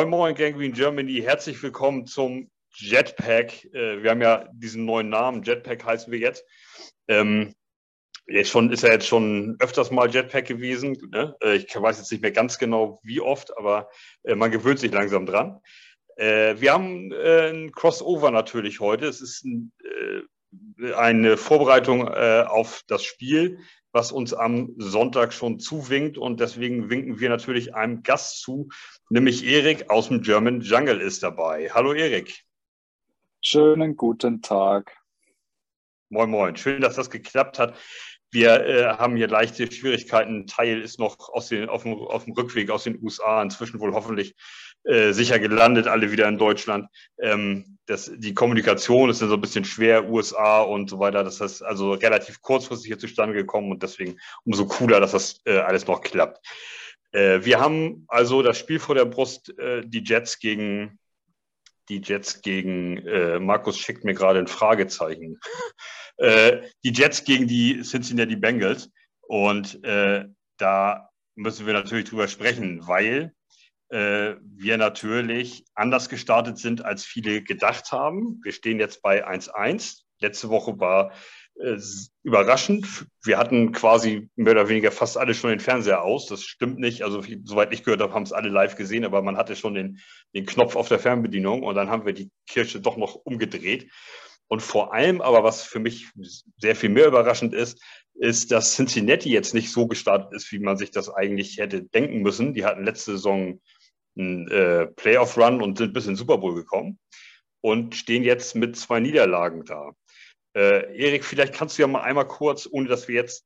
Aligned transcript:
Moin 0.00 0.08
Moin 0.08 0.34
Gangrene 0.34 0.72
Germany, 0.72 1.20
herzlich 1.20 1.62
willkommen 1.62 2.06
zum 2.06 2.50
Jetpack. 2.70 3.66
Äh, 3.74 4.02
wir 4.02 4.08
haben 4.08 4.22
ja 4.22 4.48
diesen 4.54 4.86
neuen 4.86 5.10
Namen, 5.10 5.42
Jetpack 5.42 5.84
heißen 5.84 6.10
wir 6.10 6.18
jetzt. 6.18 6.42
Ähm, 7.06 7.52
jetzt 8.26 8.48
schon, 8.48 8.72
ist 8.72 8.82
ja 8.82 8.92
jetzt 8.92 9.06
schon 9.06 9.58
öfters 9.60 9.90
mal 9.90 10.10
Jetpack 10.10 10.46
gewesen. 10.46 10.96
Ne? 11.12 11.36
Äh, 11.42 11.56
ich 11.56 11.76
weiß 11.76 11.98
jetzt 11.98 12.10
nicht 12.10 12.22
mehr 12.22 12.30
ganz 12.30 12.56
genau, 12.56 12.98
wie 13.02 13.20
oft, 13.20 13.54
aber 13.58 13.90
äh, 14.22 14.34
man 14.34 14.50
gewöhnt 14.50 14.78
sich 14.78 14.90
langsam 14.90 15.26
dran. 15.26 15.60
wir 16.16 16.72
haben 16.72 17.12
ein 17.12 17.70
Crossover 17.72 18.30
natürlich 18.30 18.80
heute. 18.80 19.06
Es 19.06 19.20
ist 19.20 19.44
ein, 19.44 19.70
eine 20.96 21.36
Vorbereitung 21.36 22.08
auf 22.08 22.82
das 22.86 23.04
Spiel 23.04 23.58
was 23.92 24.12
uns 24.12 24.32
am 24.32 24.74
Sonntag 24.78 25.32
schon 25.32 25.58
zuwinkt. 25.58 26.18
Und 26.18 26.40
deswegen 26.40 26.90
winken 26.90 27.20
wir 27.20 27.28
natürlich 27.28 27.74
einem 27.74 28.02
Gast 28.02 28.40
zu, 28.40 28.68
nämlich 29.08 29.44
Erik 29.44 29.90
aus 29.90 30.08
dem 30.08 30.22
German 30.22 30.60
Jungle 30.60 31.00
ist 31.00 31.22
dabei. 31.22 31.70
Hallo 31.72 31.92
Erik. 31.92 32.44
Schönen 33.40 33.96
guten 33.96 34.42
Tag. 34.42 34.96
Moin, 36.10 36.30
moin. 36.30 36.56
Schön, 36.56 36.80
dass 36.80 36.96
das 36.96 37.10
geklappt 37.10 37.58
hat. 37.58 37.76
Wir 38.32 38.64
äh, 38.64 38.84
haben 38.84 39.16
hier 39.16 39.28
leichte 39.28 39.70
Schwierigkeiten. 39.70 40.40
Ein 40.40 40.46
Teil 40.46 40.80
ist 40.80 40.98
noch 40.98 41.30
aus 41.30 41.48
den, 41.48 41.68
auf, 41.68 41.82
dem, 41.82 41.94
auf 41.94 42.24
dem 42.24 42.34
Rückweg 42.34 42.70
aus 42.70 42.84
den 42.84 43.02
USA, 43.02 43.42
inzwischen 43.42 43.80
wohl 43.80 43.94
hoffentlich 43.94 44.34
äh, 44.84 45.12
sicher 45.12 45.38
gelandet, 45.38 45.86
alle 45.86 46.12
wieder 46.12 46.28
in 46.28 46.38
Deutschland. 46.38 46.88
Ähm, 47.20 47.78
das, 47.86 48.10
die 48.16 48.34
Kommunikation 48.34 49.10
ist 49.10 49.20
dann 49.20 49.28
so 49.28 49.34
ein 49.34 49.40
bisschen 49.40 49.64
schwer, 49.64 50.08
USA 50.08 50.62
und 50.62 50.88
so 50.88 50.98
weiter. 50.98 51.24
Das 51.24 51.40
ist 51.40 51.62
also 51.62 51.92
relativ 51.92 52.40
kurzfristig 52.40 52.88
hier 52.88 52.98
zustande 52.98 53.34
gekommen 53.34 53.70
und 53.72 53.82
deswegen 53.82 54.18
umso 54.44 54.66
cooler, 54.66 55.00
dass 55.00 55.12
das 55.12 55.40
äh, 55.44 55.58
alles 55.58 55.86
noch 55.86 56.00
klappt. 56.00 56.46
Äh, 57.12 57.40
wir 57.42 57.60
haben 57.60 58.04
also 58.08 58.42
das 58.42 58.58
Spiel 58.58 58.78
vor 58.78 58.94
der 58.94 59.06
Brust, 59.06 59.58
äh, 59.58 59.82
die 59.84 60.04
Jets 60.04 60.38
gegen 60.38 60.98
die 61.90 62.00
Jets 62.00 62.40
gegen, 62.40 62.98
äh, 63.06 63.40
Markus 63.40 63.76
schickt 63.76 64.04
mir 64.04 64.14
gerade 64.14 64.38
ein 64.38 64.46
Fragezeichen, 64.46 65.38
äh, 66.16 66.62
die 66.84 66.92
Jets 66.92 67.24
gegen 67.24 67.46
die 67.48 67.82
Cincinnati 67.82 68.36
Bengals. 68.36 68.90
Und 69.22 69.84
äh, 69.84 70.24
da 70.56 71.10
müssen 71.34 71.66
wir 71.66 71.74
natürlich 71.74 72.08
drüber 72.08 72.28
sprechen, 72.28 72.86
weil 72.86 73.34
äh, 73.90 74.36
wir 74.42 74.76
natürlich 74.76 75.64
anders 75.74 76.08
gestartet 76.08 76.58
sind, 76.58 76.84
als 76.84 77.04
viele 77.04 77.42
gedacht 77.42 77.92
haben. 77.92 78.40
Wir 78.42 78.52
stehen 78.52 78.78
jetzt 78.78 79.02
bei 79.02 79.26
1-1. 79.26 80.02
Letzte 80.20 80.48
Woche 80.48 80.78
war 80.78 81.12
äh, 81.56 81.76
überraschend. 82.22 83.06
Wir 83.24 83.36
hatten 83.36 83.72
quasi 83.72 84.30
mehr 84.36 84.52
oder 84.52 84.68
weniger 84.68 84.92
fast 84.92 85.18
alle 85.18 85.34
schon 85.34 85.50
den 85.50 85.60
Fernseher 85.60 86.02
aus. 86.02 86.26
Das 86.26 86.44
stimmt 86.44 86.78
nicht. 86.78 87.02
Also, 87.02 87.22
soweit 87.44 87.72
ich 87.72 87.82
gehört 87.82 88.00
habe, 88.00 88.14
haben 88.14 88.22
es 88.22 88.32
alle 88.32 88.48
live 88.48 88.76
gesehen, 88.76 89.04
aber 89.04 89.22
man 89.22 89.36
hatte 89.36 89.56
schon 89.56 89.74
den, 89.74 89.98
den 90.34 90.46
Knopf 90.46 90.76
auf 90.76 90.88
der 90.88 91.00
Fernbedienung 91.00 91.62
und 91.62 91.74
dann 91.74 91.90
haben 91.90 92.06
wir 92.06 92.12
die 92.12 92.30
Kirche 92.46 92.80
doch 92.80 92.96
noch 92.96 93.14
umgedreht. 93.14 93.90
Und 94.46 94.62
vor 94.62 94.92
allem 94.92 95.20
aber, 95.20 95.44
was 95.44 95.62
für 95.62 95.78
mich 95.78 96.08
sehr 96.58 96.74
viel 96.74 96.90
mehr 96.90 97.06
überraschend 97.06 97.54
ist, 97.54 97.80
ist, 98.14 98.50
dass 98.52 98.74
Cincinnati 98.74 99.30
jetzt 99.30 99.54
nicht 99.54 99.72
so 99.72 99.86
gestartet 99.86 100.32
ist, 100.32 100.50
wie 100.52 100.58
man 100.58 100.76
sich 100.76 100.90
das 100.90 101.08
eigentlich 101.08 101.58
hätte 101.58 101.82
denken 101.82 102.22
müssen. 102.22 102.52
Die 102.52 102.64
hatten 102.64 102.84
letzte 102.84 103.12
Saison 103.12 103.60
einen 104.20 104.48
äh, 104.48 104.86
Playoff-Run 104.86 105.62
und 105.62 105.78
sind 105.78 105.92
bis 105.92 106.04
in 106.04 106.12
den 106.12 106.16
Super 106.16 106.38
Bowl 106.38 106.54
gekommen 106.54 106.98
und 107.60 107.96
stehen 107.96 108.22
jetzt 108.22 108.54
mit 108.54 108.76
zwei 108.76 109.00
Niederlagen 109.00 109.64
da. 109.64 109.92
Äh, 110.54 110.96
Erik, 110.96 111.24
vielleicht 111.24 111.54
kannst 111.54 111.78
du 111.78 111.82
ja 111.82 111.88
mal 111.88 112.02
einmal 112.02 112.26
kurz, 112.26 112.68
ohne 112.70 112.88
dass 112.88 113.08
wir 113.08 113.14
jetzt 113.14 113.44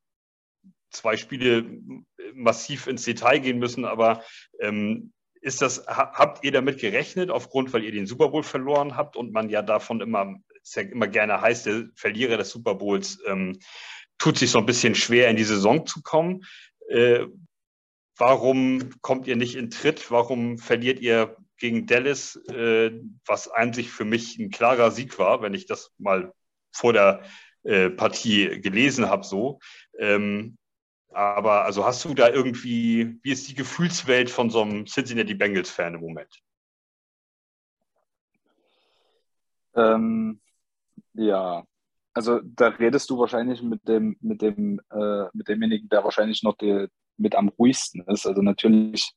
zwei 0.90 1.16
Spiele 1.16 1.64
massiv 2.34 2.86
ins 2.86 3.04
Detail 3.04 3.38
gehen 3.40 3.58
müssen, 3.58 3.84
aber 3.84 4.22
ähm, 4.60 5.12
ist 5.40 5.60
das, 5.60 5.86
habt 5.86 6.42
ihr 6.42 6.52
damit 6.52 6.78
gerechnet, 6.78 7.30
aufgrund, 7.30 7.72
weil 7.72 7.84
ihr 7.84 7.92
den 7.92 8.06
Super 8.06 8.30
Bowl 8.30 8.42
verloren 8.42 8.96
habt 8.96 9.16
und 9.16 9.32
man 9.32 9.50
ja 9.50 9.60
davon 9.60 10.00
immer, 10.00 10.36
ja 10.64 10.82
immer 10.82 11.06
gerne 11.06 11.41
heißt, 11.41 11.66
der 11.66 11.88
Verlierer 11.94 12.38
des 12.38 12.50
Super 12.50 12.74
Bowls 12.76 13.18
ähm, 13.26 13.58
tut 14.16 14.38
sich 14.38 14.50
so 14.50 14.58
ein 14.58 14.66
bisschen 14.66 14.94
schwer, 14.94 15.28
in 15.28 15.36
die 15.36 15.44
Saison 15.44 15.86
zu 15.86 16.00
kommen. 16.02 16.44
Äh, 16.88 17.26
warum 18.16 18.91
kommt 19.00 19.26
ihr 19.26 19.36
nicht 19.36 19.56
in 19.56 19.70
Tritt? 19.70 20.10
Warum 20.10 20.58
verliert 20.58 21.00
ihr 21.00 21.36
gegen 21.58 21.86
Dallas, 21.86 22.36
äh, 22.48 22.92
was 23.26 23.50
eigentlich 23.50 23.91
für 23.91 24.04
mich 24.04 24.38
ein 24.38 24.50
klarer 24.50 24.91
Sieg 24.91 25.19
war, 25.19 25.42
wenn 25.42 25.54
ich 25.54 25.66
das 25.66 25.92
mal 25.98 26.32
vor 26.72 26.92
der 26.92 27.22
äh, 27.62 27.91
Partie 27.91 28.60
gelesen 28.60 29.08
habe, 29.08 29.24
so. 29.24 29.58
Ähm, 29.98 30.58
aber 31.10 31.64
also 31.64 31.84
hast 31.84 32.04
du 32.04 32.12
da 32.12 32.28
irgendwie, 32.28 33.19
wie 33.22 33.30
ist 33.30 33.48
die 33.48 33.54
Gefühlswelt 33.54 34.30
von 34.30 34.50
so 34.50 34.62
einem 34.62 34.86
Cincinnati 34.86 35.34
Bengals-Fan 35.34 35.94
im 35.94 36.00
Moment? 36.00 36.42
Ähm, 39.76 40.41
ja, 41.14 41.64
also 42.12 42.41
da 42.42 42.69
redest 42.69 43.10
du 43.10 43.19
wahrscheinlich 43.19 43.62
mit 43.62 43.86
dem, 43.88 44.16
mit 44.20 44.42
dem, 44.42 44.80
äh, 44.91 45.26
mit 45.32 45.48
demjenigen, 45.48 45.88
der 45.88 46.04
wahrscheinlich 46.04 46.42
noch 46.42 46.56
die, 46.56 46.88
mit 47.16 47.34
am 47.34 47.48
ruhigsten 47.48 48.04
ist. 48.06 48.26
Also 48.26 48.42
natürlich 48.42 49.12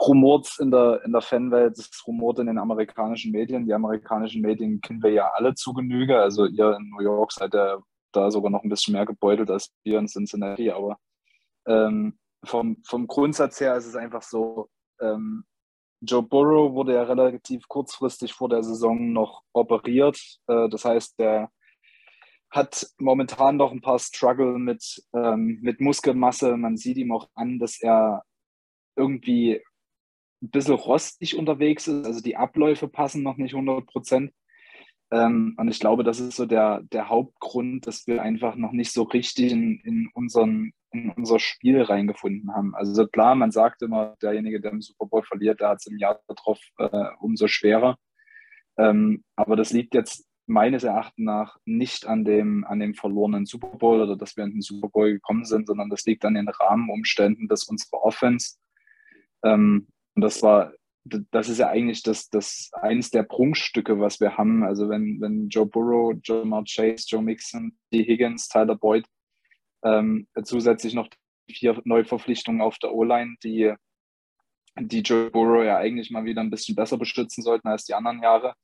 rumort 0.00 0.56
in 0.58 0.70
der, 0.70 1.02
in 1.04 1.12
der 1.12 1.20
Fanwelt, 1.20 1.78
es 1.78 1.90
rumort 2.06 2.38
in 2.38 2.46
den 2.46 2.58
amerikanischen 2.58 3.32
Medien. 3.32 3.66
Die 3.66 3.74
amerikanischen 3.74 4.42
Medien 4.42 4.80
kennen 4.80 5.02
wir 5.02 5.10
ja 5.12 5.30
alle 5.34 5.54
zu 5.54 5.72
Genüge. 5.72 6.18
Also 6.20 6.46
ihr 6.46 6.76
in 6.76 6.90
New 6.90 7.02
York 7.02 7.32
seid 7.32 7.54
ja 7.54 7.78
da 8.12 8.30
sogar 8.30 8.50
noch 8.50 8.62
ein 8.62 8.68
bisschen 8.68 8.92
mehr 8.92 9.06
gebeutelt 9.06 9.50
als 9.50 9.70
wir 9.84 9.98
in 9.98 10.08
Cincinnati. 10.08 10.70
Aber 10.70 10.98
ähm, 11.66 12.18
vom, 12.44 12.82
vom 12.84 13.06
Grundsatz 13.06 13.60
her 13.60 13.76
ist 13.76 13.86
es 13.86 13.96
einfach 13.96 14.22
so, 14.22 14.68
ähm, 15.00 15.44
Joe 16.00 16.22
Burrow 16.22 16.72
wurde 16.74 16.94
ja 16.94 17.04
relativ 17.04 17.68
kurzfristig 17.68 18.32
vor 18.32 18.48
der 18.48 18.64
Saison 18.64 19.12
noch 19.12 19.42
operiert. 19.52 20.18
Äh, 20.48 20.68
das 20.68 20.84
heißt, 20.84 21.18
der 21.18 21.50
hat 22.52 22.86
momentan 22.98 23.56
noch 23.56 23.72
ein 23.72 23.80
paar 23.80 23.98
Struggle 23.98 24.58
mit, 24.58 25.02
ähm, 25.14 25.58
mit 25.62 25.80
Muskelmasse. 25.80 26.56
Man 26.58 26.76
sieht 26.76 26.98
ihm 26.98 27.10
auch 27.10 27.28
an, 27.34 27.58
dass 27.58 27.80
er 27.80 28.22
irgendwie 28.94 29.62
ein 30.42 30.50
bisschen 30.50 30.74
rostig 30.74 31.36
unterwegs 31.38 31.88
ist. 31.88 32.04
Also 32.04 32.20
die 32.20 32.36
Abläufe 32.36 32.88
passen 32.88 33.22
noch 33.22 33.38
nicht 33.38 33.54
100 33.54 33.86
Prozent. 33.86 34.32
Ähm, 35.10 35.54
und 35.56 35.68
ich 35.68 35.80
glaube, 35.80 36.04
das 36.04 36.20
ist 36.20 36.36
so 36.36 36.44
der, 36.44 36.82
der 36.92 37.08
Hauptgrund, 37.08 37.86
dass 37.86 38.06
wir 38.06 38.22
einfach 38.22 38.54
noch 38.56 38.72
nicht 38.72 38.92
so 38.92 39.04
richtig 39.04 39.50
in, 39.50 39.80
in, 39.80 40.10
unseren, 40.12 40.72
in 40.90 41.10
unser 41.10 41.38
Spiel 41.38 41.80
reingefunden 41.80 42.54
haben. 42.54 42.74
Also 42.74 43.06
klar, 43.06 43.34
man 43.34 43.50
sagt 43.50 43.80
immer, 43.80 44.14
derjenige, 44.20 44.60
der 44.60 44.72
im 44.72 44.82
Super 44.82 45.06
Bowl 45.06 45.22
verliert, 45.22 45.60
der 45.60 45.70
hat 45.70 45.78
es 45.80 45.86
im 45.86 45.96
Jahr 45.96 46.20
darauf 46.28 46.60
äh, 46.76 47.08
umso 47.20 47.46
schwerer. 47.46 47.96
Ähm, 48.76 49.24
aber 49.36 49.56
das 49.56 49.72
liegt 49.72 49.94
jetzt 49.94 50.26
meines 50.46 50.84
Erachtens 50.84 51.24
nach 51.24 51.56
nicht 51.64 52.06
an 52.06 52.24
dem, 52.24 52.64
an 52.64 52.80
dem 52.80 52.94
verlorenen 52.94 53.46
Super 53.46 53.76
Bowl 53.78 54.00
oder 54.00 54.16
dass 54.16 54.36
wir 54.36 54.44
in 54.44 54.52
den 54.52 54.60
Super 54.60 54.88
Bowl 54.88 55.12
gekommen 55.12 55.44
sind, 55.44 55.66
sondern 55.66 55.90
das 55.90 56.04
liegt 56.04 56.24
an 56.24 56.34
den 56.34 56.48
Rahmenumständen, 56.48 57.48
dass 57.48 57.64
unsere 57.64 58.02
Offense, 58.02 58.56
ähm, 59.44 59.88
und 60.14 60.22
das 60.22 60.42
war, 60.42 60.72
das 61.04 61.48
ist 61.48 61.58
ja 61.58 61.68
eigentlich 61.68 62.02
das, 62.02 62.28
das 62.28 62.70
eines 62.74 63.10
der 63.10 63.24
Prunkstücke, 63.24 63.98
was 63.98 64.20
wir 64.20 64.36
haben. 64.36 64.62
Also 64.62 64.88
wenn, 64.88 65.20
wenn 65.20 65.48
Joe 65.48 65.66
Burrow, 65.66 66.14
Jamar 66.22 66.64
Chase, 66.64 67.06
Joe 67.08 67.22
Mixon, 67.22 67.76
die 67.92 68.04
Higgins, 68.04 68.48
Tyler 68.48 68.76
Boyd, 68.76 69.06
ähm, 69.84 70.28
zusätzlich 70.44 70.94
noch 70.94 71.08
vier 71.50 71.80
Neuverpflichtungen 71.84 72.60
auf 72.60 72.78
der 72.78 72.92
O-Line, 72.92 73.34
die, 73.42 73.74
die 74.78 75.00
Joe 75.00 75.30
Burrow 75.30 75.64
ja 75.64 75.78
eigentlich 75.78 76.10
mal 76.10 76.24
wieder 76.24 76.40
ein 76.40 76.50
bisschen 76.50 76.76
besser 76.76 76.98
beschützen 76.98 77.42
sollten 77.42 77.68
als 77.68 77.84
die 77.84 77.94
anderen 77.94 78.22
Jahre 78.22 78.54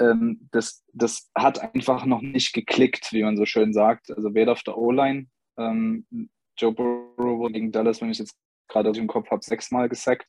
ähm, 0.00 0.48
das, 0.50 0.84
das 0.92 1.30
hat 1.34 1.60
einfach 1.60 2.04
noch 2.04 2.22
nicht 2.22 2.52
geklickt, 2.52 3.12
wie 3.12 3.22
man 3.22 3.36
so 3.36 3.44
schön 3.44 3.72
sagt. 3.72 4.10
Also 4.10 4.34
weder 4.34 4.52
auf 4.52 4.62
der 4.62 4.76
O-Line, 4.76 5.26
ähm, 5.58 6.06
Joe 6.56 6.72
Burrow 6.72 7.50
gegen 7.52 7.72
Dallas, 7.72 8.00
wenn 8.00 8.10
ich 8.10 8.18
jetzt 8.18 8.36
gerade 8.68 8.92
dem 8.92 9.06
Kopf 9.06 9.30
habe, 9.30 9.44
sechsmal 9.44 9.88
gesackt. 9.88 10.26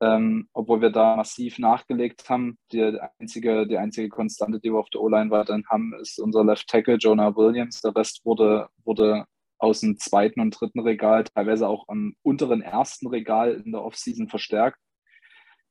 Ähm, 0.00 0.48
obwohl 0.52 0.80
wir 0.80 0.90
da 0.90 1.14
massiv 1.14 1.60
nachgelegt 1.60 2.28
haben. 2.28 2.58
Die 2.72 2.98
einzige, 3.20 3.68
die 3.68 3.78
einzige 3.78 4.08
Konstante, 4.08 4.58
die 4.58 4.72
wir 4.72 4.78
auf 4.78 4.90
der 4.90 5.00
O-Line 5.00 5.30
weiterhin 5.30 5.64
haben, 5.68 5.94
ist 6.00 6.18
unser 6.18 6.44
Left 6.44 6.66
Tackle, 6.66 6.96
Jonah 6.96 7.36
Williams. 7.36 7.80
Der 7.82 7.94
Rest 7.94 8.24
wurde, 8.24 8.68
wurde 8.84 9.26
aus 9.58 9.80
dem 9.80 9.96
zweiten 9.98 10.40
und 10.40 10.60
dritten 10.60 10.80
Regal, 10.80 11.22
teilweise 11.22 11.68
auch 11.68 11.84
am 11.86 12.16
unteren 12.22 12.62
ersten 12.62 13.06
Regal 13.06 13.62
in 13.64 13.70
der 13.70 13.84
Offseason 13.84 14.28
verstärkt. 14.28 14.80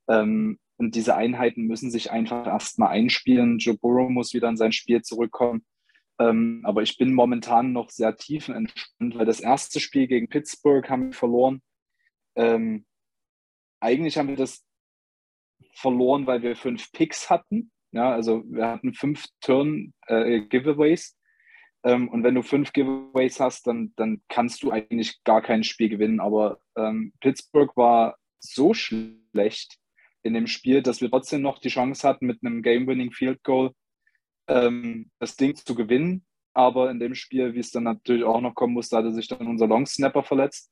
Ähm, 0.07 0.59
und 0.81 0.95
diese 0.95 1.15
Einheiten 1.15 1.67
müssen 1.67 1.91
sich 1.91 2.09
einfach 2.09 2.47
erstmal 2.47 2.89
einspielen. 2.89 3.59
Joe 3.59 3.77
Burrow 3.77 4.09
muss 4.09 4.33
wieder 4.33 4.49
in 4.49 4.57
sein 4.57 4.71
Spiel 4.71 5.03
zurückkommen. 5.03 5.63
Ähm, 6.19 6.61
aber 6.63 6.81
ich 6.81 6.97
bin 6.97 7.13
momentan 7.13 7.71
noch 7.71 7.91
sehr 7.91 8.17
tiefenentspannt, 8.17 9.15
weil 9.15 9.27
das 9.27 9.39
erste 9.39 9.79
Spiel 9.79 10.07
gegen 10.07 10.27
Pittsburgh 10.27 10.89
haben 10.89 11.11
wir 11.11 11.13
verloren. 11.13 11.61
Ähm, 12.35 12.85
eigentlich 13.79 14.17
haben 14.17 14.29
wir 14.29 14.35
das 14.35 14.65
verloren, 15.73 16.25
weil 16.25 16.41
wir 16.41 16.55
fünf 16.55 16.91
Picks 16.91 17.29
hatten. 17.29 17.71
Ja, 17.91 18.11
also 18.11 18.43
wir 18.47 18.67
hatten 18.67 18.95
fünf 18.95 19.25
Turn-Giveaways. 19.41 21.15
Äh, 21.83 21.91
ähm, 21.93 22.09
und 22.09 22.23
wenn 22.23 22.35
du 22.35 22.41
fünf 22.41 22.73
Giveaways 22.73 23.39
hast, 23.39 23.67
dann, 23.67 23.93
dann 23.97 24.23
kannst 24.29 24.63
du 24.63 24.71
eigentlich 24.71 25.23
gar 25.23 25.43
kein 25.43 25.63
Spiel 25.63 25.89
gewinnen. 25.89 26.19
Aber 26.19 26.59
ähm, 26.75 27.13
Pittsburgh 27.19 27.75
war 27.77 28.17
so 28.39 28.73
schlecht 28.73 29.77
in 30.23 30.33
dem 30.33 30.47
Spiel, 30.47 30.81
dass 30.81 31.01
wir 31.01 31.09
trotzdem 31.09 31.41
noch 31.41 31.59
die 31.59 31.69
Chance 31.69 32.07
hatten, 32.07 32.25
mit 32.25 32.39
einem 32.43 32.61
Game-Winning 32.61 33.11
Field 33.11 33.43
Goal 33.43 33.71
ähm, 34.47 35.09
das 35.19 35.35
Ding 35.35 35.55
zu 35.55 35.75
gewinnen. 35.75 36.25
Aber 36.53 36.91
in 36.91 36.99
dem 36.99 37.15
Spiel, 37.15 37.53
wie 37.53 37.59
es 37.59 37.71
dann 37.71 37.83
natürlich 37.83 38.23
auch 38.23 38.41
noch 38.41 38.55
kommen 38.55 38.73
musste, 38.73 38.97
hatte 38.97 39.13
sich 39.13 39.27
dann 39.27 39.47
unser 39.47 39.67
Long 39.67 39.85
Snapper 39.85 40.23
verletzt. 40.23 40.71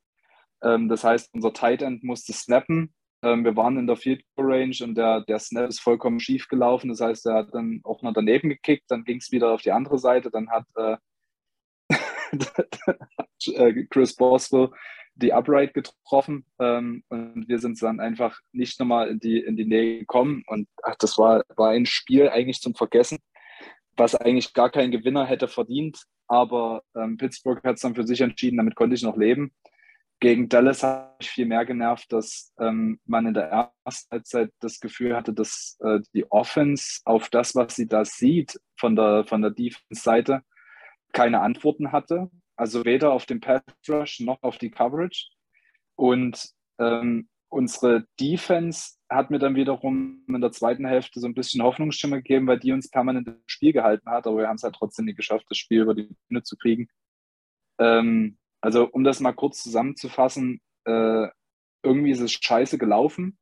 Ähm, 0.61 0.89
das 0.89 1.03
heißt, 1.03 1.33
unser 1.33 1.53
Tight 1.53 1.81
End 1.81 2.03
musste 2.03 2.33
snappen. 2.33 2.93
Ähm, 3.21 3.43
wir 3.43 3.55
waren 3.55 3.77
in 3.77 3.87
der 3.87 3.95
Field 3.95 4.23
Goal 4.35 4.53
Range 4.53 4.75
und 4.81 4.95
der, 4.95 5.21
der 5.21 5.39
Snap 5.39 5.69
ist 5.69 5.79
vollkommen 5.79 6.19
schief 6.19 6.47
gelaufen. 6.47 6.89
Das 6.89 7.01
heißt, 7.01 7.25
er 7.27 7.35
hat 7.35 7.53
dann 7.53 7.81
auch 7.83 8.01
noch 8.01 8.13
daneben 8.13 8.49
gekickt. 8.49 8.85
Dann 8.89 9.03
ging 9.03 9.17
es 9.17 9.31
wieder 9.31 9.51
auf 9.51 9.61
die 9.61 9.71
andere 9.71 9.97
Seite. 9.97 10.31
Dann 10.31 10.49
hat 10.49 10.65
äh, 10.75 10.97
Chris 13.89 14.15
Boswell 14.15 14.69
die 15.19 15.33
Upright 15.33 15.73
getroffen 15.73 16.45
ähm, 16.59 17.03
und 17.09 17.47
wir 17.47 17.59
sind 17.59 17.81
dann 17.81 17.99
einfach 17.99 18.39
nicht 18.51 18.79
nochmal 18.79 19.09
in 19.09 19.19
die, 19.19 19.39
in 19.39 19.55
die 19.55 19.65
Nähe 19.65 19.99
gekommen 19.99 20.43
und 20.47 20.67
ach, 20.83 20.95
das 20.99 21.17
war, 21.17 21.43
war 21.55 21.69
ein 21.69 21.85
Spiel 21.85 22.29
eigentlich 22.29 22.61
zum 22.61 22.75
Vergessen, 22.75 23.19
was 23.97 24.15
eigentlich 24.15 24.53
gar 24.53 24.69
kein 24.69 24.91
Gewinner 24.91 25.25
hätte 25.25 25.47
verdient, 25.47 26.03
aber 26.27 26.83
ähm, 26.95 27.17
Pittsburgh 27.17 27.63
hat 27.63 27.75
es 27.75 27.81
dann 27.81 27.95
für 27.95 28.07
sich 28.07 28.21
entschieden, 28.21 28.57
damit 28.57 28.75
konnte 28.75 28.95
ich 28.95 29.03
noch 29.03 29.17
leben. 29.17 29.51
Gegen 30.21 30.49
Dallas 30.49 30.83
hat 30.83 31.17
mich 31.19 31.29
viel 31.29 31.45
mehr 31.45 31.65
genervt, 31.65 32.11
dass 32.11 32.53
ähm, 32.59 32.99
man 33.05 33.25
in 33.25 33.33
der 33.33 33.71
ersten 33.85 34.11
Halbzeit 34.11 34.51
das 34.59 34.81
Gefühl 34.81 35.15
hatte, 35.15 35.33
dass 35.33 35.77
äh, 35.81 35.99
die 36.13 36.29
Offense 36.29 36.99
auf 37.05 37.29
das, 37.29 37.55
was 37.55 37.75
sie 37.75 37.87
da 37.87 38.03
sieht 38.03 38.59
von 38.77 38.97
der, 38.97 39.23
von 39.25 39.41
der 39.41 39.51
Defense-Seite, 39.51 40.41
keine 41.13 41.39
Antworten 41.39 41.93
hatte. 41.93 42.29
Also 42.59 42.83
weder 42.83 43.13
auf 43.13 43.25
den 43.25 43.39
Pass 43.39 43.61
Rush 43.87 44.19
noch 44.19 44.43
auf 44.43 44.57
die 44.57 44.69
Coverage. 44.69 45.29
Und 45.95 46.49
ähm, 46.77 47.29
unsere 47.47 48.05
Defense 48.19 48.97
hat 49.09 49.31
mir 49.31 49.39
dann 49.39 49.55
wiederum 49.55 50.25
in 50.27 50.41
der 50.41 50.51
zweiten 50.51 50.85
Hälfte 50.85 51.21
so 51.21 51.27
ein 51.27 51.33
bisschen 51.33 51.63
Hoffnungsstimme 51.63 52.17
gegeben, 52.17 52.47
weil 52.47 52.59
die 52.59 52.73
uns 52.73 52.89
permanent 52.89 53.29
im 53.29 53.41
Spiel 53.45 53.71
gehalten 53.71 54.09
hat, 54.09 54.27
aber 54.27 54.39
wir 54.39 54.49
haben 54.49 54.57
es 54.57 54.63
halt 54.63 54.75
trotzdem 54.75 55.05
nicht 55.05 55.15
geschafft, 55.15 55.45
das 55.47 55.57
Spiel 55.57 55.83
über 55.83 55.95
die 55.95 56.09
Bühne 56.27 56.43
zu 56.43 56.57
kriegen. 56.57 56.89
Ähm, 57.79 58.37
also 58.59 58.89
um 58.91 59.05
das 59.05 59.21
mal 59.21 59.31
kurz 59.31 59.63
zusammenzufassen, 59.63 60.59
äh, 60.83 61.27
irgendwie 61.81 62.11
ist 62.11 62.19
es 62.19 62.33
scheiße 62.33 62.77
gelaufen, 62.77 63.37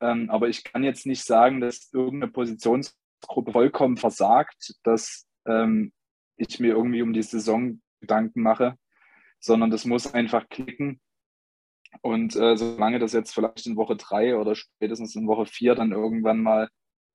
ähm, 0.00 0.28
aber 0.28 0.48
ich 0.48 0.64
kann 0.64 0.82
jetzt 0.82 1.06
nicht 1.06 1.24
sagen, 1.24 1.60
dass 1.60 1.92
irgendeine 1.92 2.32
Positionsgruppe 2.32 3.52
vollkommen 3.52 3.96
versagt, 3.96 4.74
dass 4.82 5.24
ähm, 5.46 5.92
ich 6.36 6.58
mir 6.58 6.74
irgendwie 6.74 7.02
um 7.02 7.12
die 7.12 7.22
Saison 7.22 7.80
Gedanken 8.04 8.42
mache, 8.42 8.76
sondern 9.40 9.70
das 9.70 9.84
muss 9.84 10.12
einfach 10.12 10.48
klicken. 10.48 11.00
Und 12.02 12.36
äh, 12.36 12.56
solange 12.56 12.98
das 12.98 13.12
jetzt 13.12 13.34
vielleicht 13.34 13.66
in 13.66 13.76
Woche 13.76 13.96
drei 13.96 14.36
oder 14.36 14.54
spätestens 14.54 15.14
in 15.14 15.26
Woche 15.26 15.46
vier 15.46 15.74
dann 15.74 15.92
irgendwann 15.92 16.42
mal 16.42 16.68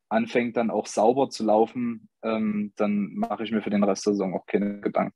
anfängt, 0.10 0.58
dann 0.58 0.72
auch 0.72 0.88
sauber 0.88 1.30
zu 1.30 1.44
laufen, 1.44 2.10
ähm, 2.24 2.74
dann 2.76 3.14
mache 3.14 3.44
ich 3.44 3.52
mir 3.52 3.62
für 3.62 3.70
den 3.70 3.84
Rest 3.84 4.06
der 4.06 4.14
Saison 4.14 4.34
auch 4.36 4.46
keine 4.46 4.82
Gedanken. 4.82 5.16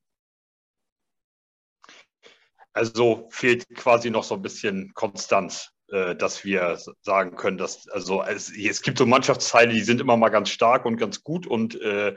Also 2.73 3.27
fehlt 3.29 3.67
quasi 3.75 4.09
noch 4.09 4.23
so 4.23 4.35
ein 4.35 4.41
bisschen 4.41 4.93
Konstanz, 4.93 5.71
äh, 5.89 6.15
dass 6.15 6.43
wir 6.43 6.79
sagen 7.01 7.35
können, 7.35 7.57
dass 7.57 7.87
also 7.89 8.23
es, 8.23 8.51
es, 8.55 8.81
gibt 8.81 8.97
so 8.97 9.05
Mannschaftsteile, 9.05 9.73
die 9.73 9.81
sind 9.81 10.01
immer 10.01 10.17
mal 10.17 10.29
ganz 10.29 10.49
stark 10.49 10.85
und 10.85 10.97
ganz 10.97 11.23
gut 11.23 11.45
und 11.45 11.79
äh, 11.81 12.15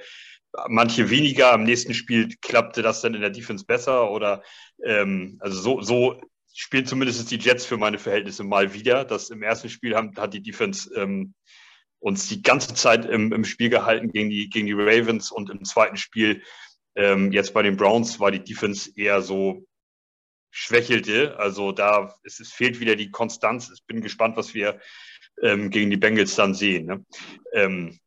manche 0.69 1.11
weniger. 1.11 1.53
Am 1.53 1.65
nächsten 1.65 1.95
Spiel 1.95 2.35
klappte 2.41 2.83
das 2.83 3.01
dann 3.01 3.15
in 3.15 3.21
der 3.21 3.31
Defense 3.31 3.65
besser 3.65 4.11
oder 4.11 4.43
ähm, 4.85 5.37
also 5.41 5.61
so, 5.61 5.83
so 5.83 6.21
spielen 6.55 6.87
zumindest 6.87 7.31
die 7.31 7.39
Jets 7.39 7.67
für 7.67 7.77
meine 7.77 7.99
Verhältnisse 7.99 8.45
mal 8.45 8.73
wieder. 8.73 9.05
Das 9.05 9.31
im 9.31 9.43
ersten 9.43 9.69
Spiel 9.69 9.95
haben, 9.95 10.17
hat 10.17 10.35
die 10.35 10.43
Defense 10.43 10.91
ähm, 10.95 11.35
uns 11.99 12.29
die 12.29 12.43
ganze 12.43 12.75
Zeit 12.75 13.05
im, 13.05 13.33
im 13.33 13.45
Spiel 13.45 13.69
gehalten 13.69 14.11
gegen 14.11 14.31
die, 14.31 14.49
gegen 14.49 14.67
die 14.67 14.73
Ravens 14.73 15.31
und 15.31 15.51
im 15.51 15.65
zweiten 15.65 15.97
Spiel 15.97 16.43
ähm, 16.95 17.33
jetzt 17.33 17.53
bei 17.53 17.63
den 17.63 17.77
Browns 17.77 18.21
war 18.21 18.31
die 18.31 18.43
Defense 18.43 18.91
eher 18.97 19.21
so 19.23 19.67
schwächelte. 20.51 21.39
Also 21.39 21.73
da 21.73 22.15
es, 22.25 22.41
es 22.41 22.53
fehlt 22.53 22.81
wieder 22.81 22.97
die 22.97 23.11
Konstanz. 23.11 23.71
Ich 23.75 23.85
bin 23.85 24.01
gespannt, 24.01 24.37
was 24.37 24.55
wir 24.55 24.81
ähm, 25.43 25.71
gegen 25.71 25.91
die 25.91 25.99
Bengals 25.99 26.35
dann 26.35 26.55
sehen. 26.55 26.87
Ne? 26.87 27.05
Ähm, 27.53 27.99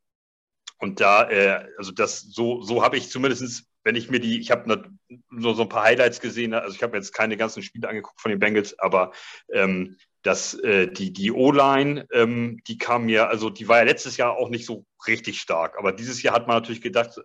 und 0.80 1.00
da, 1.00 1.30
äh, 1.30 1.66
also 1.78 1.92
das, 1.92 2.20
so, 2.20 2.62
so 2.62 2.82
habe 2.82 2.96
ich 2.96 3.10
zumindestens, 3.10 3.66
wenn 3.84 3.96
ich 3.96 4.10
mir 4.10 4.18
die, 4.18 4.40
ich 4.40 4.50
habe 4.50 4.90
nur 5.30 5.54
so 5.54 5.62
ein 5.62 5.68
paar 5.68 5.84
Highlights 5.84 6.20
gesehen, 6.20 6.54
also 6.54 6.74
ich 6.74 6.82
habe 6.82 6.96
jetzt 6.96 7.12
keine 7.12 7.36
ganzen 7.36 7.62
Spiele 7.62 7.88
angeguckt 7.88 8.20
von 8.20 8.30
den 8.30 8.38
Bengals, 8.38 8.78
aber 8.78 9.12
ähm, 9.52 9.96
dass 10.22 10.54
äh, 10.54 10.88
die, 10.88 11.12
die 11.12 11.32
O-Line, 11.32 12.06
ähm, 12.12 12.60
die 12.66 12.78
kam 12.78 13.06
mir, 13.06 13.28
also 13.28 13.50
die 13.50 13.68
war 13.68 13.78
ja 13.78 13.84
letztes 13.84 14.16
Jahr 14.16 14.36
auch 14.36 14.48
nicht 14.48 14.66
so 14.66 14.84
richtig 15.06 15.40
stark, 15.40 15.78
aber 15.78 15.92
dieses 15.92 16.22
Jahr 16.22 16.34
hat 16.34 16.46
man 16.46 16.56
natürlich 16.56 16.82
gedacht, 16.82 17.20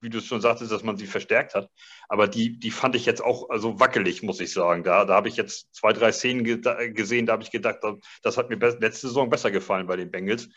wie 0.00 0.10
du 0.10 0.18
es 0.18 0.26
schon 0.26 0.40
sagtest, 0.40 0.70
dass 0.70 0.82
man 0.82 0.96
sie 0.96 1.06
verstärkt 1.06 1.54
hat. 1.54 1.70
Aber 2.08 2.28
die, 2.28 2.58
die 2.58 2.70
fand 2.70 2.94
ich 2.94 3.06
jetzt 3.06 3.22
auch 3.22 3.50
also 3.50 3.80
wackelig, 3.80 4.22
muss 4.22 4.40
ich 4.40 4.52
sagen. 4.52 4.84
Da, 4.84 5.04
da 5.04 5.14
habe 5.14 5.28
ich 5.28 5.36
jetzt 5.36 5.74
zwei, 5.74 5.92
drei 5.92 6.12
Szenen 6.12 6.44
ge 6.44 6.60
gesehen, 6.92 7.26
da 7.26 7.32
habe 7.32 7.42
ich 7.42 7.50
gedacht, 7.50 7.78
das 8.22 8.36
hat 8.36 8.50
mir 8.50 8.56
letzte 8.56 9.08
Saison 9.08 9.30
besser 9.30 9.50
gefallen 9.50 9.86
bei 9.86 9.96
den 9.96 10.10
Bengals, 10.10 10.48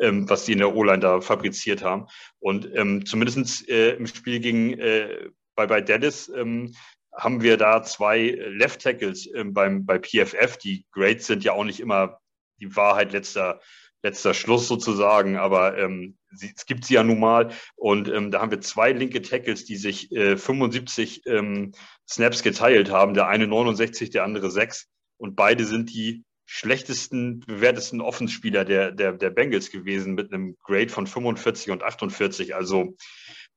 ähm, 0.00 0.28
was 0.28 0.44
die 0.44 0.52
in 0.52 0.58
der 0.58 0.74
O-Line 0.74 1.00
da 1.00 1.20
fabriziert 1.20 1.82
haben. 1.82 2.06
Und 2.38 2.70
ähm, 2.74 3.06
zumindest 3.06 3.68
äh, 3.68 3.94
im 3.94 4.06
Spiel 4.06 4.40
gegen 4.40 4.78
äh, 4.78 5.30
bei, 5.54 5.66
bei 5.66 5.80
Dallas 5.80 6.28
ähm, 6.28 6.74
haben 7.12 7.42
wir 7.42 7.56
da 7.56 7.82
zwei 7.82 8.30
Left 8.30 8.82
Tackles 8.82 9.28
ähm, 9.34 9.52
beim, 9.52 9.84
bei 9.84 9.98
PFF. 9.98 10.58
Die 10.58 10.86
Grades 10.92 11.26
sind 11.26 11.42
ja 11.44 11.52
auch 11.52 11.64
nicht 11.64 11.80
immer 11.80 12.20
die 12.60 12.76
Wahrheit 12.76 13.12
letzter 13.12 13.60
letzter 14.02 14.34
Schluss 14.34 14.68
sozusagen, 14.68 15.36
aber 15.36 15.76
ähm, 15.78 16.16
es 16.32 16.66
gibt 16.66 16.84
sie 16.84 16.94
ja 16.94 17.02
nun 17.02 17.20
mal. 17.20 17.52
Und 17.76 18.08
ähm, 18.08 18.30
da 18.30 18.40
haben 18.40 18.50
wir 18.50 18.60
zwei 18.60 18.92
linke 18.92 19.22
Tackles, 19.22 19.64
die 19.64 19.76
sich 19.76 20.12
äh, 20.12 20.36
75 20.36 21.22
ähm, 21.26 21.72
Snaps 22.08 22.42
geteilt 22.42 22.90
haben. 22.90 23.14
Der 23.14 23.28
eine 23.28 23.46
69, 23.46 24.10
der 24.10 24.24
andere 24.24 24.50
6. 24.50 24.88
Und 25.16 25.36
beide 25.36 25.64
sind 25.64 25.90
die 25.90 26.24
schlechtesten, 26.46 27.40
bewertesten 27.40 28.00
Offenspieler 28.00 28.64
der, 28.64 28.90
der, 28.90 29.12
der 29.12 29.30
Bengals 29.30 29.70
gewesen 29.70 30.14
mit 30.14 30.32
einem 30.32 30.56
Grade 30.64 30.88
von 30.88 31.06
45 31.06 31.70
und 31.70 31.82
48. 31.82 32.54
Also 32.54 32.96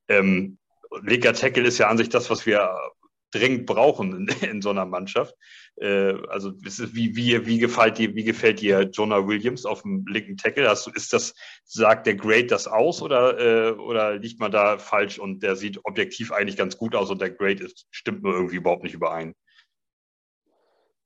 ähm, 0.08 0.58
linker 1.01 1.34
Tackle 1.34 1.63
ist 1.63 1.80
ja 1.80 1.88
an 1.88 1.98
sich 1.98 2.10
das, 2.10 2.30
was 2.30 2.46
wir 2.46 2.75
dringend 3.34 3.66
brauchen 3.66 4.13
in, 4.13 4.28
in 4.50 4.62
so 4.62 4.70
einer 4.70 4.86
Mannschaft. 4.86 5.36
Äh, 5.78 6.13
also 6.30 6.54
wie, 6.62 7.16
wie, 7.16 7.46
wie, 7.46 7.58
gefällt 7.58 7.98
dir, 7.98 8.16
wie 8.16 8.24
gefällt 8.24 8.62
dir 8.62 8.82
Jonah 8.84 9.28
Williams 9.28 9.66
auf 9.66 9.82
dem 9.82 10.06
linken 10.08 10.38
Tackle? 10.38 10.70
Hast 10.70 10.88
ist 10.88 11.13
das, 11.13 11.34
sagt 11.63 12.08
der 12.08 12.16
Grade 12.16 12.48
das 12.48 12.68
aus 12.68 13.02
oder, 13.02 13.40
äh, 13.40 13.72
oder 13.72 14.18
liegt 14.18 14.40
man 14.40 14.52
da 14.52 14.78
falsch 14.78 15.20
und 15.20 15.42
der 15.44 15.56
sieht 15.56 15.80
objektiv 15.84 16.32
eigentlich 16.32 16.58
ganz 16.58 16.78
gut 16.78 16.96
aus 16.96 17.10
und 17.10 17.22
der 17.22 17.32
Grade 17.32 17.63
ist, 17.63 17.88
stimmt 17.92 18.24
nur 18.24 18.34
irgendwie 18.34 18.58
überhaupt 18.58 18.84
nicht 18.84 18.94
überein? 18.94 19.34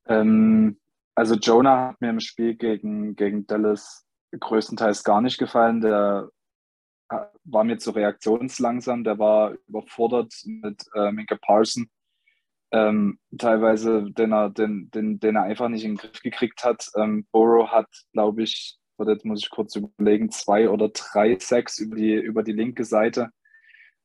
Ähm, 0.07 0.77
also 1.15 1.35
Jonah 1.35 1.89
hat 1.89 2.01
mir 2.01 2.09
im 2.09 2.19
Spiel 2.19 2.55
gegen, 2.55 3.15
gegen 3.15 3.47
Dallas 3.47 4.05
größtenteils 4.37 5.03
gar 5.03 5.21
nicht 5.21 5.37
gefallen. 5.37 5.81
Der 5.81 6.29
äh, 7.09 7.19
war 7.45 7.63
mir 7.63 7.77
zu 7.77 7.91
reaktionslangsam, 7.91 9.03
der 9.03 9.17
war 9.17 9.55
überfordert 9.67 10.33
mit 10.45 10.83
äh, 10.93 11.11
Minka 11.11 11.37
Parson 11.41 11.89
ähm, 12.71 13.19
teilweise, 13.37 14.11
den 14.11 14.33
er, 14.33 14.49
den, 14.49 14.89
den, 14.91 15.19
den 15.19 15.35
er 15.35 15.43
einfach 15.43 15.69
nicht 15.69 15.83
in 15.83 15.95
den 15.95 15.97
Griff 15.97 16.21
gekriegt 16.21 16.63
hat. 16.63 16.89
Ähm, 16.95 17.25
Burrow 17.31 17.69
hat, 17.69 17.87
glaube 18.13 18.43
ich, 18.43 18.77
oder 18.97 19.13
jetzt 19.13 19.25
muss 19.25 19.43
ich 19.43 19.49
kurz 19.49 19.75
überlegen, 19.75 20.31
zwei 20.31 20.69
oder 20.69 20.89
drei 20.89 21.37
Sacks 21.39 21.79
über 21.79 21.95
die, 21.95 22.13
über 22.15 22.43
die 22.43 22.53
linke 22.53 22.83
Seite 22.83 23.29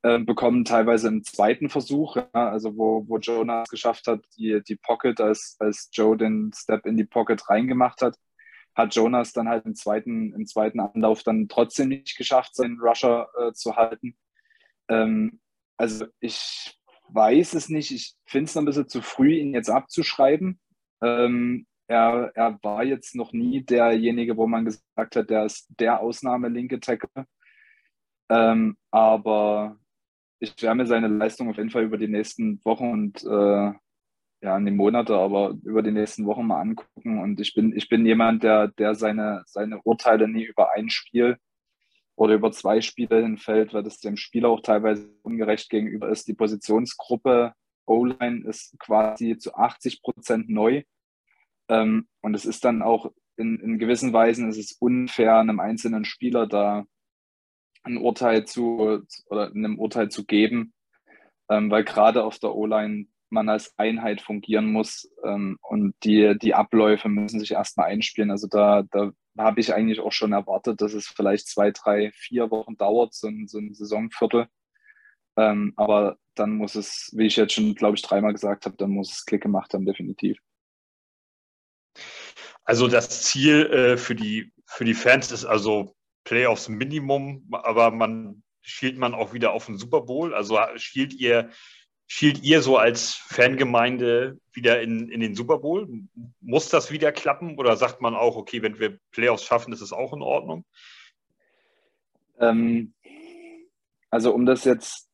äh, 0.02 0.19
bekommen, 0.19 0.64
teilweise 0.64 1.09
im 1.09 1.25
zweiten 1.25 1.69
Versuch, 1.71 2.16
ja, 2.16 2.28
also 2.33 2.76
wo, 2.76 3.04
wo 3.09 3.19
Jonas 3.19 3.69
geschafft 3.69 4.07
hat, 4.07 4.21
die, 4.37 4.61
die 4.66 4.76
Pocket, 4.76 5.21
als, 5.21 5.57
als 5.59 5.90
Joe 5.92 6.16
den 6.16 6.52
Step 6.54 6.87
in 6.87 6.97
die 6.97 7.04
Pocket 7.04 7.49
reingemacht 7.49 8.02
hat, 8.02 8.16
hat 8.75 8.95
Jonas 8.95 9.33
dann 9.33 9.49
halt 9.49 9.66
im 9.66 9.75
zweiten, 9.75 10.35
im 10.35 10.47
zweiten 10.47 10.81
Anlauf 10.81 11.23
dann 11.23 11.49
trotzdem 11.49 11.88
nicht 11.88 12.16
geschafft, 12.16 12.54
seinen 12.54 12.81
Rusher 12.81 13.28
äh, 13.38 13.52
zu 13.52 13.76
halten. 13.76 14.16
Ähm, 14.88 15.40
also 15.76 16.07
ich 16.21 16.78
weiß 17.14 17.54
es 17.54 17.69
nicht. 17.69 17.90
Ich 17.90 18.14
finde 18.26 18.47
es 18.47 18.54
noch 18.54 18.62
ein 18.62 18.66
bisschen 18.66 18.88
zu 18.88 19.02
früh, 19.02 19.35
ihn 19.35 19.54
jetzt 19.54 19.71
abzuschreiben. 19.71 20.61
Ähm, 21.02 21.66
er, 21.87 22.33
er 22.35 22.59
war 22.62 22.85
jetzt 22.85 23.14
noch 23.14 23.33
nie 23.33 23.62
derjenige, 23.64 24.37
wo 24.37 24.47
man 24.47 24.64
gesagt 24.64 25.16
hat, 25.16 25.31
der 25.31 25.45
ist 25.45 25.69
der 25.78 26.00
Ausnahme 26.00 26.49
linke 26.49 26.81
Tackle. 26.81 27.26
Ähm, 28.31 28.76
aber 28.90 29.78
ich 30.38 30.61
werde 30.62 30.76
mir 30.76 30.87
seine 30.87 31.09
Leistung 31.09 31.50
auf 31.50 31.57
jeden 31.57 31.71
Fall 31.71 31.85
über 31.85 31.99
die 31.99 32.09
nächsten 32.09 32.64
Wochen 32.64 32.90
und 32.90 33.23
äh, 33.25 33.73
ja, 34.45 34.57
in 34.57 34.64
den 34.64 34.76
Monate, 34.76 35.14
aber 35.16 35.54
über 35.64 35.83
die 35.83 35.92
nächsten 35.92 36.26
Wochen 36.26 36.47
mal 36.47 36.61
angucken. 36.61 37.21
Und 37.21 37.40
ich 37.40 37.54
bin, 37.54 37.76
ich 37.76 37.88
bin 37.88 38.04
jemand, 38.07 38.42
der, 38.42 38.69
der 38.69 38.95
seine, 38.95 39.42
seine 39.47 39.81
Urteile 39.83 40.28
nie 40.28 40.45
über 40.45 40.73
ein 40.73 40.90
Spiel 40.90 41.37
oder 42.23 42.35
über 42.35 42.52
zwei 42.52 42.81
Spiele 42.81 43.21
hinfällt, 43.21 43.75
weil 43.75 43.83
das 43.83 43.99
dem 43.99 44.17
Spieler 44.17 44.49
auch 44.49 44.61
teilweise 44.61 45.12
ungerecht 45.23 45.69
gegenüber 45.69 46.09
ist. 46.09 46.29
Die 46.29 46.35
Positionsgruppe 46.35 47.52
O-Line 47.85 48.47
ist 48.47 48.79
quasi 48.79 49.38
zu 49.38 49.57
80 49.57 50.02
Prozent 50.02 50.49
neu. 50.49 50.85
Ähm, 51.69 52.07
und 52.21 52.35
es 52.35 52.45
ist 52.45 52.64
dann 52.64 52.81
auch 52.81 53.11
in, 53.37 53.59
in 53.59 53.81
gewissen 53.81 54.12
Weisen 54.12 54.49
ist 54.49 54.59
es 54.59 54.71
unfair, 54.71 55.38
einem 55.38 55.59
einzelnen 55.59 56.05
Spieler 56.05 56.47
da 56.47 56.85
ein 57.83 57.97
Urteil 57.97 58.45
zu 58.45 59.02
oder 59.26 59.50
einem 59.50 59.81
Urteil 59.81 60.09
zu 60.09 60.25
geben, 60.25 60.75
ähm, 61.50 61.73
weil 61.73 61.83
gerade 61.83 62.23
auf 62.23 62.38
der 62.38 62.55
O-Line 62.55 63.07
man 63.31 63.49
als 63.49 63.76
Einheit 63.79 64.21
fungieren 64.21 64.71
muss 64.71 65.11
ähm, 65.25 65.59
und 65.61 65.97
die, 66.05 66.38
die 66.41 66.55
Abläufe 66.55 67.09
müssen 67.09 67.41
sich 67.41 67.50
erstmal 67.50 67.88
einspielen. 67.88 68.31
Also 68.31 68.47
da, 68.47 68.85
da 68.93 69.11
habe 69.38 69.60
ich 69.60 69.72
eigentlich 69.72 70.00
auch 70.00 70.12
schon 70.12 70.32
erwartet, 70.32 70.80
dass 70.80 70.92
es 70.92 71.06
vielleicht 71.06 71.48
zwei, 71.48 71.70
drei, 71.70 72.12
vier 72.12 72.50
Wochen 72.50 72.76
dauert, 72.76 73.14
so 73.14 73.28
ein, 73.28 73.48
so 73.48 73.58
ein 73.58 73.74
Saisonviertel. 73.74 74.46
Ähm, 75.36 75.72
aber 75.76 76.18
dann 76.34 76.52
muss 76.52 76.74
es, 76.74 77.10
wie 77.14 77.26
ich 77.26 77.36
jetzt 77.36 77.54
schon, 77.54 77.74
glaube 77.74 77.96
ich, 77.96 78.02
dreimal 78.02 78.32
gesagt 78.32 78.66
habe, 78.66 78.76
dann 78.76 78.90
muss 78.90 79.12
es 79.12 79.24
Klick 79.24 79.42
gemacht 79.42 79.72
haben, 79.74 79.86
definitiv. 79.86 80.38
Also 82.64 82.88
das 82.88 83.22
Ziel 83.22 83.66
äh, 83.66 83.96
für, 83.96 84.14
die, 84.14 84.52
für 84.66 84.84
die 84.84 84.94
Fans 84.94 85.32
ist 85.32 85.44
also 85.44 85.96
Playoffs 86.24 86.68
Minimum, 86.68 87.48
aber 87.52 87.90
man 87.90 88.42
schielt 88.60 88.96
man 88.96 89.14
auch 89.14 89.32
wieder 89.32 89.52
auf 89.52 89.66
den 89.66 89.76
Super 89.76 90.02
Bowl. 90.02 90.34
Also 90.34 90.58
schielt 90.76 91.12
ihr, 91.14 91.50
schielt 92.06 92.42
ihr 92.42 92.62
so 92.62 92.76
als 92.76 93.14
Fangemeinde 93.14 94.38
wieder 94.52 94.82
in, 94.82 95.09
in 95.09 95.21
den 95.21 95.35
Super 95.35 95.59
Bowl? 95.59 95.88
Muss 96.40 96.68
das 96.68 96.90
wieder 96.90 97.12
klappen 97.12 97.59
oder 97.59 97.76
sagt 97.76 98.00
man 98.00 98.14
auch, 98.14 98.37
okay, 98.37 98.62
wenn 98.62 98.78
wir 98.78 98.99
Playoffs 99.11 99.44
schaffen, 99.44 99.73
ist 99.73 99.80
es 99.80 99.92
auch 99.92 100.12
in 100.12 100.23
Ordnung? 100.23 100.64
Ähm, 102.38 102.94
also 104.11 104.35
um 104.35 104.44
das 104.44 104.64
jetzt 104.64 105.09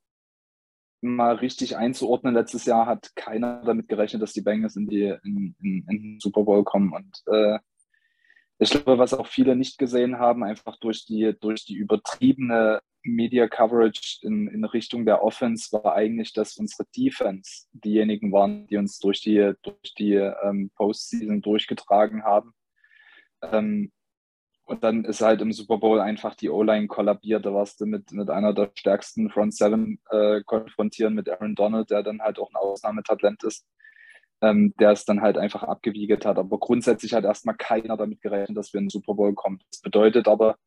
mal 1.01 1.37
richtig 1.37 1.77
einzuordnen, 1.77 2.35
letztes 2.35 2.65
Jahr 2.65 2.87
hat 2.87 3.15
keiner 3.15 3.63
damit 3.65 3.89
gerechnet, 3.89 4.23
dass 4.23 4.33
die 4.33 4.41
Bengals 4.41 4.77
in, 4.77 4.89
die, 4.89 5.15
in, 5.25 5.55
in, 5.63 5.87
in 5.89 6.03
den 6.03 6.21
Super 6.21 6.43
Bowl 6.43 6.65
kommen. 6.65 6.93
Und 6.93 7.23
äh, 7.27 7.59
ich 8.59 8.71
glaube, 8.71 8.99
was 8.99 9.15
auch 9.15 9.29
viele 9.29 9.55
nicht 9.55 9.79
gesehen 9.79 10.19
haben, 10.19 10.43
einfach 10.43 10.77
durch 10.79 11.07
die, 11.07 11.37
durch 11.41 11.65
die 11.65 11.77
übertriebene 11.77 12.81
Media 13.15 13.49
Coverage 13.49 14.19
in, 14.23 14.49
in 14.49 14.65
Richtung 14.65 15.05
der 15.05 15.23
Offense, 15.23 15.73
war 15.73 15.95
eigentlich, 15.95 16.33
dass 16.33 16.57
unsere 16.57 16.87
Defense 16.97 17.67
diejenigen 17.73 18.33
waren, 18.33 18.67
die 18.67 18.77
uns 18.77 18.99
durch 18.99 19.21
die, 19.21 19.53
durch 19.63 19.95
die 19.99 20.15
ähm, 20.15 20.71
Postseason 20.77 21.41
durchgetragen 21.41 22.25
haben. 22.25 22.53
Ähm, 23.43 23.93
und 24.69 24.85
dann 24.85 25.07
ist 25.07 25.23
halt 25.23 25.41
im 25.41 25.53
Super 25.53 25.79
Bowl 25.79 25.99
einfach 25.99 26.35
die 26.35 26.51
O-Line 26.51 26.89
kollabiert. 26.89 27.47
Da 27.47 27.55
warst 27.55 27.81
du 27.81 27.87
mit, 27.87 28.13
mit 28.13 28.29
einer 28.29 28.53
der 28.53 28.71
stärksten 28.75 29.31
Front 29.31 29.55
Seven 29.55 29.99
äh, 30.11 30.43
konfrontieren, 30.45 31.15
mit 31.15 31.29
Aaron 31.31 31.55
Donald, 31.55 31.91
der 31.91 32.03
dann 32.03 32.21
halt 32.21 32.39
auch 32.39 32.51
ein 32.51 32.57
Ausnahmetalent 32.57 33.45
ist, 33.45 33.67
ähm, 34.43 34.75
der 34.79 34.91
es 34.91 35.07
dann 35.07 35.23
halt 35.23 35.39
einfach 35.39 35.63
abgewiegelt 35.63 36.27
hat. 36.27 36.37
Aber 36.37 36.59
grundsätzlich 36.59 37.15
hat 37.15 37.25
erstmal 37.25 37.57
keiner 37.57 37.97
damit 37.97 38.21
gerechnet, 38.21 38.59
dass 38.59 38.75
wir 38.75 38.79
in 38.79 38.85
den 38.85 38.91
Super 38.91 39.15
Bowl 39.15 39.35
kommen. 39.35 39.59
Das 39.71 39.81
bedeutet 39.81 40.29
aber 40.29 40.59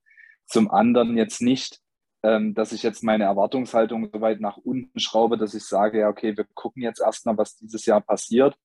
zum 0.48 0.72
anderen 0.72 1.16
jetzt 1.16 1.42
nicht, 1.42 1.80
dass 2.24 2.72
ich 2.72 2.84
jetzt 2.84 3.04
meine 3.04 3.24
Erwartungshaltung 3.24 4.08
so 4.13 4.22
weit 4.22 4.42
nach 4.42 4.58
unten 4.58 5.00
schraube, 5.00 5.40
dass 5.40 5.56
ich 5.56 5.63
sage, 5.63 6.01
ja, 6.01 6.08
okay, 6.08 6.38
wir 6.38 6.46
gucken 6.54 6.84
jetzt 6.84 7.01
erstmal, 7.01 7.36
was 7.36 7.56
dieses 7.56 7.88
Jahr 7.88 8.00
passiert 8.00 8.56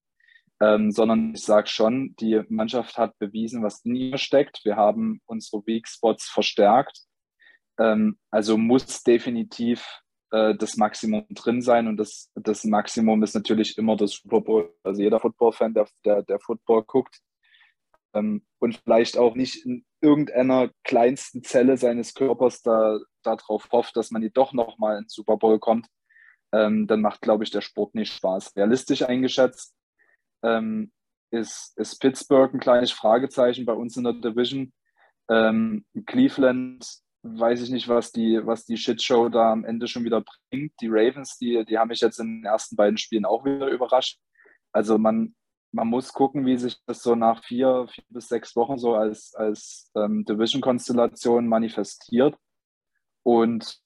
ähm, 0.60 0.90
sondern 0.90 1.34
ich 1.34 1.42
sage 1.42 1.68
schon, 1.68 2.14
die 2.18 2.42
Mannschaft 2.48 2.96
hat 2.96 3.18
bewiesen, 3.18 3.62
was 3.62 3.84
in 3.84 3.94
ihr 3.94 4.18
steckt. 4.18 4.64
Wir 4.64 4.76
haben 4.76 5.20
unsere 5.26 5.66
Weak 5.66 5.86
Spots 5.86 6.28
verstärkt. 6.28 7.00
Ähm, 7.78 8.18
also 8.30 8.56
muss 8.56 9.02
definitiv 9.02 9.86
äh, 10.30 10.54
das 10.54 10.76
Maximum 10.76 11.26
drin 11.30 11.60
sein 11.60 11.88
und 11.88 11.98
das, 11.98 12.30
das 12.34 12.64
Maximum 12.64 13.22
ist 13.22 13.34
natürlich 13.34 13.76
immer 13.76 13.96
das 13.96 14.12
Super 14.12 14.40
Bowl. 14.40 14.74
Also 14.82 15.02
jeder 15.02 15.20
Football-Fan, 15.20 15.74
der, 15.74 15.88
der, 16.04 16.22
der 16.22 16.40
Football 16.40 16.84
guckt 16.84 17.20
ähm, 18.14 18.46
und 18.58 18.76
vielleicht 18.76 19.18
auch 19.18 19.34
nicht 19.34 19.66
in 19.66 19.84
irgendeiner 20.00 20.70
kleinsten 20.84 21.42
Zelle 21.42 21.76
seines 21.76 22.14
Körpers 22.14 22.62
da 22.62 22.98
darauf 23.26 23.68
hofft, 23.72 23.96
dass 23.96 24.10
man 24.10 24.22
die 24.22 24.32
doch 24.32 24.52
nochmal 24.52 24.98
ins 24.98 25.14
Super 25.14 25.36
Bowl 25.36 25.58
kommt, 25.58 25.86
ähm, 26.52 26.86
dann 26.86 27.00
macht, 27.00 27.22
glaube 27.22 27.44
ich, 27.44 27.50
der 27.50 27.60
Sport 27.60 27.94
nicht 27.94 28.12
Spaß. 28.12 28.56
Realistisch 28.56 29.02
eingeschätzt 29.02 29.74
ähm, 30.42 30.92
ist, 31.30 31.76
ist 31.76 32.00
Pittsburgh 32.00 32.54
ein 32.54 32.60
kleines 32.60 32.92
Fragezeichen 32.92 33.66
bei 33.66 33.72
uns 33.72 33.96
in 33.96 34.04
der 34.04 34.14
Division. 34.14 34.72
Ähm, 35.28 35.84
Cleveland 36.06 36.86
weiß 37.22 37.62
ich 37.62 37.70
nicht, 37.70 37.88
was 37.88 38.12
die, 38.12 38.40
was 38.44 38.64
die 38.64 38.76
Shitshow 38.76 39.28
da 39.28 39.52
am 39.52 39.64
Ende 39.64 39.88
schon 39.88 40.04
wieder 40.04 40.22
bringt. 40.22 40.72
Die 40.80 40.88
Ravens, 40.88 41.36
die, 41.38 41.64
die 41.64 41.78
haben 41.78 41.88
mich 41.88 42.00
jetzt 42.00 42.20
in 42.20 42.40
den 42.40 42.44
ersten 42.44 42.76
beiden 42.76 42.98
Spielen 42.98 43.24
auch 43.24 43.44
wieder 43.44 43.68
überrascht. 43.68 44.20
Also 44.72 44.98
man, 44.98 45.34
man 45.72 45.88
muss 45.88 46.12
gucken, 46.12 46.46
wie 46.46 46.56
sich 46.56 46.78
das 46.86 47.02
so 47.02 47.14
nach 47.14 47.42
vier, 47.42 47.86
vier 47.90 48.04
bis 48.08 48.28
sechs 48.28 48.54
Wochen 48.56 48.78
so 48.78 48.94
als, 48.94 49.34
als 49.34 49.90
ähm, 49.96 50.24
Division-Konstellation 50.24 51.48
manifestiert. 51.48 52.36
Und 53.26 53.80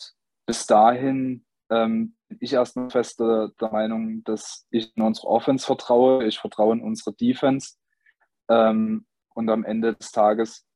bis 0.44 0.66
dahin 0.66 1.46
ähm, 1.70 2.14
ich 2.40 2.52
erstmal 2.52 2.90
fest 2.90 3.20
der, 3.20 3.50
der, 3.58 3.70
Meinung, 3.72 4.22
dass 4.24 4.66
ich 4.70 4.94
in 4.94 5.02
unsere 5.02 5.28
Offense 5.28 5.64
vertraue, 5.64 6.26
ich 6.26 6.38
vertraue 6.38 6.74
in 6.74 6.82
unsere 6.82 7.14
Defense. 7.14 7.76
Ähm, 8.50 9.06
und 9.34 9.48
am 9.48 9.64
Ende 9.64 9.94
des 9.94 10.12
Tages 10.12 10.66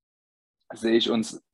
sehe 0.72 0.96
ich 0.96 1.10
uns 1.10 1.44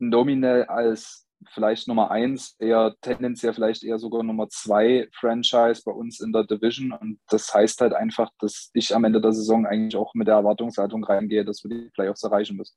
nominell 0.00 0.64
als 0.64 1.28
vielleicht 1.52 1.86
Nummer 1.86 2.10
eins, 2.10 2.56
eher 2.58 2.96
tendenziell 3.02 3.54
vielleicht 3.54 3.84
eher 3.84 4.00
sogar 4.00 4.24
Nummer 4.24 4.48
zwei 4.48 5.08
Franchise 5.12 5.82
bei 5.84 5.92
uns 5.92 6.18
in 6.18 6.32
der 6.32 6.42
Division. 6.42 6.90
Und 6.90 7.20
das 7.28 7.54
heißt 7.54 7.80
halt 7.82 7.92
einfach, 7.92 8.30
dass 8.40 8.68
ich 8.72 8.92
am 8.96 9.04
Ende 9.04 9.20
der 9.20 9.32
Saison 9.32 9.64
eigentlich 9.64 9.94
auch 9.94 10.12
mit 10.14 10.26
der 10.26 10.34
Erwartungshaltung 10.34 11.04
reingehe, 11.04 11.44
dass 11.44 11.62
wir 11.62 11.70
die 11.70 11.90
Playoffs 11.90 12.24
erreichen 12.24 12.56
müssen. 12.56 12.76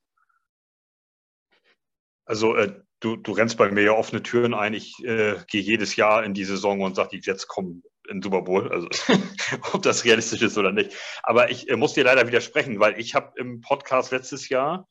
Also 2.25 2.55
äh, 2.55 2.73
du, 2.99 3.15
du 3.15 3.31
rennst 3.31 3.57
bei 3.57 3.69
mir 3.71 3.83
ja 3.83 3.91
offene 3.91 4.23
Türen 4.23 4.53
ein. 4.53 4.73
Ich 4.73 5.03
äh, 5.03 5.35
gehe 5.47 5.61
jedes 5.61 5.95
Jahr 5.95 6.23
in 6.23 6.33
die 6.33 6.45
Saison 6.45 6.81
und 6.81 6.95
sage, 6.95 7.09
die 7.13 7.21
Jets 7.23 7.47
kommen 7.47 7.83
in 8.09 8.21
Super 8.21 8.41
Bowl. 8.41 8.71
Also 8.71 8.89
ob 9.73 9.81
das 9.83 10.05
realistisch 10.05 10.41
ist 10.41 10.57
oder 10.57 10.71
nicht. 10.71 10.91
Aber 11.23 11.49
ich 11.51 11.69
äh, 11.69 11.75
muss 11.75 11.93
dir 11.93 12.03
leider 12.03 12.27
widersprechen, 12.27 12.79
weil 12.79 12.99
ich 12.99 13.15
habe 13.15 13.39
im 13.39 13.61
Podcast 13.61 14.11
letztes 14.11 14.49
Jahr, 14.49 14.87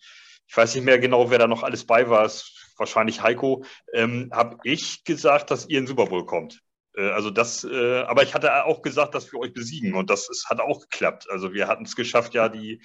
ich 0.46 0.56
weiß 0.56 0.74
nicht 0.74 0.84
mehr 0.84 0.98
genau, 0.98 1.30
wer 1.30 1.38
da 1.38 1.46
noch 1.46 1.62
alles 1.62 1.86
bei 1.86 2.08
war, 2.08 2.30
wahrscheinlich 2.76 3.22
Heiko, 3.22 3.64
ähm, 3.92 4.30
habe 4.32 4.58
ich 4.64 5.04
gesagt, 5.04 5.50
dass 5.50 5.68
ihr 5.68 5.78
in 5.78 5.86
Super 5.86 6.06
Bowl 6.06 6.26
kommt. 6.26 6.60
Äh, 6.96 7.10
also 7.10 7.30
das, 7.30 7.64
äh, 7.64 8.02
aber 8.02 8.22
ich 8.22 8.34
hatte 8.34 8.64
auch 8.64 8.82
gesagt, 8.82 9.14
dass 9.14 9.32
wir 9.32 9.40
euch 9.40 9.52
besiegen 9.52 9.94
und 9.94 10.10
das 10.10 10.28
ist, 10.28 10.48
hat 10.48 10.60
auch 10.60 10.80
geklappt. 10.80 11.28
Also 11.30 11.52
wir 11.52 11.68
hatten 11.68 11.84
es 11.84 11.96
geschafft, 11.96 12.34
ja 12.34 12.48
die 12.48 12.82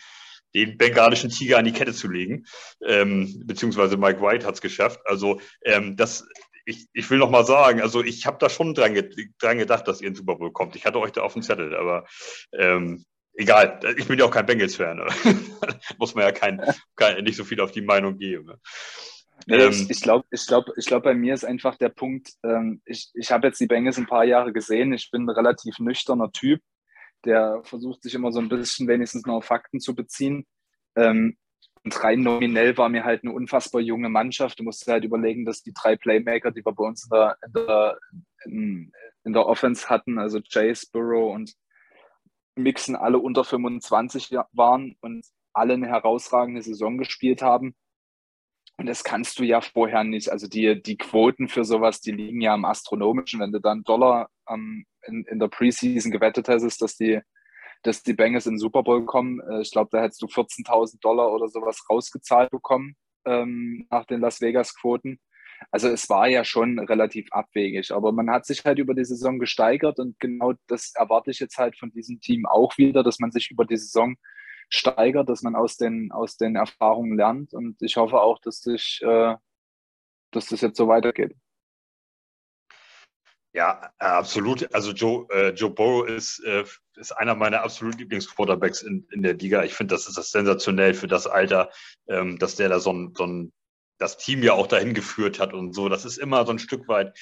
den 0.54 0.78
bengalischen 0.78 1.30
Tiger 1.30 1.58
an 1.58 1.66
die 1.66 1.72
Kette 1.72 1.94
zu 1.94 2.10
legen. 2.10 2.46
Ähm, 2.86 3.44
beziehungsweise 3.46 3.98
Mike 3.98 4.22
White 4.22 4.46
hat 4.46 4.56
es 4.56 4.62
geschafft. 4.62 5.00
Also 5.06 5.40
ähm, 5.64 5.96
das, 5.96 6.28
ich, 6.66 6.88
ich 6.94 7.10
will 7.10 7.18
noch 7.18 7.30
mal 7.30 7.46
sagen, 7.46 7.82
also 7.82 8.04
ich 8.04 8.26
habe 8.26 8.38
da 8.40 8.50
schon 8.50 8.74
dran, 8.74 8.96
dran, 9.40 9.58
gedacht, 9.58 9.88
dass 9.88 10.02
ihr 10.02 10.08
in 10.08 10.16
Super 10.16 10.36
Bowl 10.36 10.52
kommt. 10.52 10.76
Ich 10.76 10.86
hatte 10.86 11.00
euch 11.00 11.12
da 11.12 11.22
auf 11.22 11.34
dem 11.34 11.42
Zettel, 11.42 11.76
aber 11.76 12.06
ähm, 12.54 13.06
egal, 13.34 13.80
ich 13.98 14.08
bin 14.08 14.20
ja 14.20 14.26
auch 14.26 14.32
kein 14.32 14.46
Bengals-Fan. 14.46 15.02
Muss 15.98 16.16
man 16.16 16.26
ja 16.26 16.32
kein, 16.32 16.62
kein, 16.96 17.24
nicht 17.24 17.38
so 17.38 17.44
viel 17.44 17.62
auf 17.62 17.72
die 17.72 17.82
Meinung 17.82 18.18
geben. 18.18 18.54
Nee, 19.48 19.58
ähm, 19.58 19.72
ich, 19.72 19.90
ich 19.90 20.02
glaube, 20.02 20.26
ich 20.32 20.46
glaub, 20.46 20.66
ich 20.78 20.86
glaub, 20.86 21.04
bei 21.04 21.14
mir 21.14 21.34
ist 21.34 21.46
einfach 21.46 21.78
der 21.78 21.90
Punkt, 21.90 22.34
ähm, 22.44 22.82
ich, 22.86 23.10
ich 23.14 23.32
habe 23.32 23.48
jetzt 23.48 23.60
die 23.60 23.68
Bengals 23.68 23.98
ein 23.98 24.08
paar 24.08 24.26
Jahre 24.26 24.52
gesehen, 24.52 24.94
ich 24.94 25.10
bin 25.12 25.24
ein 25.24 25.30
relativ 25.30 25.80
nüchterner 25.80 26.32
Typ 26.32 26.62
der 27.26 27.62
versucht 27.64 28.04
sich 28.04 28.16
immer 28.16 28.32
so 28.32 28.40
ein 28.40 28.50
bisschen 28.50 28.88
wenigstens 28.88 29.26
noch 29.26 29.36
auf 29.36 29.46
Fakten 29.46 29.80
zu 29.80 29.96
beziehen. 29.96 30.46
Ähm, 30.96 31.38
und 31.84 32.04
rein 32.04 32.22
nominell 32.22 32.78
war 32.78 32.90
mir 32.90 33.06
halt 33.06 33.24
eine 33.24 33.34
unfassbar 33.34 33.82
junge 33.82 34.10
Mannschaft. 34.10 34.60
Du 34.60 34.64
musst 34.64 34.86
halt 34.88 35.06
überlegen, 35.06 35.46
dass 35.46 35.64
die 35.64 35.74
drei 35.74 35.96
Playmaker, 35.96 36.52
die 36.52 36.66
wir 36.66 36.74
bei 36.74 36.84
uns 36.84 37.06
in 37.06 37.10
der, 37.12 37.38
in 37.46 37.54
der, 37.54 38.00
in, 39.24 39.34
der 39.34 39.46
Offense 39.46 39.90
hatten, 39.90 40.20
also 40.20 40.42
Chase, 40.42 40.88
Burrow 40.92 41.34
und 41.34 41.54
Mixen, 42.56 42.96
alle 42.96 43.20
unter 43.20 43.46
25 43.46 44.32
waren 44.52 44.96
und 45.00 45.26
alle 45.54 45.74
eine 45.74 45.88
herausragende 45.88 46.62
Saison 46.62 46.98
gespielt 46.98 47.42
haben. 47.42 47.76
Und 48.78 48.86
das 48.86 49.04
kannst 49.04 49.40
du 49.40 49.44
ja 49.44 49.62
vorher 49.62 50.04
nicht. 50.04 50.32
Also 50.32 50.48
die, 50.48 50.82
die 50.82 50.98
Quoten 50.98 51.48
für 51.48 51.66
sowas, 51.66 52.02
die 52.02 52.12
liegen 52.12 52.42
ja 52.42 52.54
am 52.54 52.66
astronomischen. 52.66 53.40
Wenn 53.40 53.52
du 53.52 53.60
dann 53.60 53.84
Dollar 53.84 54.30
ähm, 54.50 54.86
in, 55.08 55.26
in 55.26 55.40
der 55.40 55.48
Preseason 55.48 56.12
gewettet 56.12 56.48
hättest, 56.48 56.82
dass 56.82 56.96
die, 56.96 57.20
dass 57.84 58.04
die 58.04 58.14
Bengals 58.14 58.46
in 58.46 58.54
den 58.54 58.60
Super 58.60 58.84
Bowl 58.84 59.06
kommen. 59.06 59.40
Äh, 59.50 59.62
ich 59.62 59.72
glaube, 59.72 59.90
da 59.92 60.02
hättest 60.02 60.22
du 60.22 60.28
14.000 60.28 61.02
Dollar 61.02 61.32
oder 61.32 61.48
sowas 61.48 61.84
rausgezahlt 61.90 62.52
bekommen 62.52 62.96
ähm, 63.26 63.88
nach 63.90 64.06
den 64.06 64.22
Las 64.22 64.42
Vegas-Quoten. 64.42 65.20
Also 65.72 65.90
es 65.90 66.10
war 66.10 66.28
ja 66.28 66.44
schon 66.44 66.80
relativ 66.80 67.28
abwegig, 67.32 67.92
aber 67.92 68.12
man 68.12 68.30
hat 68.30 68.46
sich 68.46 68.64
halt 68.64 68.80
über 68.80 68.94
die 68.94 69.06
Saison 69.06 69.40
gesteigert 69.40 70.00
und 70.00 70.20
genau 70.20 70.54
das 70.68 70.94
erwarte 70.96 71.32
ich 71.32 71.40
jetzt 71.40 71.58
halt 71.58 71.78
von 71.78 71.92
diesem 71.92 72.22
Team 72.22 72.46
auch 72.46 72.78
wieder, 72.78 73.04
dass 73.04 73.20
man 73.20 73.32
sich 73.32 73.52
über 73.52 73.66
die 73.66 73.78
Saison 73.78 74.16
steigert, 74.70 75.28
dass 75.30 75.42
man 75.42 75.56
aus 75.56 75.76
den, 75.78 76.12
aus 76.12 76.38
den 76.38 76.56
Erfahrungen 76.56 77.18
lernt 77.18 77.54
und 77.54 77.82
ich 77.82 77.98
hoffe 77.98 78.22
auch, 78.22 78.40
dass, 78.40 78.62
sich, 78.62 79.02
äh, 79.04 79.36
dass 80.32 80.48
das 80.48 80.62
jetzt 80.62 80.78
so 80.78 80.88
weitergeht. 80.88 81.36
Ja, 83.54 83.92
absolut. 83.98 84.74
Also 84.76 84.92
Joe, 84.92 85.28
äh, 85.32 85.50
Joe 85.50 85.72
Burrow 85.72 86.08
ist, 86.08 86.40
äh, 86.46 86.64
ist 86.98 87.12
einer 87.14 87.34
meiner 87.34 87.64
absoluten 87.64 88.00
Lieblingsquarterbacks 88.00 88.84
in, 88.84 89.08
in 89.12 89.24
der 89.24 89.34
Liga. 89.34 89.64
Ich 89.64 89.74
finde, 89.74 89.96
das 89.96 90.08
ist 90.08 90.18
das 90.18 90.32
sensationell 90.32 90.94
für 90.94 91.08
das 91.08 91.26
Alter, 91.26 91.72
ähm, 92.08 92.38
dass 92.38 92.56
der 92.56 92.70
da 92.70 92.80
so 92.80 92.94
ein, 92.94 93.14
so 93.16 93.26
ein 93.26 93.52
das 94.00 94.18
Team 94.18 94.44
ja 94.44 94.54
auch 94.54 94.68
dahin 94.68 94.94
geführt 94.94 95.40
hat 95.40 95.54
und 95.54 95.74
so. 95.74 95.90
Das 95.90 96.06
ist 96.06 96.18
immer 96.18 96.46
so 96.46 96.52
ein 96.52 96.60
Stück 96.60 96.88
weit 96.88 97.18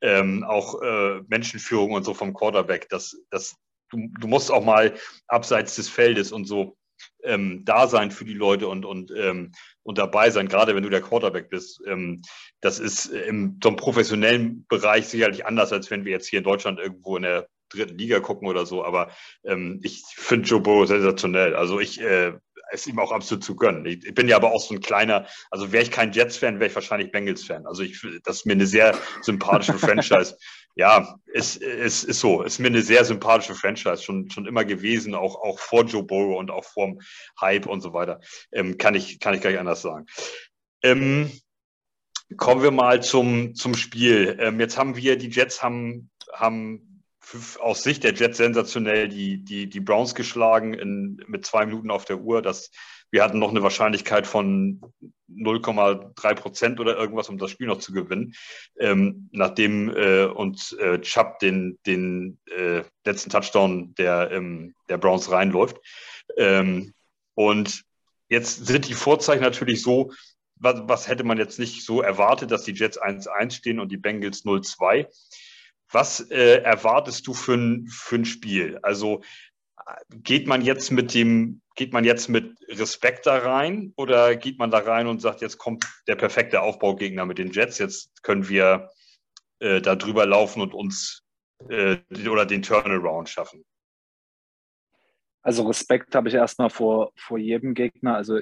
ähm, 0.00 0.44
auch 0.44 0.80
äh, 0.82 1.20
Menschenführung 1.28 1.92
und 1.92 2.04
so 2.04 2.14
vom 2.14 2.34
Quarterback. 2.34 2.88
Das, 2.90 3.16
das, 3.30 3.56
du, 3.90 4.08
du 4.20 4.28
musst 4.28 4.50
auch 4.50 4.64
mal 4.64 4.94
abseits 5.26 5.76
des 5.76 5.88
Feldes 5.88 6.30
und 6.32 6.44
so 6.44 6.77
ähm, 7.22 7.64
da 7.64 7.86
sein 7.86 8.10
für 8.10 8.24
die 8.24 8.34
Leute 8.34 8.68
und, 8.68 8.84
und, 8.84 9.12
ähm, 9.16 9.52
und 9.82 9.98
dabei 9.98 10.30
sein, 10.30 10.48
gerade 10.48 10.74
wenn 10.74 10.82
du 10.82 10.90
der 10.90 11.02
Quarterback 11.02 11.50
bist. 11.50 11.80
Ähm, 11.86 12.22
das 12.60 12.78
ist 12.78 13.06
im 13.06 13.58
so 13.62 13.68
einem 13.68 13.76
professionellen 13.76 14.66
Bereich 14.68 15.08
sicherlich 15.08 15.46
anders, 15.46 15.72
als 15.72 15.90
wenn 15.90 16.04
wir 16.04 16.12
jetzt 16.12 16.28
hier 16.28 16.38
in 16.38 16.44
Deutschland 16.44 16.78
irgendwo 16.78 17.16
in 17.16 17.22
der 17.22 17.48
dritten 17.70 17.98
Liga 17.98 18.20
gucken 18.20 18.48
oder 18.48 18.66
so. 18.66 18.84
Aber 18.84 19.10
ähm, 19.44 19.80
ich 19.82 20.02
finde 20.06 20.48
Joe 20.48 20.60
Burrow 20.60 20.86
sensationell. 20.86 21.54
Also 21.54 21.80
ich 21.80 22.00
äh, 22.00 22.32
ist 22.72 22.86
ihm 22.86 22.98
auch 22.98 23.12
absolut 23.12 23.44
zu 23.44 23.56
gönnen. 23.56 23.86
Ich, 23.86 24.04
ich, 24.04 24.14
bin 24.14 24.28
ja 24.28 24.36
aber 24.36 24.52
auch 24.52 24.60
so 24.60 24.74
ein 24.74 24.80
kleiner, 24.80 25.26
also 25.50 25.72
wäre 25.72 25.82
ich 25.82 25.90
kein 25.90 26.12
Jets-Fan, 26.12 26.60
wäre 26.60 26.68
ich 26.68 26.74
wahrscheinlich 26.74 27.12
Bengals-Fan. 27.12 27.66
Also 27.66 27.82
ich, 27.82 28.00
das 28.24 28.38
ist 28.38 28.46
mir 28.46 28.52
eine 28.52 28.66
sehr 28.66 28.96
sympathische 29.22 29.74
Franchise. 29.78 30.36
Ja, 30.78 31.18
ist, 31.26 31.56
ist, 31.56 32.04
ist 32.04 32.20
so. 32.20 32.42
Ist 32.42 32.60
mir 32.60 32.68
eine 32.68 32.82
sehr 32.82 33.04
sympathische 33.04 33.56
Franchise, 33.56 34.00
schon, 34.00 34.30
schon 34.30 34.46
immer 34.46 34.64
gewesen, 34.64 35.16
auch, 35.16 35.34
auch 35.34 35.58
vor 35.58 35.84
Joe 35.84 36.04
Burrow 36.04 36.38
und 36.38 36.52
auch 36.52 36.64
vorm 36.64 37.00
Hype 37.40 37.66
und 37.66 37.80
so 37.80 37.92
weiter. 37.92 38.20
Ähm, 38.52 38.78
kann, 38.78 38.94
ich, 38.94 39.18
kann 39.18 39.34
ich 39.34 39.40
gar 39.40 39.50
nicht 39.50 39.58
anders 39.58 39.82
sagen. 39.82 40.06
Ähm, 40.84 41.32
kommen 42.36 42.62
wir 42.62 42.70
mal 42.70 43.02
zum, 43.02 43.56
zum 43.56 43.74
Spiel. 43.74 44.36
Ähm, 44.38 44.60
jetzt 44.60 44.78
haben 44.78 44.94
wir, 44.94 45.18
die 45.18 45.30
Jets 45.30 45.64
haben, 45.64 46.10
haben 46.32 47.02
aus 47.58 47.82
Sicht 47.82 48.04
der 48.04 48.14
Jets 48.14 48.36
sensationell 48.36 49.08
die, 49.08 49.42
die, 49.42 49.68
die 49.68 49.80
Browns 49.80 50.14
geschlagen 50.14 50.74
in, 50.74 51.20
mit 51.26 51.44
zwei 51.44 51.66
Minuten 51.66 51.90
auf 51.90 52.04
der 52.04 52.20
Uhr. 52.20 52.40
Das, 52.40 52.70
wir 53.10 53.22
hatten 53.22 53.38
noch 53.38 53.50
eine 53.50 53.62
Wahrscheinlichkeit 53.62 54.26
von 54.26 54.80
0,3 55.30 56.34
Prozent 56.34 56.80
oder 56.80 56.96
irgendwas, 56.96 57.28
um 57.28 57.38
das 57.38 57.50
Spiel 57.50 57.66
noch 57.66 57.78
zu 57.78 57.92
gewinnen. 57.92 58.34
Ähm, 58.78 59.28
nachdem 59.32 59.90
äh, 59.94 60.24
uns 60.24 60.72
äh, 60.72 61.00
Chubb 61.00 61.38
den, 61.38 61.78
den 61.86 62.38
äh, 62.46 62.82
letzten 63.04 63.30
Touchdown 63.30 63.94
der, 63.94 64.30
ähm, 64.32 64.74
der 64.88 64.98
Browns 64.98 65.30
reinläuft. 65.30 65.78
Ähm, 66.36 66.94
und 67.34 67.84
jetzt 68.28 68.66
sind 68.66 68.88
die 68.88 68.94
Vorzeichen 68.94 69.42
natürlich 69.42 69.82
so, 69.82 70.12
was, 70.56 70.82
was 70.84 71.08
hätte 71.08 71.24
man 71.24 71.38
jetzt 71.38 71.58
nicht 71.58 71.84
so 71.84 72.02
erwartet, 72.02 72.50
dass 72.50 72.64
die 72.64 72.72
Jets 72.72 73.00
1-1 73.00 73.52
stehen 73.52 73.80
und 73.80 73.92
die 73.92 73.96
Bengals 73.96 74.44
0-2. 74.44 75.06
Was 75.90 76.20
äh, 76.30 76.58
erwartest 76.62 77.26
du 77.26 77.32
für 77.32 77.82
für 77.88 78.16
ein 78.16 78.24
Spiel? 78.26 78.78
Also 78.82 79.22
geht 80.10 80.46
man 80.46 80.62
jetzt 80.62 80.90
mit 80.90 81.14
dem, 81.14 81.62
geht 81.74 81.92
man 81.92 82.04
jetzt 82.04 82.28
mit 82.28 82.56
Respekt 82.68 83.26
da 83.26 83.38
rein 83.38 83.92
oder 83.96 84.36
geht 84.36 84.58
man 84.58 84.70
da 84.70 84.78
rein 84.78 85.06
und 85.06 85.20
sagt, 85.20 85.40
jetzt 85.40 85.58
kommt 85.58 85.86
der 86.06 86.16
perfekte 86.16 86.60
Aufbaugegner 86.60 87.26
mit 87.26 87.38
den 87.38 87.52
Jets, 87.52 87.78
jetzt 87.78 88.22
können 88.22 88.48
wir 88.48 88.90
äh, 89.60 89.80
da 89.80 89.96
drüber 89.96 90.26
laufen 90.26 90.60
und 90.60 90.74
uns 90.74 91.24
äh, 91.68 91.98
oder 92.28 92.46
den 92.46 92.62
Turnaround 92.62 93.28
schaffen? 93.28 93.64
Also 95.42 95.66
Respekt 95.66 96.14
habe 96.14 96.28
ich 96.28 96.34
erstmal 96.34 96.70
vor, 96.70 97.12
vor 97.16 97.38
jedem 97.38 97.74
Gegner. 97.74 98.16
Also 98.16 98.40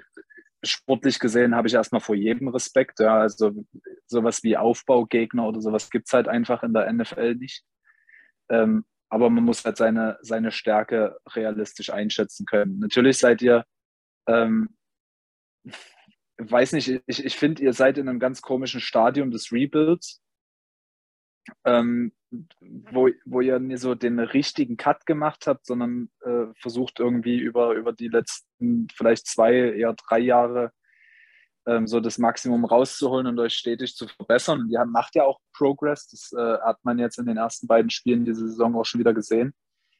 sportlich 0.64 1.18
gesehen 1.18 1.54
habe 1.54 1.68
ich 1.68 1.74
erstmal 1.74 2.00
vor 2.00 2.14
jedem 2.14 2.48
Respekt. 2.48 2.98
Ja, 3.00 3.18
also 3.18 3.52
sowas 4.06 4.42
wie 4.42 4.56
Aufbaugegner 4.56 5.46
oder 5.46 5.60
sowas 5.60 5.90
gibt 5.90 6.08
es 6.08 6.12
halt 6.12 6.28
einfach 6.28 6.62
in 6.62 6.72
der 6.72 6.92
NFL 6.92 7.36
nicht. 7.36 7.64
Ähm, 8.48 8.84
aber 9.08 9.30
man 9.30 9.44
muss 9.44 9.64
halt 9.64 9.76
seine, 9.76 10.18
seine 10.20 10.50
Stärke 10.50 11.18
realistisch 11.34 11.90
einschätzen 11.90 12.46
können. 12.46 12.78
Natürlich 12.78 13.18
seid 13.18 13.42
ihr, 13.42 13.64
ähm, 14.26 14.76
weiß 16.38 16.72
nicht, 16.72 17.00
ich, 17.06 17.24
ich 17.24 17.36
finde, 17.36 17.62
ihr 17.62 17.72
seid 17.72 17.98
in 17.98 18.08
einem 18.08 18.18
ganz 18.18 18.42
komischen 18.42 18.80
Stadium 18.80 19.30
des 19.30 19.52
Rebuilds, 19.52 20.22
ähm, 21.64 22.12
wo, 22.60 23.08
wo 23.24 23.40
ihr 23.40 23.58
nie 23.60 23.76
so 23.76 23.94
den 23.94 24.18
richtigen 24.18 24.76
Cut 24.76 25.06
gemacht 25.06 25.46
habt, 25.46 25.66
sondern 25.66 26.10
äh, 26.22 26.46
versucht 26.60 26.98
irgendwie 26.98 27.38
über, 27.38 27.74
über 27.74 27.92
die 27.92 28.08
letzten 28.08 28.88
vielleicht 28.94 29.26
zwei, 29.26 29.54
eher 29.54 29.94
drei 29.94 30.18
Jahre 30.18 30.72
ähm, 31.66 31.86
so 31.86 32.00
das 32.00 32.18
Maximum 32.18 32.64
rauszuholen 32.64 33.26
und 33.26 33.38
euch 33.38 33.54
stetig 33.54 33.94
zu 33.94 34.06
verbessern. 34.08 34.60
Und 34.60 34.70
ihr 34.70 34.84
macht 34.84 35.14
ja 35.14 35.24
auch 35.24 35.40
Progress. 35.52 36.08
Das 36.08 36.32
äh, 36.32 36.58
hat 36.60 36.78
man 36.84 36.98
jetzt 36.98 37.18
in 37.18 37.26
den 37.26 37.36
ersten 37.36 37.66
beiden 37.66 37.90
Spielen 37.90 38.24
diese 38.24 38.48
Saison 38.48 38.76
auch 38.76 38.84
schon 38.84 39.00
wieder 39.00 39.14
gesehen. 39.14 39.54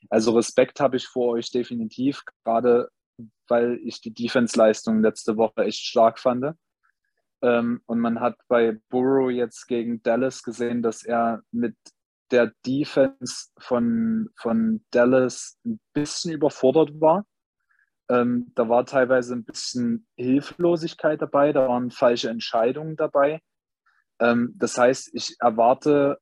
Also 0.08 0.32
Respekt 0.32 0.80
habe 0.80 0.96
ich 0.96 1.06
vor 1.06 1.32
euch 1.32 1.50
definitiv, 1.50 2.22
gerade 2.44 2.88
weil 3.48 3.80
ich 3.82 4.00
die 4.00 4.12
Defense-Leistung 4.12 5.00
letzte 5.00 5.36
Woche 5.36 5.64
echt 5.64 5.84
stark 5.84 6.18
fand. 6.18 6.54
Ähm, 7.42 7.82
und 7.86 8.00
man 8.00 8.20
hat 8.20 8.38
bei 8.48 8.78
Burrow 8.88 9.30
jetzt 9.30 9.66
gegen 9.66 10.02
Dallas 10.02 10.42
gesehen, 10.42 10.82
dass 10.82 11.04
er 11.04 11.42
mit 11.50 11.76
der 12.30 12.52
Defense 12.66 13.50
von, 13.58 14.30
von 14.36 14.84
Dallas 14.90 15.58
ein 15.64 15.80
bisschen 15.92 16.32
überfordert 16.32 17.00
war. 17.00 17.24
Ähm, 18.08 18.52
da 18.54 18.68
war 18.68 18.86
teilweise 18.86 19.34
ein 19.34 19.44
bisschen 19.44 20.06
Hilflosigkeit 20.16 21.20
dabei, 21.20 21.52
da 21.52 21.68
waren 21.68 21.90
falsche 21.90 22.30
Entscheidungen 22.30 22.96
dabei. 22.96 23.40
Ähm, 24.20 24.54
das 24.56 24.78
heißt, 24.78 25.10
ich 25.12 25.36
erwarte 25.40 26.18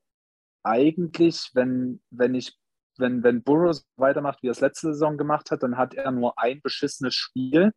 eigentlich, 0.63 1.51
wenn, 1.55 2.01
wenn 2.11 2.35
ich, 2.35 2.57
wenn, 2.97 3.23
wenn 3.23 3.43
Burroughs 3.43 3.87
weitermacht, 3.97 4.43
wie 4.43 4.49
er 4.49 4.53
es 4.53 4.61
letzte 4.61 4.93
Saison 4.93 5.19
gemacht 5.19 5.51
hat, 5.51 5.63
dann 5.63 5.77
hat 5.77 5.95
er 5.95 6.11
nur 6.11 6.39
ein 6.39 6.63
beschissenes 6.63 7.15
Spiel 7.15 7.73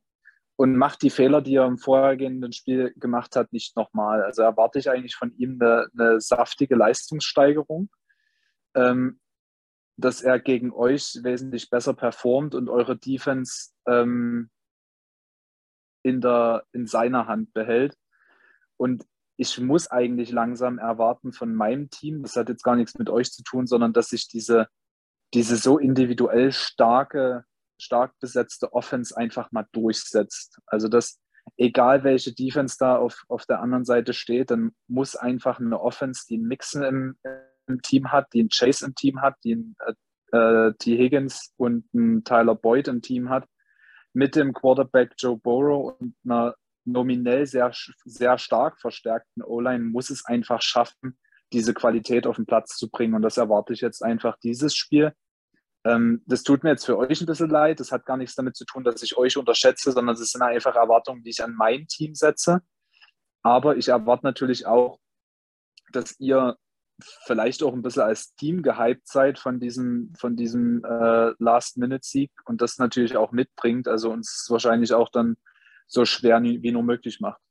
und 0.56 0.76
macht 0.76 1.02
die 1.02 1.10
Fehler, 1.10 1.41
die 1.41 1.56
er 1.56 1.67
im 1.67 1.78
vorhergehenden 1.78 2.54
Spiel 2.54 2.93
gemacht 2.96 3.36
hat, 3.36 3.52
nicht 3.54 3.76
nochmal. 3.76 4.24
Also 4.24 4.41
erwarte 4.41 4.80
ich 4.80 4.89
eigentlich 4.89 5.15
von 5.15 5.32
ihm 5.38 5.60
eine, 5.62 5.88
eine 5.93 6.22
saftige 6.22 6.76
Leistungssteigerung, 6.76 7.89
ähm, 8.74 9.20
dass 9.98 10.22
er 10.22 10.40
gegen 10.40 10.72
euch 10.72 11.20
wesentlich 11.24 11.70
besser 11.70 11.94
performt 11.94 12.56
und 12.56 12.70
eure 12.70 12.98
Defense 12.98 13.72
ähm, 13.88 14.50
in, 16.04 16.22
der, 16.22 16.64
in 16.72 16.88
seiner 16.88 17.28
Hand 17.28 17.54
behält. 17.54 17.96
Und 18.78 19.06
ich 19.38 19.60
muss 19.60 19.88
eigentlich 19.88 20.32
langsam 20.32 20.78
erwarten 20.78 21.34
von 21.34 21.54
meinem 21.54 21.90
Team, 21.90 22.22
das 22.22 22.36
hat 22.36 22.50
jetzt 22.50 22.64
gar 22.64 22.76
nichts 22.76 22.98
mit 22.98 23.10
euch 23.10 23.32
zu 23.32 23.44
tun, 23.44 23.68
sondern 23.68 23.94
dass 23.94 24.10
sich 24.10 24.28
diese, 24.28 24.68
diese 25.34 25.58
so 25.58 25.78
individuell 25.78 26.52
starke 26.52 27.46
stark 27.80 28.14
besetzte 28.20 28.74
Offense 28.74 29.16
einfach 29.16 29.52
mal 29.52 29.68
durchsetzt. 29.72 30.60
Also 30.66 30.88
dass 30.88 31.20
egal 31.58 32.04
welche 32.04 32.34
Defense 32.34 32.76
da 32.80 32.98
auf, 32.98 33.24
auf 33.28 33.46
der 33.46 33.62
anderen 33.62 33.86
Seite 33.86 34.14
steht, 34.14 34.52
dann 34.52 34.72
muss 34.88 35.16
einfach 35.16 35.60
eine 35.60 35.80
Offense, 35.80 36.26
die 36.28 36.38
Mixen 36.38 36.84
im, 36.84 37.18
im 37.67 37.82
Team 37.82 38.12
hat, 38.12 38.27
einen 38.34 38.49
Chase 38.49 38.86
im 38.86 38.95
Team 38.95 39.21
hat, 39.21 39.36
die 39.43 39.53
einen 39.53 39.75
äh, 40.32 40.73
T. 40.77 40.97
Higgins 40.97 41.53
und 41.58 41.86
einen 41.93 42.23
Tyler 42.23 42.56
Boyd 42.56 42.88
im 42.88 43.01
Team 43.01 43.30
hat, 43.30 43.45
mit 44.13 44.36
dem 44.36 44.53
Quarterback 44.53 45.13
Joe 45.17 45.38
Burrow 45.38 45.95
und 45.99 46.15
einer 46.25 46.56
nominell 46.86 47.45
sehr, 47.45 47.71
sehr 48.06 48.38
stark 48.38 48.80
verstärkten 48.80 49.43
O-Line 49.43 49.84
muss 49.84 50.10
es 50.10 50.25
einfach 50.25 50.62
schaffen, 50.62 51.19
diese 51.53 51.73
Qualität 51.73 52.25
auf 52.25 52.38
den 52.38 52.45
Platz 52.45 52.77
zu 52.77 52.89
bringen. 52.89 53.13
Und 53.13 53.21
das 53.21 53.38
erwarte 53.38 53.73
ich 53.73 53.82
jetzt 53.82 54.03
einfach 54.03 54.38
dieses 54.39 54.75
Spiel. 54.75 55.13
Ähm, 55.86 56.23
das 56.25 56.43
tut 56.43 56.63
mir 56.63 56.71
jetzt 56.71 56.86
für 56.86 56.97
euch 56.97 57.21
ein 57.21 57.25
bisschen 57.25 57.49
leid. 57.49 57.80
Das 57.80 57.91
hat 57.91 58.06
gar 58.06 58.17
nichts 58.17 58.36
damit 58.36 58.56
zu 58.56 58.65
tun, 58.65 58.84
dass 58.84 59.03
ich 59.03 59.17
euch 59.17 59.38
unterschätze, 59.38 59.91
sondern 59.91 60.15
es 60.15 60.32
sind 60.32 60.41
einfach 60.41 60.75
Erwartungen, 60.75 61.23
die 61.23 61.30
ich 61.30 61.43
an 61.43 61.56
mein 61.56 61.88
Team 61.88 62.15
setze. 62.15 62.62
Aber 63.43 63.77
ich 63.77 63.89
erwarte 63.89 64.25
natürlich 64.25 64.65
auch, 64.65 64.99
dass 65.91 66.19
ihr 66.19 66.58
vielleicht 67.00 67.64
auch 67.64 67.74
ein 67.74 67.82
bisschen 67.82 68.04
als 68.04 68.34
Team 68.36 68.62
gehypt 68.64 69.08
seid 69.08 69.40
von 69.40 69.60
diesem, 69.60 70.14
von 70.18 70.36
diesem 70.36 70.84
äh, 70.84 71.34
Last-Minute-Sieg 71.38 72.32
und 72.46 72.62
das 72.62 72.78
natürlich 72.78 73.18
auch 73.18 73.32
mitbringt, 73.32 73.88
also 73.88 74.12
uns 74.12 74.48
wahrscheinlich 74.50 74.94
auch 74.94 75.10
dann 75.10 75.38
so 75.88 76.06
schwer 76.06 76.42
wie 76.42 76.72
nur 76.72 76.84
möglich 76.84 77.20
macht. 77.20 77.42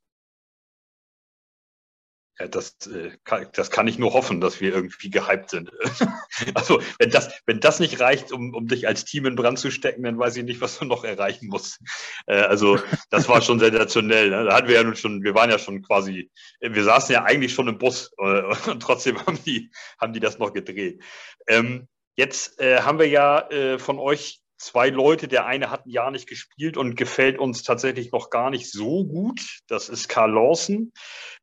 Ja, 2.39 2.47
das, 2.47 2.77
äh, 2.87 3.11
kann, 3.23 3.47
das 3.53 3.71
kann 3.71 3.87
ich 3.87 3.97
nur 3.97 4.13
hoffen, 4.13 4.41
dass 4.41 4.61
wir 4.61 4.73
irgendwie 4.73 5.09
gehypt 5.09 5.49
sind. 5.49 5.71
also, 6.53 6.79
wenn 6.99 7.09
das, 7.09 7.31
wenn 7.47 7.59
das 7.59 7.79
nicht 7.79 7.99
reicht, 7.99 8.31
um, 8.31 8.53
um 8.53 8.67
dich 8.67 8.87
als 8.87 9.05
Team 9.05 9.25
in 9.25 9.35
Brand 9.35 9.57
zu 9.57 9.71
stecken, 9.71 10.03
dann 10.03 10.19
weiß 10.19 10.37
ich 10.37 10.43
nicht, 10.43 10.61
was 10.61 10.77
du 10.77 10.85
noch 10.85 11.03
erreichen 11.03 11.47
musst. 11.47 11.79
Äh, 12.27 12.35
also, 12.41 12.79
das 13.09 13.27
war 13.27 13.41
schon 13.41 13.59
sensationell. 13.59 14.29
Ne? 14.29 14.43
Da 14.45 14.55
hatten 14.55 14.67
wir 14.67 14.75
ja 14.75 14.83
nun 14.83 14.95
schon, 14.95 15.23
wir 15.23 15.33
waren 15.33 15.49
ja 15.49 15.57
schon 15.57 15.81
quasi, 15.81 16.29
wir 16.59 16.83
saßen 16.83 17.13
ja 17.13 17.23
eigentlich 17.23 17.53
schon 17.53 17.67
im 17.67 17.79
Bus 17.79 18.11
äh, 18.19 18.43
und 18.69 18.81
trotzdem 18.81 19.17
haben 19.25 19.39
die, 19.43 19.71
haben 19.99 20.13
die 20.13 20.19
das 20.19 20.37
noch 20.37 20.53
gedreht. 20.53 21.01
Ähm, 21.47 21.87
jetzt 22.15 22.59
äh, 22.59 22.81
haben 22.81 22.99
wir 22.99 23.07
ja 23.07 23.49
äh, 23.49 23.79
von 23.79 23.97
euch 23.97 24.41
zwei 24.57 24.89
Leute. 24.89 25.27
Der 25.27 25.45
eine 25.45 25.71
hat 25.71 25.85
ein 25.85 25.91
Jahr 25.91 26.11
nicht 26.11 26.27
gespielt 26.27 26.77
und 26.77 26.95
gefällt 26.95 27.39
uns 27.39 27.63
tatsächlich 27.63 28.11
noch 28.11 28.29
gar 28.29 28.49
nicht 28.49 28.71
so 28.71 29.05
gut. 29.05 29.41
Das 29.67 29.89
ist 29.89 30.09
Carl 30.09 30.31
Lawson. 30.31 30.91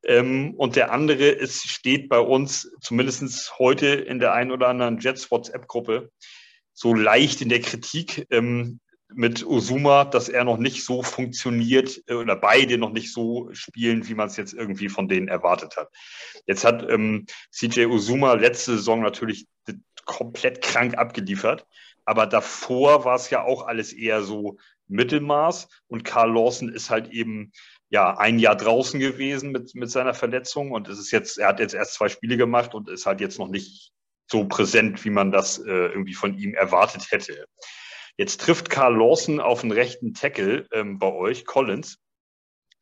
Ähm, 0.03 0.53
und 0.55 0.75
der 0.75 0.91
andere 0.91 1.27
ist, 1.27 1.67
steht 1.67 2.09
bei 2.09 2.19
uns 2.19 2.71
zumindest 2.81 3.57
heute 3.59 3.87
in 3.87 4.19
der 4.19 4.33
einen 4.33 4.51
oder 4.51 4.67
anderen 4.67 4.99
Jets 4.99 5.31
WhatsApp-Gruppe 5.31 6.11
so 6.73 6.93
leicht 6.93 7.41
in 7.41 7.49
der 7.49 7.61
Kritik. 7.61 8.27
Ähm, 8.29 8.79
mit 9.13 9.45
Osuma, 9.45 10.03
dass 10.03 10.29
er 10.29 10.43
noch 10.43 10.57
nicht 10.57 10.83
so 10.83 11.03
funktioniert 11.03 12.01
äh, 12.07 12.15
oder 12.15 12.35
beide 12.35 12.77
noch 12.77 12.91
nicht 12.91 13.13
so 13.13 13.49
spielen, 13.53 14.07
wie 14.07 14.15
man 14.15 14.27
es 14.27 14.37
jetzt 14.37 14.53
irgendwie 14.53 14.89
von 14.89 15.07
denen 15.07 15.27
erwartet 15.27 15.77
hat. 15.77 15.89
Jetzt 16.47 16.65
hat 16.65 16.85
ähm, 16.89 17.25
CJ 17.51 17.85
Osuma 17.85 18.33
letzte 18.33 18.75
Saison 18.75 19.01
natürlich 19.01 19.47
komplett 20.05 20.61
krank 20.61 20.97
abgeliefert. 20.97 21.65
Aber 22.05 22.27
davor 22.27 23.03
war 23.03 23.15
es 23.15 23.29
ja 23.29 23.43
auch 23.43 23.65
alles 23.65 23.91
eher 23.91 24.23
so 24.23 24.57
Mittelmaß. 24.87 25.67
Und 25.87 26.03
Carl 26.03 26.31
Lawson 26.31 26.69
ist 26.69 26.89
halt 26.89 27.11
eben 27.11 27.51
ja 27.89 28.17
ein 28.17 28.39
Jahr 28.39 28.55
draußen 28.55 28.99
gewesen 28.99 29.51
mit, 29.51 29.75
mit 29.75 29.89
seiner 29.89 30.13
Verletzung. 30.13 30.71
Und 30.71 30.87
es 30.87 30.99
ist 30.99 31.11
jetzt, 31.11 31.37
er 31.37 31.47
hat 31.47 31.59
jetzt 31.59 31.73
erst 31.73 31.95
zwei 31.95 32.09
Spiele 32.09 32.37
gemacht 32.37 32.73
und 32.73 32.89
ist 32.89 33.05
halt 33.05 33.21
jetzt 33.21 33.39
noch 33.39 33.49
nicht 33.49 33.91
so 34.27 34.45
präsent, 34.45 35.03
wie 35.05 35.09
man 35.09 35.31
das 35.31 35.59
äh, 35.59 35.71
irgendwie 35.71 36.13
von 36.13 36.37
ihm 36.37 36.53
erwartet 36.53 37.11
hätte. 37.11 37.45
Jetzt 38.17 38.41
trifft 38.41 38.69
Carl 38.69 38.95
Lawson 38.95 39.39
auf 39.39 39.61
einen 39.61 39.71
rechten 39.71 40.13
Tackle 40.13 40.67
ähm, 40.71 40.99
bei 40.99 41.11
euch, 41.11 41.45
Collins. 41.45 41.99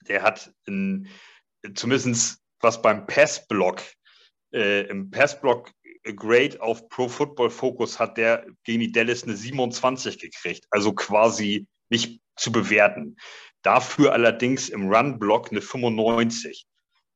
Der 0.07 0.21
hat 0.21 0.53
ein, 0.67 1.07
zumindest 1.73 2.39
was 2.59 2.81
beim 2.81 3.07
Passblock, 3.07 3.81
äh, 4.53 4.85
im 4.87 5.09
Passblock 5.09 5.71
Grade 6.03 6.61
auf 6.61 6.89
Pro 6.89 7.07
Football 7.07 7.49
Focus 7.49 7.99
hat 7.99 8.17
der 8.17 8.45
gegen 8.63 8.81
die 8.81 8.91
Dallas 8.91 9.23
eine 9.23 9.35
27 9.35 10.19
gekriegt, 10.19 10.65
also 10.69 10.93
quasi 10.93 11.67
nicht 11.89 12.21
zu 12.35 12.51
bewerten. 12.51 13.15
Dafür 13.61 14.11
allerdings 14.11 14.67
im 14.67 14.93
Run-Block 14.93 15.51
eine 15.51 15.61
95. 15.61 16.65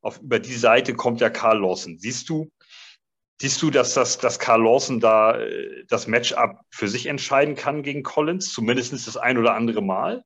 Auf, 0.02 0.22
über 0.22 0.40
die 0.40 0.56
Seite 0.56 0.94
kommt 0.94 1.20
ja 1.20 1.30
Carl 1.30 1.60
Lawson. 1.60 1.98
Siehst 1.98 2.30
du, 2.30 2.50
siehst 3.42 3.62
du, 3.62 3.72
dass, 3.72 3.94
das, 3.94 4.20
dass 4.20 4.40
Carl 4.40 4.64
Lawson 4.64 5.02
da 5.02 5.38
äh, 5.38 5.84
das 5.90 6.08
Matchup 6.08 6.62
für 6.70 6.88
sich 6.88 7.08
entscheiden 7.08 7.56
kann 7.56 7.84
gegen 7.84 8.04
Collins, 8.04 8.54
zumindest 8.54 8.94
das 8.94 9.18
ein 9.18 9.38
oder 9.38 9.56
andere 9.56 9.82
Mal? 9.82 10.24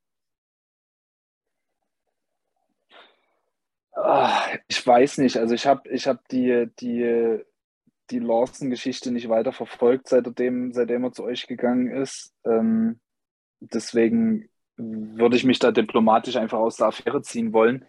Ah, 3.93 4.58
ich 4.67 4.86
weiß 4.86 5.17
nicht. 5.17 5.38
Also 5.38 5.56
ich 5.56 5.65
habe 5.65 5.89
ich 5.89 6.08
hab 6.08 6.28
die, 6.30 6.67
die 6.80 7.43
die 8.12 8.19
Lawson-Geschichte 8.19 9.12
nicht 9.12 9.30
weiter 9.30 9.54
verfolgt, 9.54 10.10
seitdem, 10.10 10.74
seitdem 10.74 11.04
er 11.04 11.12
zu 11.12 11.24
euch 11.24 11.47
gegangen 11.47 11.88
ist. 11.91 12.34
Ähm, 12.45 13.00
deswegen 13.60 14.50
würde 14.78 15.36
ich 15.36 15.43
mich 15.43 15.60
da 15.60 15.71
diplomatisch 15.71 16.36
einfach 16.36 16.60
aus 16.60 16.78
der 16.78 16.88
Affäre 16.88 17.21
ziehen 17.21 17.54
wollen. 17.54 17.86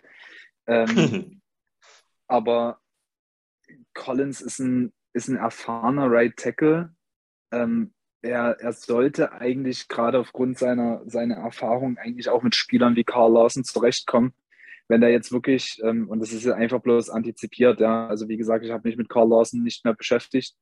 Ähm, 0.66 1.42
aber 2.28 2.80
Collins 3.94 4.40
ist 4.40 4.58
ein, 4.60 4.92
ist 5.12 5.28
ein 5.28 5.36
erfahrener 5.36 6.10
Right 6.10 6.36
Tackle. 6.36 6.94
Ähm, 7.50 7.92
er, 8.22 8.60
er 8.60 8.72
sollte 8.72 9.32
eigentlich 9.32 9.88
gerade 9.88 10.18
aufgrund 10.18 10.58
seiner, 10.58 11.02
seiner 11.06 11.36
Erfahrung 11.36 11.98
eigentlich 11.98 12.28
auch 12.28 12.42
mit 12.42 12.54
Spielern 12.54 12.94
wie 12.94 13.04
Carl 13.04 13.32
Lawson 13.32 13.64
zurechtkommen 13.64 14.32
wenn 14.92 15.00
der 15.00 15.10
jetzt 15.10 15.32
wirklich, 15.32 15.80
ähm, 15.82 16.06
und 16.10 16.20
das 16.20 16.32
ist 16.32 16.44
ja 16.44 16.52
einfach 16.52 16.82
bloß 16.82 17.08
antizipiert, 17.08 17.80
ja, 17.80 18.08
also 18.08 18.28
wie 18.28 18.36
gesagt, 18.36 18.62
ich 18.62 18.70
habe 18.70 18.86
mich 18.86 18.98
mit 18.98 19.08
Carl 19.08 19.26
Lawson 19.26 19.62
nicht 19.62 19.86
mehr 19.86 19.94
beschäftigt, 19.94 20.54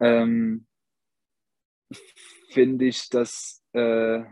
ähm, 0.00 0.66
finde 2.50 2.86
ich, 2.86 3.08
dass 3.10 3.62
äh, 3.72 4.24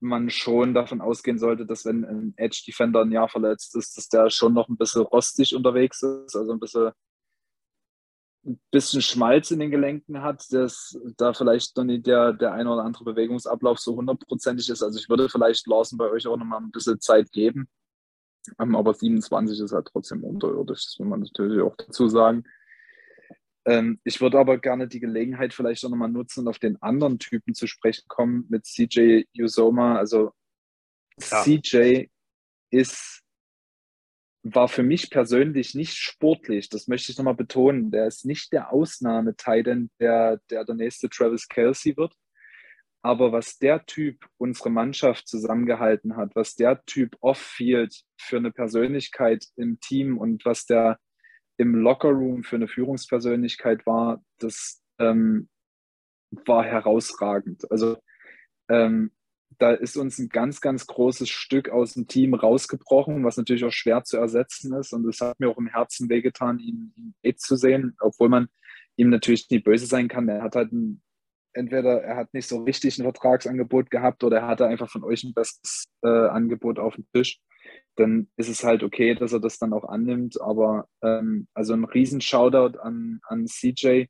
man 0.00 0.28
schon 0.28 0.74
davon 0.74 1.00
ausgehen 1.00 1.38
sollte, 1.38 1.66
dass 1.66 1.84
wenn 1.84 2.04
ein 2.04 2.34
Edge 2.36 2.64
Defender 2.66 3.02
ein 3.02 3.12
Jahr 3.12 3.28
verletzt 3.28 3.76
ist, 3.76 3.96
dass 3.96 4.08
der 4.08 4.28
schon 4.28 4.54
noch 4.54 4.68
ein 4.68 4.76
bisschen 4.76 5.02
rostig 5.02 5.54
unterwegs 5.54 6.02
ist, 6.02 6.34
also 6.34 6.50
ein 6.50 6.58
bisschen, 6.58 6.90
ein 8.44 8.60
bisschen 8.72 9.02
Schmalz 9.02 9.52
in 9.52 9.60
den 9.60 9.70
Gelenken 9.70 10.22
hat, 10.22 10.52
dass 10.52 10.98
da 11.16 11.32
vielleicht 11.32 11.76
noch 11.76 11.84
nicht 11.84 12.08
der, 12.08 12.32
der 12.32 12.54
eine 12.54 12.72
oder 12.72 12.82
andere 12.82 13.04
Bewegungsablauf 13.04 13.78
so 13.78 13.94
hundertprozentig 13.94 14.68
ist. 14.68 14.82
Also 14.82 14.98
ich 14.98 15.08
würde 15.08 15.28
vielleicht 15.28 15.68
Lawson 15.68 15.96
bei 15.96 16.10
euch 16.10 16.26
auch 16.26 16.36
noch 16.36 16.44
mal 16.44 16.58
ein 16.58 16.72
bisschen 16.72 17.00
Zeit 17.00 17.30
geben, 17.30 17.68
aber 18.58 18.94
27 18.94 19.60
ist 19.60 19.72
halt 19.72 19.88
trotzdem 19.92 20.24
unterirdisch, 20.24 20.84
das 20.84 20.98
will 20.98 21.06
man 21.06 21.20
natürlich 21.20 21.62
auch 21.62 21.76
dazu 21.76 22.08
sagen. 22.08 22.44
Ähm, 23.66 24.00
ich 24.04 24.20
würde 24.20 24.38
aber 24.38 24.58
gerne 24.58 24.86
die 24.86 25.00
Gelegenheit 25.00 25.52
vielleicht 25.52 25.84
auch 25.84 25.90
nochmal 25.90 26.08
nutzen 26.08 26.40
und 26.40 26.48
auf 26.48 26.60
den 26.60 26.80
anderen 26.80 27.18
Typen 27.18 27.54
zu 27.54 27.66
sprechen 27.66 28.04
kommen 28.06 28.46
mit 28.48 28.64
CJ 28.64 29.24
Usoma. 29.38 29.96
Also 29.96 30.32
ja. 31.20 31.42
CJ 31.42 32.06
ist, 32.70 33.22
war 34.44 34.68
für 34.68 34.84
mich 34.84 35.10
persönlich 35.10 35.74
nicht 35.74 35.94
sportlich, 35.94 36.68
das 36.68 36.86
möchte 36.86 37.10
ich 37.10 37.18
nochmal 37.18 37.34
betonen. 37.34 37.90
Der 37.90 38.06
ist 38.06 38.24
nicht 38.24 38.52
der 38.52 38.72
Ausnahme-Titan, 38.72 39.90
der, 39.98 40.40
der 40.50 40.64
der 40.64 40.74
nächste 40.76 41.08
Travis 41.08 41.48
Kelsey 41.48 41.96
wird. 41.96 42.14
Aber 43.06 43.30
was 43.30 43.58
der 43.58 43.86
Typ 43.86 44.26
unsere 44.36 44.68
Mannschaft 44.68 45.28
zusammengehalten 45.28 46.16
hat, 46.16 46.34
was 46.34 46.56
der 46.56 46.84
Typ 46.86 47.16
off-field 47.20 48.02
für 48.16 48.36
eine 48.36 48.50
Persönlichkeit 48.50 49.46
im 49.54 49.78
Team 49.78 50.18
und 50.18 50.44
was 50.44 50.66
der 50.66 50.98
im 51.56 51.76
Lockerroom 51.76 52.42
für 52.42 52.56
eine 52.56 52.66
Führungspersönlichkeit 52.66 53.86
war, 53.86 54.24
das 54.38 54.82
ähm, 54.98 55.48
war 56.46 56.64
herausragend. 56.64 57.70
Also 57.70 57.96
ähm, 58.68 59.12
da 59.58 59.70
ist 59.70 59.96
uns 59.96 60.18
ein 60.18 60.28
ganz, 60.28 60.60
ganz 60.60 60.88
großes 60.88 61.28
Stück 61.28 61.68
aus 61.68 61.94
dem 61.94 62.08
Team 62.08 62.34
rausgebrochen, 62.34 63.24
was 63.24 63.36
natürlich 63.36 63.64
auch 63.64 63.70
schwer 63.70 64.02
zu 64.02 64.16
ersetzen 64.16 64.74
ist. 64.74 64.92
Und 64.92 65.06
es 65.06 65.20
hat 65.20 65.38
mir 65.38 65.48
auch 65.48 65.58
im 65.58 65.68
Herzen 65.68 66.08
wehgetan, 66.08 66.58
ihn, 66.58 67.14
ihn 67.22 67.36
zu 67.36 67.54
sehen, 67.54 67.96
obwohl 68.00 68.30
man 68.30 68.48
ihm 68.96 69.10
natürlich 69.10 69.48
nicht 69.48 69.62
böse 69.62 69.86
sein 69.86 70.08
kann. 70.08 70.28
Er 70.28 70.42
hat 70.42 70.56
halt 70.56 70.72
ein 70.72 71.02
entweder 71.56 72.02
er 72.02 72.16
hat 72.16 72.32
nicht 72.34 72.48
so 72.48 72.62
richtig 72.62 72.98
ein 72.98 73.04
Vertragsangebot 73.04 73.90
gehabt 73.90 74.22
oder 74.24 74.38
er 74.38 74.46
hatte 74.46 74.66
einfach 74.66 74.90
von 74.90 75.04
euch 75.04 75.24
ein 75.24 75.34
besseres 75.34 75.86
äh, 76.02 76.08
Angebot 76.08 76.78
auf 76.78 76.94
dem 76.94 77.06
Tisch, 77.12 77.40
dann 77.96 78.28
ist 78.36 78.48
es 78.48 78.62
halt 78.62 78.82
okay, 78.82 79.14
dass 79.14 79.32
er 79.32 79.40
das 79.40 79.58
dann 79.58 79.72
auch 79.72 79.84
annimmt. 79.84 80.40
Aber 80.40 80.88
ähm, 81.02 81.48
also 81.54 81.72
ein 81.72 81.84
riesen 81.84 82.20
Shoutout 82.20 82.78
an, 82.78 83.20
an 83.24 83.46
CJ, 83.46 84.04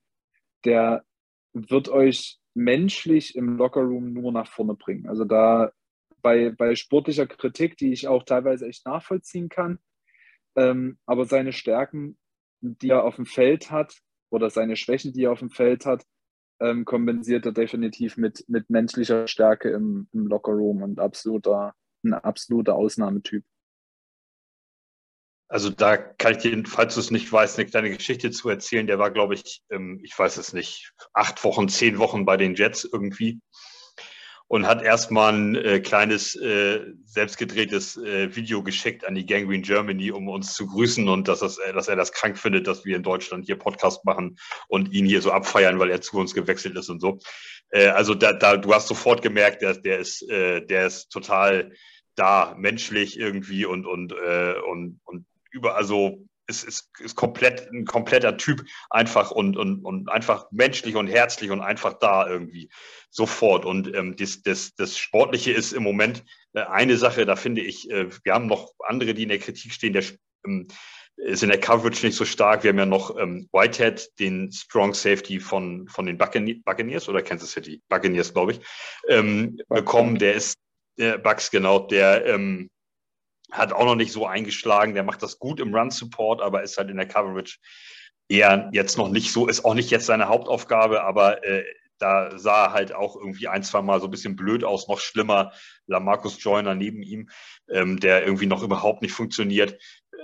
der 0.65 1.05
wird 1.53 1.89
euch 1.89 2.39
menschlich 2.55 3.37
im 3.37 3.57
Lockerroom 3.57 4.13
nur 4.13 4.33
nach 4.33 4.49
vorne 4.51 4.75
bringen. 4.75 5.09
Also 5.09 5.25
da 5.25 5.71
bei, 6.23 6.51
bei 6.51 6.75
sportlicher 6.75 7.27
Kritik, 7.27 7.77
die 7.77 7.93
ich 7.93 8.09
auch 8.09 8.25
teilweise 8.25 8.67
echt 8.67 8.85
nachvollziehen 8.87 9.49
kann, 9.49 9.79
ähm, 10.57 10.99
aber 11.07 11.27
seine 11.27 11.53
Stärken, 11.53 12.19
die 12.61 12.91
er 12.91 13.05
auf 13.05 13.17
dem 13.17 13.27
Feld 13.27 13.71
hat, 13.71 14.01
oder 14.31 14.51
seine 14.51 14.77
Schwächen, 14.77 15.13
die 15.13 15.25
er 15.25 15.33
auf 15.33 15.39
dem 15.39 15.51
Feld 15.51 15.87
hat, 15.87 16.05
ähm, 16.61 16.85
kompensiert 16.85 17.47
er 17.47 17.53
definitiv 17.53 18.16
mit, 18.16 18.45
mit 18.49 18.71
menschlicher 18.71 19.27
Stärke 19.27 19.71
im, 19.71 20.09
im 20.12 20.27
Lockerroom 20.27 20.83
und 20.83 21.01
absoluter, 21.01 21.75
ein 22.05 22.14
absoluter 22.14 22.75
Ausnahmetyp. 22.75 23.45
Also 25.49 25.71
da 25.71 25.97
kann 25.97 26.33
ich 26.33 26.38
dir, 26.38 26.62
falls 26.66 26.95
du 26.95 27.01
es 27.01 27.12
nicht 27.12 27.31
weißt, 27.31 27.59
eine 27.59 27.69
kleine 27.69 27.90
Geschichte 27.90 28.31
zu 28.33 28.49
erzählen. 28.49 28.87
Der 28.87 28.99
war, 28.99 29.12
glaube 29.12 29.35
ich, 29.35 29.62
ähm, 29.71 30.01
ich 30.03 30.19
weiß 30.19 30.38
es 30.38 30.53
nicht, 30.53 30.92
acht 31.12 31.45
Wochen, 31.45 31.69
zehn 31.69 31.99
Wochen 31.99 32.25
bei 32.25 32.37
den 32.37 32.55
Jets 32.55 32.85
irgendwie 32.85 33.40
und 34.49 34.67
hat 34.67 34.83
erstmal 34.83 35.33
ein 35.33 35.57
äh, 35.57 35.81
kleines 35.81 36.37
äh, 36.37 36.81
selbstgedrehtes 37.05 37.97
äh, 37.97 38.35
Video 38.35 38.63
geschickt 38.63 39.07
an 39.07 39.15
die 39.15 39.27
Gangrene 39.27 39.63
Germany, 39.63 40.13
um 40.13 40.29
uns 40.29 40.55
zu 40.55 40.67
grüßen 40.67 41.09
und 41.09 41.27
dass, 41.27 41.41
das, 41.41 41.59
äh, 41.59 41.73
dass 41.73 41.89
er 41.89 41.97
das 41.97 42.13
krank 42.13 42.39
findet, 42.39 42.67
dass 42.67 42.85
wir 42.85 42.97
in 42.97 43.03
Deutschland 43.03 43.45
hier 43.47 43.57
Podcast 43.57 44.05
machen 44.05 44.39
und 44.69 44.93
ihn 44.93 45.07
hier 45.07 45.21
so 45.21 45.33
abfeiern, 45.33 45.79
weil 45.79 45.91
er 45.91 46.01
zu 46.01 46.19
uns 46.19 46.33
gewechselt 46.33 46.77
ist 46.77 46.89
und 46.89 47.01
so. 47.01 47.19
Äh, 47.71 47.89
also 47.89 48.15
da, 48.15 48.33
da, 48.33 48.57
du 48.57 48.73
hast 48.73 48.87
sofort 48.87 49.23
gemerkt, 49.23 49.63
der, 49.63 49.75
der 49.75 49.99
ist, 49.99 50.23
äh, 50.31 50.65
der 50.65 50.87
ist 50.87 51.09
total 51.11 51.73
da, 52.15 52.55
menschlich 52.57 53.19
irgendwie 53.19 53.67
und 53.67 53.85
und 53.85 54.13
äh, 54.13 54.55
und 54.67 55.01
und 55.05 55.27
über 55.51 55.77
also 55.77 56.25
ist, 56.47 56.65
ist, 56.65 56.91
ist 57.01 57.17
komplett 57.17 57.71
ein 57.73 57.85
kompletter 57.85 58.37
Typ 58.37 58.65
einfach 58.91 59.31
und, 59.31 59.57
und, 59.57 59.85
und 59.85 60.09
einfach 60.11 60.47
menschlich 60.51 60.97
und 60.97 61.09
herzlich 61.09 61.51
und 61.51 61.61
einfach 61.61 61.95
da 61.95 62.29
irgendwie 62.29 62.71
sofort. 63.11 63.65
Und 63.65 63.95
ähm, 63.95 64.17
das, 64.17 64.43
das, 64.43 64.75
das 64.75 64.99
Sportliche 64.99 65.53
ist 65.53 65.73
im 65.73 65.83
Moment 65.83 66.25
äh, 66.55 66.61
eine 66.61 66.97
Sache, 66.97 67.27
da 67.27 67.37
finde 67.37 67.63
ich, 67.63 67.91
äh, 67.91 68.09
wir 68.25 68.35
haben 68.35 68.47
noch 68.47 68.73
andere, 68.87 69.15
die 69.15 69.25
in 69.25 69.29
der 69.29 69.39
Kritik 69.39 69.73
stehen, 69.73 69.93
der 69.93 70.05
ähm, 70.47 70.69
ist 71.17 71.43
in 71.43 71.49
der 71.49 71.61
Coverage 71.61 72.05
nicht 72.05 72.17
so 72.17 72.25
stark. 72.25 72.63
Wir 72.63 72.71
haben 72.71 72.79
ja 72.79 72.87
noch 72.87 73.17
ähm, 73.19 73.49
Whitehead, 73.53 74.11
den 74.19 74.53
Strong 74.53 74.93
Safety 74.93 75.41
von, 75.41 75.89
von 75.89 76.07
den 76.07 76.19
Buccaneers 76.19 77.09
oder 77.09 77.23
Kansas 77.23 77.53
City 77.53 77.81
Buccaneers, 77.89 78.35
glaube 78.35 78.53
ich, 78.53 78.61
ähm, 79.09 79.59
bekommen. 79.69 80.19
Der 80.19 80.35
ist, 80.35 80.59
äh, 80.99 81.17
Bucks, 81.17 81.51
genau, 81.51 81.79
der 81.79 82.27
ähm, 82.27 82.71
hat 83.53 83.73
auch 83.73 83.85
noch 83.85 83.95
nicht 83.95 84.13
so 84.13 84.27
eingeschlagen. 84.27 84.95
Der 84.95 85.05
macht 85.05 85.23
das 85.23 85.39
gut 85.39 85.61
im 85.61 85.75
Run-Support, 85.75 86.41
aber 86.41 86.63
ist 86.63 86.79
halt 86.79 86.91
in 86.91 86.97
der 86.97 87.07
Coverage 87.07 87.59
eher 88.29 88.71
jetzt 88.73 88.99
noch 88.99 89.09
nicht 89.09 89.33
so, 89.33 89.47
ist 89.47 89.65
auch 89.65 89.75
nicht 89.75 89.91
jetzt 89.91 90.07
seine 90.07 90.29
Hauptaufgabe, 90.29 91.05
aber 91.05 91.45
äh, 91.45 91.65
da 91.99 92.39
sah 92.39 92.67
er 92.67 92.73
halt 92.73 92.93
auch 92.93 93.17
irgendwie 93.17 93.49
ein, 93.49 93.63
zwei 93.63 93.83
Mal 93.83 94.01
so 94.01 94.07
ein 94.07 94.11
bisschen 94.11 94.37
blöd 94.37 94.65
aus, 94.65 94.89
noch 94.89 95.01
schlimmer. 95.01 95.53
Lamarcus 95.87 96.43
Joyner 96.43 96.75
neben 96.75 97.03
ihm, 97.03 97.31
ähm, 97.71 97.99
der 98.01 98.25
irgendwie 98.25 98.47
noch 98.47 98.63
überhaupt 98.63 99.03
nicht 99.03 99.13
funktioniert. 99.13 99.79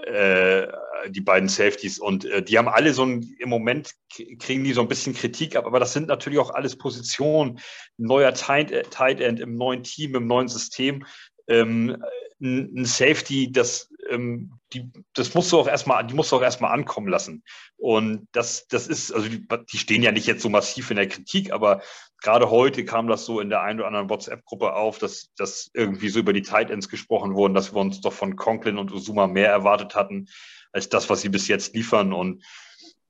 Äh, 0.07 0.67
die 1.09 1.21
beiden 1.21 1.49
Safeties 1.49 1.99
und 1.99 2.25
äh, 2.25 2.43
die 2.43 2.59
haben 2.59 2.69
alle 2.69 2.93
so 2.93 3.05
ein, 3.05 3.35
im 3.39 3.49
Moment 3.49 3.93
kriegen 4.39 4.65
die 4.65 4.73
so 4.73 4.81
ein 4.81 4.89
bisschen 4.89 5.15
Kritik 5.15 5.57
ab, 5.57 5.67
aber 5.67 5.81
das 5.81 5.93
sind 5.93 6.09
natürlich 6.09 6.39
auch 6.39 6.51
alles 6.51 6.77
Positionen. 6.77 7.61
Neuer 7.99 8.35
Tight, 8.35 8.91
Tight 8.91 9.21
End 9.21 9.41
im 9.41 9.57
neuen 9.57 9.83
Team, 9.83 10.15
im 10.15 10.27
neuen 10.27 10.49
System. 10.49 11.05
Ähm, 11.49 12.03
ein 12.43 12.85
Safety, 12.85 13.53
das, 13.53 13.89
ähm, 14.11 14.53
die, 14.73 14.91
das 15.15 15.33
musst 15.35 15.53
du 15.53 15.61
auch 15.61 15.69
erstmal, 15.69 16.05
die 16.05 16.15
musst 16.15 16.33
du 16.33 16.37
auch 16.37 16.43
erstmal 16.43 16.73
ankommen 16.73 17.07
lassen. 17.07 17.45
Und 17.77 18.27
das, 18.33 18.67
das 18.67 18.89
ist, 18.89 19.13
also 19.13 19.29
die, 19.29 19.47
die 19.73 19.79
stehen 19.79 20.03
ja 20.03 20.11
nicht 20.11 20.27
jetzt 20.27 20.43
so 20.43 20.49
massiv 20.49 20.91
in 20.91 20.97
der 20.97 21.07
Kritik, 21.09 21.53
aber 21.53 21.83
gerade 22.21 22.51
heute 22.51 22.85
kam 22.85 23.07
das 23.07 23.25
so 23.27 23.39
in 23.39 23.49
der 23.49 23.63
einen 23.63 23.79
oder 23.79 23.89
anderen 23.89 24.11
WhatsApp-Gruppe 24.11 24.75
auf, 24.75 24.99
dass, 24.99 25.33
dass 25.37 25.71
irgendwie 25.73 26.09
so 26.09 26.19
über 26.19 26.33
die 26.33 26.43
Tight 26.43 26.71
Ends 26.71 26.89
gesprochen 26.89 27.35
wurden, 27.35 27.55
dass 27.55 27.73
wir 27.73 27.81
uns 27.81 28.01
doch 28.01 28.13
von 28.13 28.35
Conklin 28.35 28.79
und 28.79 28.91
Usuma 28.91 29.29
mehr 29.29 29.51
erwartet 29.51 29.95
hatten, 29.95 30.27
als 30.73 30.89
das, 30.89 31.09
was 31.11 31.21
sie 31.21 31.29
bis 31.29 31.47
jetzt 31.47 31.75
liefern. 31.75 32.13
Und 32.13 32.43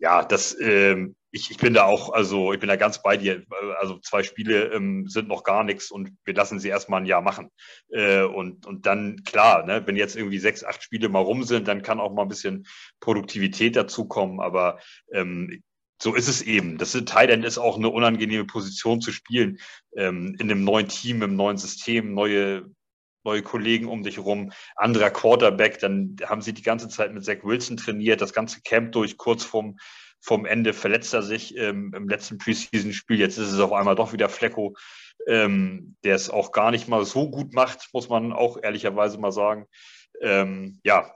ja, 0.02 0.24
das, 0.24 0.56
ähm, 0.60 1.14
ich, 1.30 1.52
ich 1.52 1.58
bin 1.58 1.74
da 1.74 1.84
auch, 1.84 2.12
also 2.12 2.52
ich 2.52 2.58
bin 2.58 2.68
da 2.68 2.74
ganz 2.74 3.02
bei 3.02 3.16
dir. 3.16 3.44
Also 3.78 4.00
zwei 4.00 4.24
Spiele 4.24 4.72
ähm, 4.72 5.08
sind 5.08 5.28
noch 5.28 5.44
gar 5.44 5.62
nichts 5.62 5.92
und 5.92 6.10
wir 6.24 6.34
lassen 6.34 6.58
sie 6.58 6.68
erstmal 6.68 7.00
ein 7.00 7.06
Jahr 7.06 7.22
machen. 7.22 7.50
Äh, 7.90 8.22
und, 8.22 8.66
und 8.66 8.84
dann, 8.84 9.22
klar, 9.22 9.64
ne, 9.64 9.86
wenn 9.86 9.94
jetzt 9.94 10.16
irgendwie 10.16 10.40
sechs, 10.40 10.64
acht 10.64 10.82
Spiele 10.82 11.08
mal 11.08 11.20
rum 11.20 11.44
sind, 11.44 11.68
dann 11.68 11.82
kann 11.82 12.00
auch 12.00 12.12
mal 12.12 12.22
ein 12.22 12.28
bisschen 12.28 12.66
Produktivität 12.98 13.76
dazukommen. 13.76 14.40
Aber 14.40 14.80
ähm, 15.12 15.62
so 16.02 16.16
ist 16.16 16.28
es 16.28 16.42
eben. 16.42 16.78
Das 16.78 16.92
Tight 16.92 17.30
End 17.30 17.44
ist 17.44 17.58
auch 17.58 17.76
eine 17.76 17.88
unangenehme 17.88 18.44
Position 18.44 19.00
zu 19.00 19.12
spielen. 19.12 19.58
Ähm, 19.96 20.34
in 20.40 20.50
einem 20.50 20.64
neuen 20.64 20.88
Team, 20.88 21.22
im 21.22 21.36
neuen 21.36 21.58
System, 21.58 22.12
neue 22.12 22.64
neue 23.24 23.42
Kollegen 23.42 23.88
um 23.88 24.02
dich 24.02 24.18
rum, 24.18 24.52
anderer 24.76 25.10
Quarterback, 25.10 25.78
dann 25.78 26.16
haben 26.24 26.42
sie 26.42 26.52
die 26.52 26.62
ganze 26.62 26.88
Zeit 26.88 27.12
mit 27.12 27.24
Zach 27.24 27.42
Wilson 27.42 27.76
trainiert, 27.76 28.20
das 28.20 28.32
ganze 28.32 28.60
Camp 28.62 28.92
durch, 28.92 29.16
kurz 29.16 29.44
vorm 29.44 29.76
vom 30.24 30.46
Ende 30.46 30.72
verletzt 30.72 31.12
er 31.14 31.22
sich 31.22 31.56
ähm, 31.56 31.92
im 31.96 32.08
letzten 32.08 32.38
Preseason-Spiel. 32.38 33.18
Jetzt 33.18 33.38
ist 33.38 33.50
es 33.50 33.58
auf 33.58 33.72
einmal 33.72 33.96
doch 33.96 34.12
wieder 34.12 34.28
Flecko, 34.28 34.76
ähm, 35.26 35.96
der 36.04 36.14
es 36.14 36.30
auch 36.30 36.52
gar 36.52 36.70
nicht 36.70 36.86
mal 36.86 37.04
so 37.04 37.28
gut 37.28 37.52
macht, 37.54 37.88
muss 37.92 38.08
man 38.08 38.32
auch 38.32 38.56
ehrlicherweise 38.62 39.18
mal 39.18 39.32
sagen. 39.32 39.66
Ähm, 40.20 40.80
ja, 40.84 41.12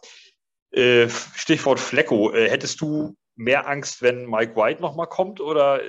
äh, 0.72 1.08
Stichwort 1.08 1.78
Flecko. 1.78 2.32
Äh, 2.32 2.50
hättest 2.50 2.80
du 2.80 3.16
mehr 3.36 3.68
Angst, 3.68 4.02
wenn 4.02 4.28
Mike 4.28 4.56
White 4.56 4.80
nochmal 4.80 5.06
kommt 5.06 5.40
oder, 5.40 5.80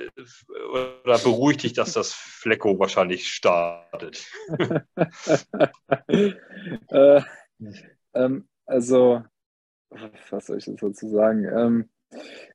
oder 0.70 1.18
beruhigt 1.18 1.62
dich, 1.62 1.72
dass 1.72 1.94
das 1.94 2.12
Flecko 2.12 2.78
wahrscheinlich 2.78 3.28
startet? 3.28 4.26
äh, 6.88 7.22
ähm, 8.14 8.48
also, 8.66 9.24
was 10.30 10.46
soll 10.46 10.58
ich 10.58 10.66
dazu 10.66 11.08
sagen? 11.08 11.44
Ähm, 11.44 11.88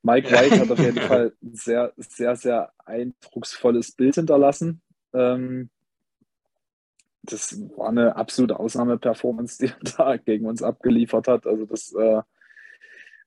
Mike 0.04 0.32
White 0.32 0.60
hat 0.60 0.72
auf 0.72 0.80
jeden 0.80 1.02
Fall 1.08 1.34
ein 1.42 1.56
sehr, 1.56 1.94
sehr, 1.98 2.36
sehr 2.36 2.72
eindrucksvolles 2.86 3.94
Bild 3.94 4.16
hinterlassen. 4.16 4.82
Ähm, 5.14 5.70
das 7.24 7.58
war 7.78 7.90
eine 7.90 8.16
absolute 8.16 8.60
Ausnahmeperformance, 8.60 9.58
die 9.58 9.72
er 9.72 9.78
da 9.98 10.18
gegen 10.18 10.46
uns 10.46 10.62
abgeliefert 10.62 11.28
hat. 11.28 11.48
Also 11.48 11.66
das, 11.66 11.94
äh, 11.94 12.22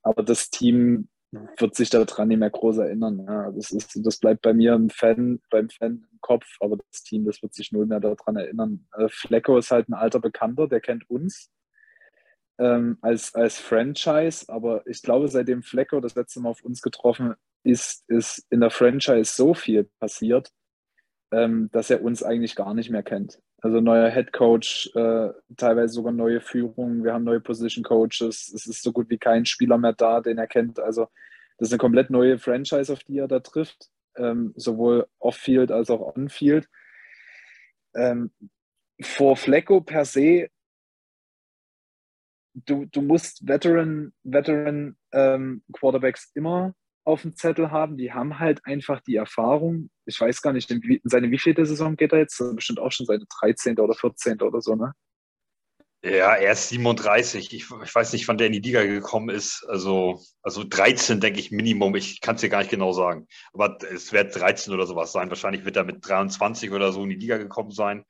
aber 0.02 0.22
das 0.22 0.50
Team 0.50 1.09
wird 1.33 1.75
sich 1.75 1.91
daran 1.91 2.29
nicht 2.29 2.39
mehr 2.39 2.51
groß 2.51 2.79
erinnern. 2.79 3.25
Ja, 3.27 3.51
das, 3.51 3.71
ist, 3.71 3.99
das 4.05 4.19
bleibt 4.19 4.43
bei 4.43 4.55
mir 4.55 4.75
im 4.75 4.91
Fan, 4.91 5.41
beim 5.51 5.69
Fan 5.69 6.07
im 6.11 6.19
Kopf, 6.21 6.47
aber 6.61 6.79
das 6.91 7.03
Team, 7.03 7.25
das 7.25 7.43
wird 7.43 7.55
sich 7.55 7.73
null 7.73 7.87
mehr 7.87 8.01
daran 8.01 8.37
erinnern. 8.37 8.87
Äh, 8.97 9.09
Flecko 9.09 9.59
ist 9.59 9.71
halt 9.71 9.89
ein 9.89 9.95
alter 9.95 10.21
Bekannter, 10.21 10.69
der 10.69 10.81
kennt 10.81 11.09
uns 11.11 11.51
ähm, 12.59 12.99
als, 13.01 13.35
als 13.35 13.59
Franchise, 13.59 14.47
aber 14.49 14.87
ich 14.87 15.03
glaube, 15.03 15.29
seitdem 15.29 15.62
Flecko 15.62 16.01
das 16.01 16.15
letzte 16.15 16.41
Mal 16.41 16.51
auf 16.51 16.65
uns 16.65 16.81
getroffen 16.81 17.35
ist, 17.62 18.05
ist 18.09 18.47
in 18.51 18.61
der 18.61 18.71
Franchise 18.71 19.35
so 19.35 19.55
viel 19.55 19.91
passiert, 19.99 20.51
ähm, 21.33 21.69
dass 21.73 21.91
er 21.91 22.03
uns 22.03 22.23
eigentlich 22.23 22.57
gar 22.57 22.75
nicht 22.75 22.91
mehr 22.91 23.03
kennt. 23.03 23.41
Also 23.62 23.81
neuer 23.81 24.11
Head 24.11 24.33
Coach, 24.33 24.90
äh, 24.95 25.31
teilweise 25.57 25.95
sogar 25.95 26.12
neue 26.12 26.40
Führungen, 26.40 27.05
wir 27.05 27.14
haben 27.14 27.25
neue 27.25 27.40
Position 27.40 27.83
Coaches, 27.83 28.53
es 28.55 28.66
ist 28.66 28.83
so 28.83 28.92
gut 28.92 29.09
wie 29.09 29.19
kein 29.19 29.47
Spieler 29.47 29.79
mehr 29.79 29.95
da, 29.95 30.21
den 30.21 30.38
er 30.38 30.47
kennt. 30.47 30.79
Also 30.79 31.09
das 31.59 31.69
ist 31.69 31.73
eine 31.73 31.79
komplett 31.79 32.11
neue 32.11 32.38
Franchise, 32.38 32.92
auf 32.92 33.03
die 33.05 33.19
er 33.19 33.29
da 33.29 33.40
trifft, 33.40 33.88
ähm, 34.16 34.53
sowohl 34.57 35.07
off-field 35.19 35.73
als 35.73 35.90
auch 35.90 36.14
on-field. 36.16 36.69
Ähm, 37.95 38.31
vor 39.01 39.37
Flecko 39.37 39.81
per 39.81 40.05
se 40.05 40.51
du, 42.64 42.87
du 42.87 43.03
musst 43.03 43.47
Veteran, 43.47 44.12
Veteran 44.23 44.97
ähm, 45.12 45.62
Quarterbacks 45.73 46.31
immer 46.35 46.75
auf 47.07 47.23
dem 47.23 47.37
Zettel 47.37 47.71
haben. 47.71 47.97
Die 47.97 48.12
haben 48.12 48.38
halt 48.38 48.64
einfach 48.64 49.01
die 49.01 49.16
Erfahrung. 49.16 49.90
Ich 50.05 50.21
weiß 50.21 50.42
gar 50.42 50.53
nicht, 50.53 50.71
in, 50.71 50.83
in 50.83 51.01
seine 51.05 51.31
wievielte 51.31 51.64
Saison 51.64 51.97
geht 51.97 52.12
er 52.12 52.19
jetzt? 52.19 52.38
Bestimmt 52.55 52.81
auch 52.81 52.92
schon 52.92 53.07
seine 53.07 53.25
13. 53.40 53.79
oder 53.79 53.95
14. 53.95 54.40
oder 54.42 54.61
so, 54.61 54.75
ne? 54.75 54.92
Ja, 56.03 56.35
er 56.35 56.53
ist 56.53 56.69
37. 56.69 57.53
Ich, 57.53 57.64
ich, 57.83 57.95
weiß 57.95 58.12
nicht, 58.12 58.29
wann 58.29 58.38
der 58.38 58.49
in 58.49 58.53
die 58.53 58.61
Liga 58.61 58.85
gekommen 58.85 59.29
ist. 59.29 59.64
Also, 59.69 60.21
also 60.42 60.62
13, 60.62 61.21
denke 61.21 61.40
ich, 61.40 61.51
Minimum. 61.51 61.95
Ich 61.97 62.21
kann 62.21 62.35
es 62.35 62.42
dir 62.42 62.49
gar 62.49 62.59
nicht 62.59 62.71
genau 62.71 62.92
sagen. 62.92 63.27
Aber 63.53 63.79
es 63.83 64.12
wird 64.12 64.35
13 64.38 64.75
oder 64.75 64.87
sowas 64.87 65.12
sein. 65.12 65.31
Wahrscheinlich 65.31 65.64
wird 65.64 65.77
er 65.77 65.85
mit 65.85 66.07
23 66.07 66.71
oder 66.73 66.92
so 66.92 67.03
in 67.03 67.11
die 67.11 67.16
Liga 67.16 67.38
gekommen 67.38 67.71
sein. 67.71 68.05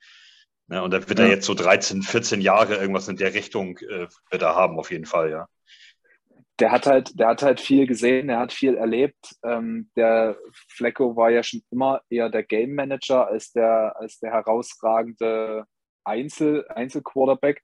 Ne, 0.68 0.82
und 0.82 0.90
da 0.90 1.09
wird 1.09 1.18
ja. 1.18 1.26
er 1.26 1.30
jetzt 1.30 1.46
so 1.46 1.54
13, 1.54 2.02
14 2.02 2.40
Jahre 2.40 2.76
irgendwas 2.76 3.09
in 3.09 3.16
der 3.16 3.35
Richtung 3.35 3.78
äh, 3.78 4.09
wird 4.30 4.42
er 4.42 4.56
haben, 4.56 4.78
auf 4.80 4.90
jeden 4.90 5.04
Fall, 5.04 5.30
ja. 5.30 5.46
Der 6.58 6.72
hat 6.72 6.86
halt, 6.86 7.18
der 7.18 7.28
hat 7.28 7.42
halt 7.42 7.60
viel 7.60 7.86
gesehen, 7.86 8.28
der 8.28 8.38
hat 8.38 8.52
viel 8.52 8.76
erlebt. 8.76 9.36
Ähm, 9.44 9.90
der 9.96 10.38
Flecko 10.70 11.14
war 11.16 11.30
ja 11.30 11.42
schon 11.42 11.62
immer 11.70 12.00
eher 12.08 12.30
der 12.30 12.44
Game 12.44 12.74
Manager 12.74 13.26
als 13.28 13.52
der, 13.52 13.94
als 13.96 14.18
der 14.20 14.32
herausragende 14.32 15.66
Einzel, 16.04 16.66
Einzelquarterback. 16.68 17.62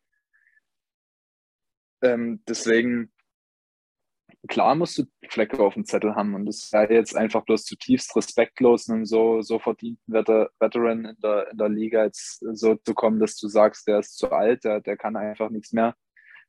Ähm, 2.03 2.43
deswegen 2.47 3.13
klar 4.49 4.75
musst 4.75 4.99
du 4.99 5.05
Flecke 5.29 5.63
auf 5.63 5.75
dem 5.75 5.85
Zettel 5.85 6.15
haben 6.15 6.35
und 6.35 6.47
das 6.47 6.73
wäre 6.73 6.93
jetzt 6.93 7.17
einfach 7.17 7.45
bloß 7.45 7.65
zutiefst 7.65 8.15
respektlos, 8.17 8.89
einem 8.89 9.05
so, 9.05 9.43
so 9.43 9.59
verdienten 9.59 10.13
Veteran 10.13 11.05
in 11.05 11.17
der, 11.23 11.51
in 11.51 11.59
der 11.59 11.69
Liga 11.69 12.05
jetzt 12.05 12.45
so 12.53 12.75
zu 12.75 12.95
kommen, 12.95 13.21
dass 13.21 13.37
du 13.37 13.49
sagst, 13.49 13.87
der 13.87 14.01
ist 14.01 14.17
zu 14.17 14.31
alt, 14.31 14.65
der, 14.65 14.81
der 14.81 14.97
kann 14.97 15.17
einfach 15.17 15.51
nichts 15.51 15.73
mehr. 15.73 15.95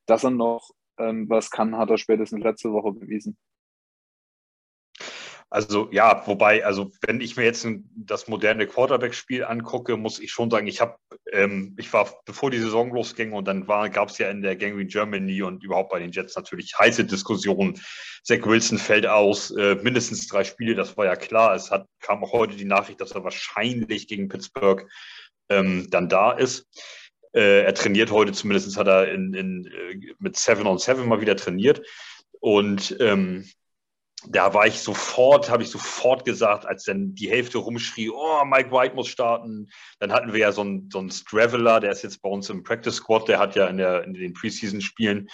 Dass 0.06 0.24
er 0.24 0.32
noch 0.32 0.72
ähm, 0.98 1.30
was 1.30 1.50
kann, 1.50 1.78
hat 1.78 1.90
er 1.90 1.98
spätestens 1.98 2.44
letzte 2.44 2.72
Woche 2.72 2.92
bewiesen. 2.92 3.38
Also 5.54 5.88
ja, 5.92 6.26
wobei, 6.26 6.66
also 6.66 6.90
wenn 7.06 7.22
ich 7.22 7.38
mir 7.38 7.44
jetzt 7.44 7.68
das 7.96 8.28
moderne 8.28 8.66
Quarterback-Spiel 8.66 9.44
angucke, 9.44 9.98
muss 9.98 10.18
ich 10.18 10.32
schon 10.32 10.50
sagen, 10.50 10.66
ich 10.66 10.82
habe, 10.82 10.96
ähm, 11.32 11.76
ich 11.78 11.94
war, 11.94 12.12
bevor 12.26 12.50
die 12.50 12.58
Saison 12.58 12.92
losging 12.92 13.34
und 13.34 13.48
dann 13.48 13.68
gab 13.68 14.10
es 14.10 14.18
ja 14.18 14.32
in 14.32 14.42
der 14.42 14.56
Gangrene 14.56 14.88
Germany 14.88 15.44
und 15.44 15.64
überhaupt 15.64 15.92
bei 15.92 16.00
den 16.00 16.12
Jets 16.12 16.36
natürlich 16.36 16.74
heiße 16.80 17.06
Diskussionen. 17.06 17.80
Zach 18.24 18.44
Wilson 18.48 18.80
fällt 18.80 19.06
aus, 19.06 19.52
äh, 19.52 19.76
mindestens 19.76 20.28
drei 20.28 20.44
Spiele, 20.44 20.74
das 20.74 20.98
war 20.98 21.06
ja 21.06 21.16
klar. 21.16 21.54
Es 21.54 21.70
hat, 21.70 21.86
kam 22.00 22.24
auch 22.24 22.34
heute 22.34 22.56
die 22.56 22.66
Nachricht, 22.66 23.00
dass 23.00 23.12
er 23.12 23.24
wahrscheinlich 23.24 24.08
gegen 24.08 24.30
Pittsburgh 24.30 24.90
ähm, 25.50 25.88
dann 25.92 26.10
da 26.10 26.32
ist. 26.32 26.66
Äh, 27.34 27.64
er 27.64 27.74
trainiert 27.74 28.12
heute, 28.12 28.32
zumindest 28.32 28.78
hat 28.78 28.88
er 28.88 29.12
in, 29.12 29.34
in, 29.34 29.66
äh, 29.66 30.14
mit 30.20 30.38
Seven 30.38 30.68
on 30.68 30.78
Seven 30.78 31.08
mal 31.08 31.22
wieder 31.22 31.36
trainiert. 31.36 31.82
Und 32.40 32.96
ähm, 33.00 33.50
da 34.28 34.54
war 34.54 34.68
ich 34.68 34.80
sofort, 34.80 35.50
habe 35.50 35.64
ich 35.64 35.70
sofort 35.70 36.26
gesagt, 36.26 36.66
als 36.66 36.84
dann 36.84 37.14
die 37.16 37.30
Hälfte 37.30 37.58
rumschrie, 37.58 38.10
oh, 38.10 38.46
Mike 38.46 38.72
White 38.72 38.96
muss 38.96 39.08
starten. 39.08 39.70
Dann 40.00 40.12
hatten 40.12 40.34
wir 40.34 40.40
ja 40.40 40.52
so 40.52 40.62
einen, 40.62 40.90
so 40.92 41.00
einen 41.00 41.12
Straveler, 41.12 41.80
der 41.80 41.92
ist 41.92 42.04
jetzt 42.04 42.22
bei 42.22 42.30
uns 42.30 42.50
im 42.50 42.64
Practice 42.64 42.96
Squad, 42.96 43.28
der 43.28 43.40
hat 43.40 43.56
ja 43.56 43.68
in, 43.68 43.78
der, 43.78 44.04
in 44.04 44.14
den 44.14 44.34
Preseason-Spielen 44.34 45.30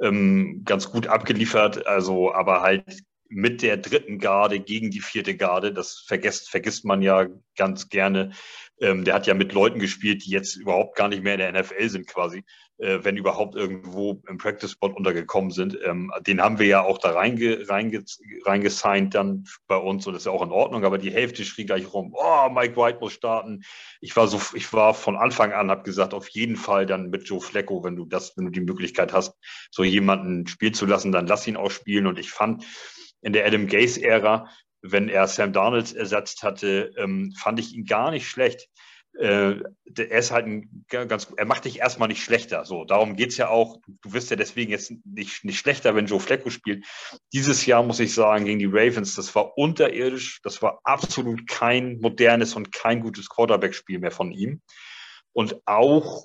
ähm, 0.00 0.62
ganz 0.64 0.90
gut 0.90 1.06
abgeliefert, 1.06 1.86
also 1.86 2.32
aber 2.32 2.62
halt 2.62 3.02
mit 3.30 3.62
der 3.62 3.76
dritten 3.76 4.18
Garde 4.18 4.60
gegen 4.60 4.90
die 4.90 5.00
vierte 5.00 5.36
Garde, 5.36 5.72
das 5.72 6.04
vergisst, 6.06 6.50
vergisst 6.50 6.84
man 6.84 7.00
ja 7.00 7.26
ganz 7.56 7.88
gerne. 7.88 8.32
Ähm, 8.80 9.04
der 9.04 9.14
hat 9.14 9.26
ja 9.26 9.34
mit 9.34 9.52
Leuten 9.52 9.78
gespielt, 9.78 10.24
die 10.24 10.30
jetzt 10.30 10.56
überhaupt 10.56 10.96
gar 10.96 11.08
nicht 11.08 11.22
mehr 11.22 11.34
in 11.34 11.40
der 11.40 11.62
NFL 11.62 11.88
sind 11.88 12.06
quasi 12.06 12.44
äh, 12.80 13.04
wenn 13.04 13.16
überhaupt 13.16 13.54
irgendwo 13.54 14.22
im 14.26 14.38
Practice 14.38 14.72
Spot 14.72 14.88
untergekommen 14.88 15.50
sind. 15.50 15.78
Ähm, 15.84 16.10
den 16.26 16.40
haben 16.40 16.58
wir 16.58 16.66
ja 16.66 16.82
auch 16.82 16.98
da 16.98 17.10
reinge, 17.10 17.68
reinge, 17.68 18.04
reingesigned 18.44 19.14
dann 19.14 19.44
bei 19.66 19.76
uns 19.76 20.06
und 20.06 20.14
das 20.14 20.22
ist 20.22 20.26
ja 20.26 20.32
auch 20.32 20.42
in 20.42 20.50
Ordnung, 20.50 20.84
aber 20.84 20.98
die 20.98 21.12
Hälfte 21.12 21.44
schrie 21.44 21.66
gleich 21.66 21.92
rum, 21.92 22.14
oh, 22.14 22.48
Mike 22.50 22.76
White 22.76 22.98
muss 23.00 23.12
starten. 23.12 23.62
Ich 24.00 24.16
war 24.16 24.26
so, 24.26 24.40
ich 24.54 24.72
war 24.72 24.94
von 24.94 25.16
Anfang 25.16 25.52
an, 25.52 25.70
habe 25.70 25.82
gesagt, 25.82 26.14
auf 26.14 26.28
jeden 26.28 26.56
Fall 26.56 26.86
dann 26.86 27.10
mit 27.10 27.28
Joe 27.28 27.40
Flecko, 27.40 27.84
wenn 27.84 27.96
du 27.96 28.06
das, 28.06 28.36
wenn 28.36 28.46
du 28.46 28.50
die 28.50 28.60
Möglichkeit 28.60 29.12
hast, 29.12 29.34
so 29.70 29.84
jemanden 29.84 30.46
spielen 30.46 30.74
zu 30.74 30.86
lassen, 30.86 31.12
dann 31.12 31.26
lass 31.26 31.46
ihn 31.46 31.56
auch 31.56 31.70
spielen 31.70 32.06
und 32.06 32.18
ich 32.18 32.30
fand, 32.30 32.64
in 33.22 33.32
der 33.32 33.46
Adam 33.46 33.66
Gaze-Ära 33.66 34.48
wenn 34.82 35.08
er 35.08 35.28
Sam 35.28 35.52
Darnold 35.52 35.94
ersetzt 35.94 36.42
hatte, 36.42 36.92
ähm, 36.96 37.32
fand 37.36 37.60
ich 37.60 37.74
ihn 37.74 37.84
gar 37.84 38.10
nicht 38.10 38.28
schlecht. 38.28 38.68
Äh, 39.18 39.56
er 39.96 40.18
ist 40.18 40.30
halt 40.30 40.46
ein 40.46 40.84
ganz, 40.88 41.32
er 41.36 41.44
macht 41.44 41.64
dich 41.64 41.80
erstmal 41.80 42.08
nicht 42.08 42.22
schlechter. 42.22 42.64
So, 42.64 42.84
darum 42.84 43.16
geht 43.16 43.30
es 43.30 43.36
ja 43.36 43.48
auch. 43.48 43.78
Du 44.02 44.12
wirst 44.12 44.30
ja 44.30 44.36
deswegen 44.36 44.70
jetzt 44.70 44.92
nicht, 45.04 45.44
nicht 45.44 45.58
schlechter, 45.58 45.94
wenn 45.94 46.06
Joe 46.06 46.20
Flacco 46.20 46.48
spielt. 46.48 46.86
Dieses 47.32 47.66
Jahr 47.66 47.82
muss 47.82 48.00
ich 48.00 48.14
sagen, 48.14 48.44
gegen 48.44 48.60
die 48.60 48.70
Ravens, 48.70 49.16
das 49.16 49.34
war 49.34 49.58
unterirdisch. 49.58 50.40
Das 50.42 50.62
war 50.62 50.80
absolut 50.84 51.46
kein 51.48 51.98
modernes 52.00 52.54
und 52.54 52.72
kein 52.72 53.00
gutes 53.00 53.28
Quarterback-Spiel 53.28 53.98
mehr 53.98 54.12
von 54.12 54.32
ihm. 54.32 54.62
Und 55.32 55.60
auch 55.66 56.24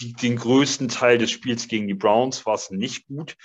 die, 0.00 0.12
den 0.12 0.36
größten 0.36 0.88
Teil 0.88 1.18
des 1.18 1.30
Spiels 1.30 1.68
gegen 1.68 1.88
die 1.88 1.94
Browns 1.94 2.46
war 2.46 2.54
es 2.54 2.70
nicht 2.70 3.06
gut. 3.06 3.36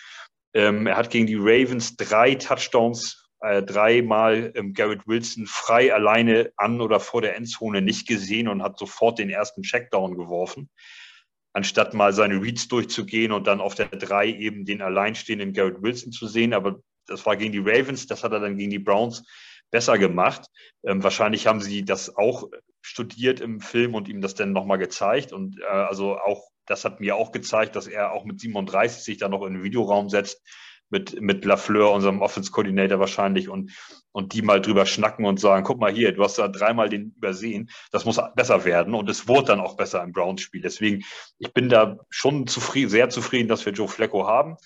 Ähm, 0.53 0.87
er 0.87 0.97
hat 0.97 1.09
gegen 1.09 1.27
die 1.27 1.37
Ravens 1.37 1.95
drei 1.95 2.35
Touchdowns 2.35 3.29
äh, 3.41 3.63
dreimal 3.63 4.51
ähm, 4.55 4.73
Garrett 4.73 5.07
Wilson 5.07 5.47
frei 5.47 5.93
alleine 5.93 6.51
an 6.57 6.81
oder 6.81 6.99
vor 6.99 7.21
der 7.21 7.35
Endzone 7.35 7.81
nicht 7.81 8.07
gesehen 8.07 8.47
und 8.47 8.61
hat 8.61 8.77
sofort 8.77 9.19
den 9.19 9.29
ersten 9.29 9.63
Checkdown 9.63 10.15
geworfen, 10.15 10.69
anstatt 11.53 11.93
mal 11.93 12.13
seine 12.13 12.41
Reads 12.41 12.67
durchzugehen 12.67 13.31
und 13.31 13.47
dann 13.47 13.61
auf 13.61 13.75
der 13.75 13.87
drei 13.87 14.27
eben 14.27 14.65
den 14.65 14.81
alleinstehenden 14.81 15.53
Garrett 15.53 15.81
Wilson 15.81 16.11
zu 16.11 16.27
sehen. 16.27 16.53
Aber 16.53 16.81
das 17.07 17.25
war 17.25 17.35
gegen 17.35 17.51
die 17.51 17.59
Ravens, 17.59 18.05
das 18.05 18.23
hat 18.23 18.31
er 18.31 18.39
dann 18.39 18.57
gegen 18.57 18.71
die 18.71 18.79
Browns 18.79 19.23
besser 19.71 19.97
gemacht. 19.97 20.45
Ähm, 20.85 21.01
wahrscheinlich 21.01 21.47
haben 21.47 21.61
sie 21.61 21.83
das 21.83 22.15
auch 22.15 22.49
studiert 22.81 23.39
im 23.39 23.59
Film 23.59 23.95
und 23.95 24.07
ihm 24.07 24.21
das 24.21 24.35
dann 24.35 24.53
nochmal 24.53 24.77
gezeigt. 24.77 25.33
Und 25.33 25.59
äh, 25.59 25.65
also 25.65 26.17
auch, 26.17 26.50
das 26.71 26.85
hat 26.85 26.99
mir 26.99 27.15
auch 27.15 27.31
gezeigt, 27.31 27.75
dass 27.75 27.87
er 27.87 28.11
auch 28.11 28.25
mit 28.25 28.39
37 28.39 29.03
sich 29.03 29.17
dann 29.17 29.31
noch 29.31 29.45
in 29.45 29.53
den 29.53 29.63
Videoraum 29.63 30.09
setzt 30.09 30.41
mit, 30.91 31.19
mit 31.21 31.45
Lafleur, 31.45 31.91
unserem 31.91 32.21
Offense-Coordinator 32.21 32.99
wahrscheinlich, 32.99 33.49
und, 33.49 33.71
und 34.11 34.33
die 34.33 34.41
mal 34.41 34.61
drüber 34.61 34.85
schnacken 34.85 35.25
und 35.25 35.39
sagen, 35.39 35.63
guck 35.63 35.79
mal 35.79 35.91
hier, 35.91 36.11
du 36.11 36.23
hast 36.23 36.37
da 36.37 36.47
dreimal 36.47 36.89
den 36.89 37.13
übersehen, 37.15 37.69
das 37.91 38.05
muss 38.05 38.19
besser 38.35 38.65
werden 38.65 38.93
und 38.93 39.09
es 39.09 39.27
wurde 39.27 39.47
dann 39.47 39.61
auch 39.61 39.77
besser 39.77 40.03
im 40.03 40.11
Browns-Spiel. 40.11 40.61
Deswegen, 40.61 41.03
ich 41.39 41.53
bin 41.53 41.69
da 41.69 41.97
schon 42.09 42.45
zufrieden, 42.45 42.89
sehr 42.89 43.09
zufrieden, 43.09 43.47
dass 43.47 43.65
wir 43.65 43.73
Joe 43.73 43.87
Flacco 43.87 44.27
haben. 44.27 44.57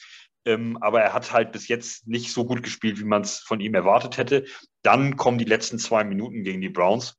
Ähm, 0.48 0.78
aber 0.82 1.02
er 1.02 1.13
hat 1.13 1.32
halt 1.32 1.52
bis 1.52 1.68
jetzt 1.68 2.08
nicht 2.08 2.32
so 2.32 2.46
gut 2.46 2.62
gespielt, 2.62 3.00
wie 3.00 3.06
man 3.06 3.24
es 3.24 3.39
von 3.39 3.60
ihm 3.60 3.74
erwartet 3.74 4.18
hätte. 4.18 4.46
Dann 4.84 5.18
kommen 5.18 5.39
die 5.39 5.46
letzten 5.46 5.80
zwei 5.80 6.04
Minuten 6.04 6.44
gegen 6.44 6.62
die 6.62 6.70
Browns 6.70 7.18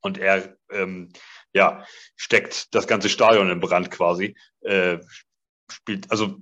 und 0.00 0.18
er 0.18 0.56
ähm, 0.70 1.10
ja, 1.54 1.86
steckt 2.16 2.74
das 2.74 2.86
ganze 2.86 3.08
Stadion 3.08 3.50
in 3.50 3.60
Brand 3.60 3.90
quasi. 3.90 4.36
Äh, 4.62 4.98
spielt, 5.70 6.10
also 6.10 6.36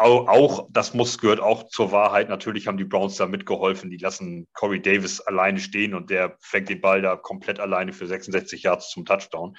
auch, 0.00 0.66
das 0.70 0.94
muss, 0.94 1.18
gehört 1.18 1.40
auch 1.40 1.68
zur 1.68 1.92
Wahrheit. 1.92 2.30
Natürlich 2.30 2.66
haben 2.66 2.78
die 2.78 2.84
Browns 2.84 3.16
da 3.16 3.26
mitgeholfen. 3.26 3.90
Die 3.90 3.98
lassen 3.98 4.48
Corey 4.54 4.80
Davis 4.80 5.20
alleine 5.20 5.60
stehen 5.60 5.94
und 5.94 6.08
der 6.08 6.38
fängt 6.40 6.70
den 6.70 6.80
Ball 6.80 7.02
da 7.02 7.16
komplett 7.16 7.60
alleine 7.60 7.92
für 7.92 8.06
66 8.06 8.62
Yards 8.62 8.90
zum 8.90 9.04
Touchdown. 9.04 9.58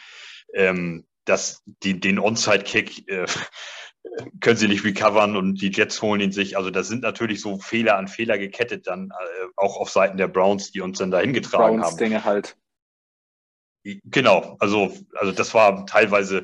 Ähm, 0.55 1.05
das, 1.25 1.61
die, 1.83 1.99
den 1.99 2.17
Onside-Kick 2.17 3.07
äh, 3.07 3.27
können 4.41 4.57
sie 4.57 4.67
nicht 4.67 4.83
recovern 4.83 5.37
und 5.37 5.61
die 5.61 5.69
Jets 5.69 6.01
holen 6.01 6.21
ihn 6.21 6.31
sich. 6.31 6.57
Also 6.57 6.71
das 6.71 6.87
sind 6.87 7.03
natürlich 7.03 7.39
so 7.39 7.59
Fehler 7.59 7.97
an 7.97 8.07
Fehler 8.07 8.39
gekettet 8.39 8.87
dann 8.87 9.11
äh, 9.11 9.45
auch 9.57 9.77
auf 9.77 9.91
Seiten 9.91 10.17
der 10.17 10.27
Browns, 10.27 10.71
die 10.71 10.81
uns 10.81 10.97
dann 10.97 11.11
dahin 11.11 11.33
getragen 11.33 11.77
Browns 11.77 11.91
haben. 11.91 11.97
Dinge 11.97 12.25
halt. 12.25 12.57
Genau, 13.83 14.57
also, 14.59 14.93
also 15.15 15.31
das 15.31 15.53
war 15.53 15.85
teilweise 15.85 16.43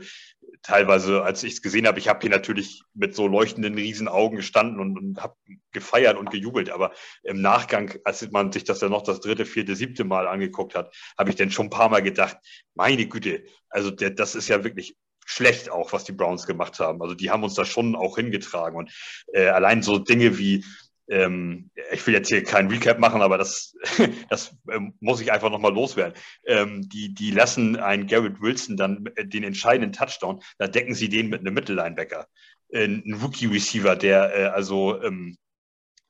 teilweise, 0.68 1.24
als 1.24 1.44
ich 1.44 1.54
es 1.54 1.62
gesehen 1.62 1.88
habe, 1.88 2.00
ich 2.00 2.10
habe 2.10 2.20
hier 2.20 2.30
natürlich 2.30 2.84
mit 2.94 3.16
so 3.16 3.28
leuchtenden 3.28 3.76
Riesenaugen 3.76 4.38
gestanden 4.38 4.80
und, 4.80 4.98
und 4.98 5.24
habe 5.24 5.36
gefeiert 5.72 6.18
und 6.18 6.30
gejubelt. 6.30 6.70
Aber 6.70 6.92
im 7.24 7.42
Nachgang, 7.42 7.94
als 8.04 8.30
man 8.32 8.52
sich 8.52 8.66
das 8.66 8.80
dann 8.80 8.92
noch 8.92 9.04
das 9.04 9.22
dritte, 9.22 9.46
vierte, 9.46 9.76
siebte 9.76 10.04
Mal 10.04 10.28
angeguckt 10.28 10.76
hat, 10.76 10.94
habe 11.18 11.30
ich 11.30 11.36
dann 11.36 11.52
schon 11.52 11.68
ein 11.68 11.72
paar 11.72 11.90
Mal 11.90 12.02
gedacht, 12.02 12.38
meine 12.76 13.08
Güte, 13.08 13.46
also 13.70 13.92
der, 13.92 14.10
das 14.10 14.36
ist 14.36 14.50
ja 14.50 14.64
wirklich 14.64 14.98
schlecht 15.26 15.70
auch, 15.70 15.94
was 15.94 16.06
die 16.06 16.14
Browns 16.14 16.48
gemacht 16.48 16.80
haben. 16.80 17.02
Also 17.02 17.16
die 17.16 17.30
haben 17.30 17.44
uns 17.44 17.56
da 17.56 17.66
schon 17.66 17.96
auch 17.96 18.18
hingetragen. 18.18 18.78
Und 18.78 18.92
äh, 19.34 19.48
allein 19.48 19.84
so 19.84 20.00
Dinge 20.00 20.38
wie 20.38 20.64
ähm, 21.10 21.70
ich 21.92 22.06
will 22.06 22.14
jetzt 22.14 22.30
hier 22.30 22.44
keinen 22.44 22.70
Recap 22.70 23.00
machen, 23.00 23.22
aber 23.22 23.38
das, 23.38 23.76
das 24.30 24.56
ähm, 24.72 24.94
muss 25.00 25.22
ich 25.22 25.32
einfach 25.32 25.50
nochmal 25.50 25.74
loswerden. 25.74 26.14
Ähm, 26.46 26.88
die, 26.90 27.14
die 27.14 27.32
lassen 27.32 27.78
einen 27.78 28.08
Garrett 28.08 28.42
Wilson 28.42 28.78
dann 28.78 29.06
äh, 29.16 29.26
den 29.26 29.44
entscheidenden 29.44 29.94
Touchdown, 29.94 30.42
da 30.58 30.68
decken 30.68 30.94
sie 30.94 31.10
den 31.10 31.30
mit 31.30 31.42
einem 31.42 31.54
Mittellinebacker. 31.54 32.28
Äh, 32.70 32.86
ein 32.86 33.20
Rookie-Receiver, 33.22 33.96
der 33.96 34.36
äh, 34.36 34.46
also 34.46 35.02
ähm, 35.02 35.38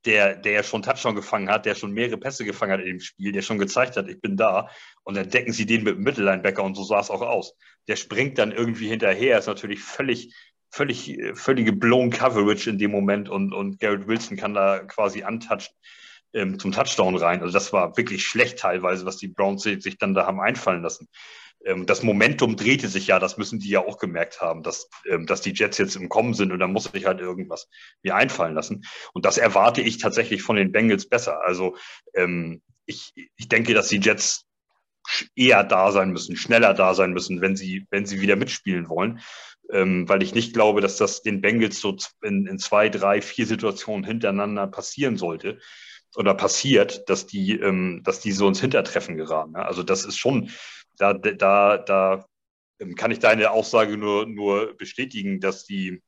der, 0.06 0.36
der 0.36 0.52
ja 0.54 0.64
schon 0.64 0.82
Touchdown 0.82 1.16
gefangen 1.16 1.50
hat, 1.50 1.66
der 1.66 1.76
schon 1.76 1.92
mehrere 1.92 2.18
Pässe 2.18 2.46
gefangen 2.46 2.72
hat 2.72 2.80
in 2.80 2.86
dem 2.86 3.00
Spiel, 3.02 3.34
der 3.34 3.42
schon 3.42 3.58
gezeigt 3.58 3.98
hat, 3.98 4.08
ich 4.08 4.22
bin 4.22 4.38
da. 4.38 4.70
Und 5.04 5.18
dann 5.18 5.30
decken 5.30 5.52
sie 5.52 5.66
den 5.66 5.84
mit 5.84 5.96
dem 5.96 6.04
Mittellinebacker 6.04 6.64
und 6.64 6.76
so 6.76 6.84
sah 6.84 7.00
es 7.00 7.10
auch 7.10 7.22
aus. 7.22 7.54
Der 7.88 7.98
springt 7.98 8.38
dann 8.38 8.52
irgendwie 8.52 8.88
hinterher, 8.88 9.38
ist 9.38 9.48
natürlich 9.48 9.82
völlig 9.82 10.34
völlig, 10.70 11.18
völlige 11.34 11.74
blown 11.74 12.10
Coverage 12.10 12.70
in 12.70 12.78
dem 12.78 12.92
Moment 12.92 13.30
und, 13.30 13.54
und 13.54 13.80
Garrett 13.80 14.08
Wilson 14.08 14.38
kann 14.38 14.54
da 14.54 14.80
quasi 14.80 15.24
untouched 15.24 15.74
ähm, 16.34 16.60
zum 16.60 16.72
Touchdown 16.72 17.16
rein. 17.16 17.42
Also 17.42 17.54
das 17.54 17.74
war 17.74 17.98
wirklich 17.98 18.26
schlecht 18.26 18.60
teilweise, 18.60 19.06
was 19.06 19.18
die 19.18 19.28
Browns 19.28 19.64
sich 19.64 19.98
dann 19.98 20.14
da 20.14 20.26
haben 20.26 20.40
einfallen 20.40 20.82
lassen. 20.82 21.08
Ähm, 21.66 21.86
das 21.86 22.04
Momentum 22.04 22.56
drehte 22.56 22.88
sich 22.88 23.08
ja, 23.08 23.20
das 23.20 23.38
müssen 23.38 23.60
die 23.60 23.70
ja 23.70 23.80
auch 23.80 23.98
gemerkt 23.98 24.42
haben, 24.42 24.64
dass, 24.64 24.90
ähm, 25.10 25.26
dass 25.26 25.42
die 25.42 25.54
Jets 25.54 25.78
jetzt 25.78 25.96
im 25.96 26.10
Kommen 26.10 26.34
sind 26.34 26.52
und 26.52 26.60
da 26.60 26.68
muss 26.68 26.86
sich 26.86 27.06
halt 27.06 27.20
irgendwas 27.20 27.68
mir 28.04 28.16
einfallen 28.16 28.56
lassen. 28.56 28.84
Und 29.14 29.26
das 29.26 29.38
erwarte 29.38 29.82
ich 29.82 29.98
tatsächlich 29.98 30.44
von 30.44 30.56
den 30.56 30.72
Bengals 30.72 31.08
besser. 31.08 31.42
Also 31.44 31.76
ähm, 32.14 32.62
ich, 32.86 33.14
ich 33.36 33.48
denke, 33.48 33.74
dass 33.74 33.90
die 33.90 34.00
Jets 34.00 34.46
eher 35.36 35.64
da 35.64 35.92
sein 35.92 36.12
müssen, 36.12 36.36
schneller 36.36 36.74
da 36.74 36.94
sein 36.94 37.14
müssen, 37.14 37.42
wenn 37.42 37.56
sie, 37.56 37.88
wenn 37.90 38.06
sie 38.06 38.22
wieder 38.22 38.36
mitspielen 38.36 38.90
wollen 38.90 39.22
ähm, 39.72 40.08
weil 40.08 40.24
ich 40.24 40.34
nicht 40.34 40.54
glaube, 40.54 40.82
dass 40.82 40.98
das 40.98 41.22
den 41.22 41.42
Bengals 41.42 41.80
so 41.80 41.96
in, 42.24 42.48
in 42.48 42.60
zwei, 42.60 42.90
drei, 42.90 43.22
vier 43.22 43.46
Situationen 43.46 44.06
hintereinander 44.06 44.68
passieren 44.68 45.18
sollte 45.18 45.60
oder 46.16 46.34
passiert, 46.34 47.10
dass 47.10 47.28
die, 47.28 47.60
ähm, 47.60 48.02
dass 48.04 48.20
die 48.20 48.32
so 48.32 48.48
ins 48.48 48.62
Hintertreffen 48.62 49.18
geraten. 49.18 49.52
Ne? 49.52 49.66
Also 49.66 49.84
das 49.84 50.06
ist 50.06 50.18
schon, 50.18 50.50
da, 50.98 51.14
da, 51.14 51.78
da 51.78 52.26
ähm, 52.80 52.96
kann 52.96 53.12
ich 53.12 53.20
deine 53.20 53.52
Aussage 53.52 53.98
nur, 53.98 54.26
nur 54.26 54.76
bestätigen, 54.78 55.40
dass 55.40 55.66
die, 55.66 56.02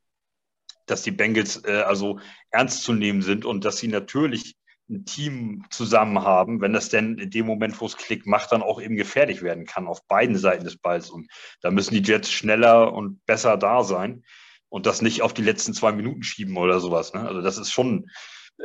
dass 0.86 1.02
die 1.02 1.12
Bengals 1.12 1.64
äh, 1.64 1.82
also 1.86 2.18
ernst 2.50 2.82
zu 2.82 2.92
nehmen 2.92 3.22
sind 3.22 3.44
und 3.44 3.64
dass 3.64 3.78
sie 3.78 3.88
natürlich 3.88 4.56
ein 4.90 5.04
Team 5.04 5.64
zusammen 5.70 6.22
haben, 6.22 6.60
wenn 6.60 6.72
das 6.72 6.88
denn 6.88 7.18
in 7.18 7.30
dem 7.30 7.46
Moment, 7.46 7.80
wo 7.80 7.86
es 7.86 7.96
Klick 7.96 8.26
macht, 8.26 8.52
dann 8.52 8.62
auch 8.62 8.80
eben 8.80 8.96
gefährlich 8.96 9.42
werden 9.42 9.64
kann 9.64 9.86
auf 9.86 10.06
beiden 10.06 10.36
Seiten 10.36 10.64
des 10.64 10.76
Balls. 10.76 11.10
Und 11.10 11.30
da 11.62 11.70
müssen 11.70 11.94
die 11.94 12.02
Jets 12.02 12.30
schneller 12.30 12.92
und 12.92 13.24
besser 13.24 13.56
da 13.56 13.84
sein 13.84 14.24
und 14.68 14.86
das 14.86 15.02
nicht 15.02 15.22
auf 15.22 15.32
die 15.32 15.42
letzten 15.42 15.74
zwei 15.74 15.92
Minuten 15.92 16.22
schieben 16.22 16.56
oder 16.56 16.80
sowas. 16.80 17.14
Ne? 17.14 17.26
Also 17.26 17.40
das 17.40 17.58
ist 17.58 17.70
schon, 17.70 18.10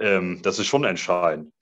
ähm, 0.02 0.42
das 0.42 0.60
ist 0.60 0.68
schon 0.68 0.84
entscheidend. 0.84 1.54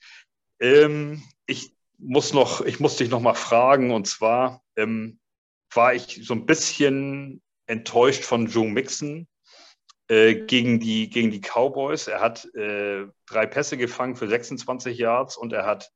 Ähm, 0.59 1.23
ich 1.45 1.75
muss 1.97 2.33
noch, 2.33 2.61
ich 2.61 2.79
muss 2.79 2.97
dich 2.97 3.09
noch 3.09 3.21
mal 3.21 3.33
fragen 3.33 3.91
und 3.91 4.07
zwar 4.07 4.63
ähm, 4.75 5.19
war 5.73 5.93
ich 5.93 6.21
so 6.23 6.33
ein 6.33 6.45
bisschen 6.45 7.41
enttäuscht 7.65 8.23
von 8.23 8.47
Joe 8.47 8.67
Mixon, 8.67 9.27
äh, 10.13 10.35
gegen, 10.35 10.79
die, 10.79 11.09
gegen 11.09 11.31
die 11.31 11.41
Cowboys. 11.41 12.07
Er 12.07 12.21
hat 12.21 12.45
äh, 12.53 13.05
drei 13.25 13.45
Pässe 13.47 13.77
gefangen 13.77 14.15
für 14.15 14.27
26 14.27 14.97
Yards 14.97 15.37
und 15.37 15.53
er 15.53 15.65
hat, 15.65 15.89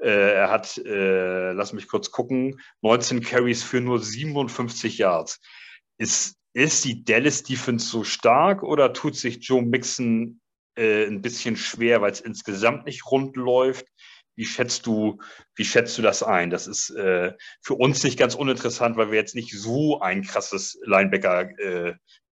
äh, 0.00 0.34
er 0.34 0.50
hat 0.50 0.76
äh, 0.78 1.52
lass 1.52 1.72
mich 1.72 1.88
kurz 1.88 2.10
gucken, 2.10 2.60
19 2.82 3.22
Carries 3.22 3.62
für 3.62 3.80
nur 3.80 4.00
57 4.00 4.98
Yards. 4.98 5.40
Ist, 5.98 6.36
ist 6.52 6.84
die 6.84 7.04
Dallas 7.04 7.42
Defense 7.42 7.88
so 7.88 8.04
stark 8.04 8.62
oder 8.62 8.92
tut 8.92 9.16
sich 9.16 9.38
Joe 9.40 9.62
Mixon 9.62 10.40
äh, 10.76 11.06
ein 11.06 11.22
bisschen 11.22 11.56
schwer, 11.56 12.02
weil 12.02 12.12
es 12.12 12.20
insgesamt 12.20 12.84
nicht 12.84 13.10
rund 13.10 13.36
läuft? 13.36 13.86
Wie 14.36 14.44
schätzt 14.44 14.84
du, 14.86 15.20
wie 15.54 15.64
schätzt 15.64 15.96
du 15.96 16.02
das 16.02 16.22
ein? 16.24 16.50
Das 16.50 16.66
ist 16.66 16.90
äh, 16.90 17.32
für 17.62 17.74
uns 17.74 18.02
nicht 18.02 18.18
ganz 18.18 18.34
uninteressant, 18.34 18.96
weil 18.96 19.12
wir 19.12 19.18
jetzt 19.18 19.36
nicht 19.36 19.52
so 19.52 20.00
ein 20.00 20.22
krasses 20.22 20.76
Linebacker, 20.84 21.56
äh, 21.60 21.94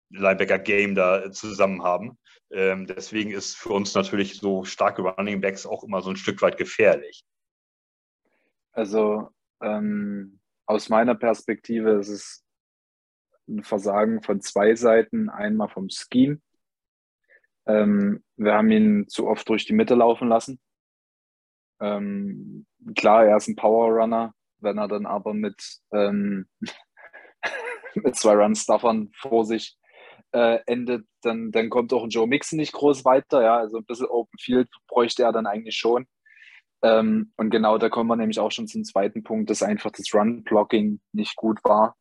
Linebacker-Game 0.09 0.95
da 0.95 1.31
zusammen 1.31 1.83
haben. 1.83 2.17
Ähm, 2.49 2.85
deswegen 2.85 3.31
ist 3.31 3.57
für 3.57 3.69
uns 3.69 3.93
natürlich 3.93 4.39
so 4.39 4.63
starke 4.63 5.01
Running 5.01 5.41
Backs 5.41 5.65
auch 5.65 5.83
immer 5.83 6.01
so 6.01 6.09
ein 6.09 6.15
Stück 6.15 6.41
weit 6.41 6.57
gefährlich. 6.57 7.25
Also 8.71 9.29
ähm, 9.61 10.39
aus 10.65 10.89
meiner 10.89 11.15
Perspektive 11.15 11.91
ist 11.99 12.09
es 12.09 12.45
ein 13.47 13.63
Versagen 13.63 14.21
von 14.21 14.41
zwei 14.41 14.75
Seiten. 14.75 15.29
Einmal 15.29 15.69
vom 15.69 15.89
Scheme. 15.89 16.39
Ähm, 17.65 18.23
wir 18.37 18.53
haben 18.53 18.71
ihn 18.71 19.07
zu 19.07 19.27
oft 19.27 19.47
durch 19.49 19.65
die 19.65 19.73
Mitte 19.73 19.95
laufen 19.95 20.29
lassen. 20.29 20.59
Ähm, 21.79 22.65
klar, 22.95 23.25
er 23.25 23.37
ist 23.37 23.47
ein 23.47 23.55
Power 23.55 23.89
Runner. 23.89 24.33
Wenn 24.59 24.77
er 24.77 24.87
dann 24.87 25.05
aber 25.05 25.33
mit, 25.33 25.81
ähm, 25.91 26.47
mit 27.95 28.15
zwei 28.15 28.35
Run-Stuffern 28.35 29.11
vor 29.15 29.45
sich 29.45 29.76
äh, 30.31 30.59
endet, 30.65 31.07
dann, 31.21 31.51
dann 31.51 31.69
kommt 31.69 31.93
auch 31.93 32.03
ein 32.03 32.09
Joe 32.09 32.27
Mixon 32.27 32.57
nicht 32.57 32.73
groß 32.73 33.05
weiter. 33.05 33.41
Ja, 33.41 33.57
also 33.57 33.77
ein 33.77 33.85
bisschen 33.85 34.07
Open 34.07 34.37
Field 34.39 34.69
bräuchte 34.87 35.23
er 35.23 35.31
dann 35.31 35.47
eigentlich 35.47 35.77
schon. 35.77 36.05
Ähm, 36.83 37.33
und 37.37 37.49
genau 37.49 37.77
da 37.77 37.89
kommen 37.89 38.09
wir 38.09 38.15
nämlich 38.15 38.39
auch 38.39 38.51
schon 38.51 38.67
zum 38.67 38.83
zweiten 38.83 39.23
Punkt, 39.23 39.49
dass 39.49 39.63
einfach 39.63 39.91
das 39.91 40.13
Run-Blocking 40.13 40.99
nicht 41.11 41.35
gut 41.35 41.63
war, 41.63 41.95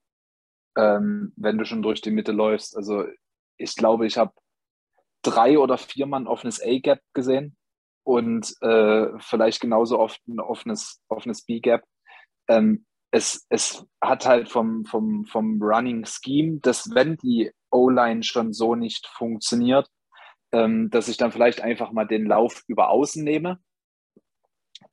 ähm, 0.76 1.32
wenn 1.36 1.56
du 1.58 1.64
schon 1.64 1.82
durch 1.82 2.02
die 2.02 2.10
Mitte 2.10 2.32
läufst. 2.32 2.76
Also 2.76 3.04
ich 3.56 3.74
glaube, 3.74 4.06
ich 4.06 4.18
habe 4.18 4.32
drei 5.22 5.58
oder 5.58 5.78
vier 5.78 6.06
Mann 6.06 6.26
offenes 6.26 6.60
A-Gap 6.62 7.00
gesehen 7.14 7.56
und 8.04 8.54
äh, 8.60 9.08
vielleicht 9.18 9.60
genauso 9.60 9.98
oft 9.98 10.20
ein 10.28 10.40
offenes, 10.40 11.02
offenes 11.08 11.44
B-Gap. 11.44 11.82
Ähm, 12.48 12.84
es, 13.16 13.46
es 13.48 13.86
hat 14.02 14.26
halt 14.26 14.48
vom, 14.48 14.84
vom, 14.84 15.24
vom 15.24 15.60
Running 15.62 16.04
Scheme, 16.04 16.60
dass 16.60 16.94
wenn 16.94 17.16
die 17.16 17.50
O-Line 17.70 18.22
schon 18.22 18.52
so 18.52 18.74
nicht 18.74 19.06
funktioniert, 19.06 19.88
ähm, 20.52 20.90
dass 20.90 21.08
ich 21.08 21.16
dann 21.16 21.32
vielleicht 21.32 21.62
einfach 21.62 21.92
mal 21.92 22.06
den 22.06 22.26
Lauf 22.26 22.62
über 22.66 22.90
außen 22.90 23.24
nehme. 23.24 23.58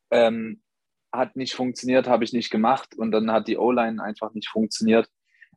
Ähm, 0.09 0.61
hat 1.11 1.35
nicht 1.35 1.53
funktioniert, 1.53 2.07
habe 2.07 2.23
ich 2.23 2.33
nicht 2.33 2.49
gemacht 2.49 2.95
und 2.95 3.11
dann 3.11 3.31
hat 3.31 3.47
die 3.47 3.57
O-Line 3.57 4.01
einfach 4.01 4.33
nicht 4.33 4.47
funktioniert. 4.47 5.09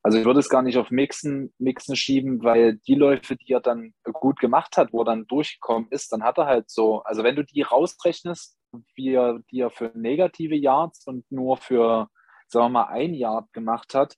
Also 0.02 0.18
ich 0.18 0.24
würde 0.24 0.40
es 0.40 0.48
gar 0.48 0.62
nicht 0.62 0.76
auf 0.76 0.90
Mixen, 0.90 1.54
Mixen 1.58 1.96
schieben, 1.96 2.42
weil 2.42 2.76
die 2.86 2.94
Läufe, 2.94 3.36
die 3.36 3.52
er 3.52 3.60
dann 3.60 3.94
gut 4.04 4.38
gemacht 4.38 4.76
hat, 4.76 4.92
wo 4.92 5.02
er 5.02 5.06
dann 5.06 5.26
durchgekommen 5.26 5.88
ist, 5.90 6.12
dann 6.12 6.22
hat 6.22 6.38
er 6.38 6.46
halt 6.46 6.70
so, 6.70 7.02
also 7.02 7.22
wenn 7.24 7.36
du 7.36 7.44
die 7.44 7.62
rausrechnest, 7.62 8.56
wie 8.94 9.14
er, 9.14 9.40
die 9.50 9.60
er 9.60 9.70
für 9.70 9.92
negative 9.94 10.54
Yards 10.54 11.06
und 11.06 11.24
nur 11.30 11.56
für, 11.56 12.08
sagen 12.48 12.66
wir 12.66 12.68
mal, 12.70 12.88
ein 12.88 13.14
Yard 13.14 13.52
gemacht 13.52 13.94
hat, 13.94 14.16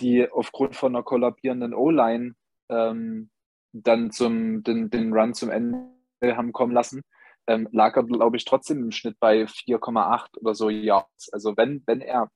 die 0.00 0.28
aufgrund 0.30 0.76
von 0.76 0.94
einer 0.94 1.02
kollabierenden 1.02 1.74
O-Line 1.74 2.34
ähm, 2.68 3.30
dann 3.72 4.10
zum, 4.10 4.62
den, 4.62 4.90
den 4.90 5.12
Run 5.12 5.34
zum 5.34 5.50
Ende 5.50 5.88
haben 6.36 6.52
kommen 6.52 6.72
lassen, 6.72 7.02
ähm, 7.46 7.68
lag 7.72 7.96
er, 7.96 8.04
glaube 8.04 8.36
ich, 8.36 8.44
trotzdem 8.44 8.82
im 8.82 8.92
Schnitt 8.92 9.18
bei 9.20 9.44
4,8 9.44 10.38
oder 10.38 10.54
so 10.54 10.68
Yards. 10.68 11.32
Also 11.32 11.56
wenn, 11.56 11.82
wenn 11.86 12.00
er, 12.00 12.30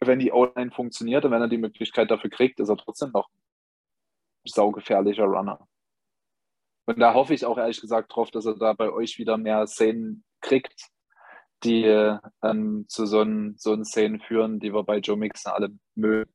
wenn 0.00 0.18
die 0.18 0.32
O-Line 0.32 0.70
funktioniert 0.70 1.24
und 1.24 1.30
wenn 1.30 1.42
er 1.42 1.48
die 1.48 1.58
Möglichkeit 1.58 2.10
dafür 2.10 2.30
kriegt, 2.30 2.60
ist 2.60 2.68
er 2.68 2.76
trotzdem 2.76 3.10
noch 3.12 3.28
ein 4.44 4.50
saugefährlicher 4.50 5.24
Runner. 5.24 5.66
Und 6.86 6.98
da 6.98 7.14
hoffe 7.14 7.34
ich 7.34 7.46
auch 7.46 7.58
ehrlich 7.58 7.80
gesagt 7.80 8.14
drauf, 8.14 8.30
dass 8.30 8.44
er 8.44 8.56
da 8.56 8.72
bei 8.72 8.90
euch 8.90 9.18
wieder 9.18 9.36
mehr 9.36 9.66
Szenen 9.66 10.24
kriegt, 10.40 10.88
die 11.64 11.84
ähm, 12.42 12.86
zu 12.88 13.06
so 13.06 13.20
einen, 13.20 13.56
so 13.56 13.72
einen 13.72 13.84
Szenen 13.84 14.20
führen, 14.20 14.60
die 14.60 14.72
wir 14.72 14.82
bei 14.82 14.98
Joe 14.98 15.16
Mixon 15.16 15.52
alle 15.52 15.70
mögen. 15.94 16.30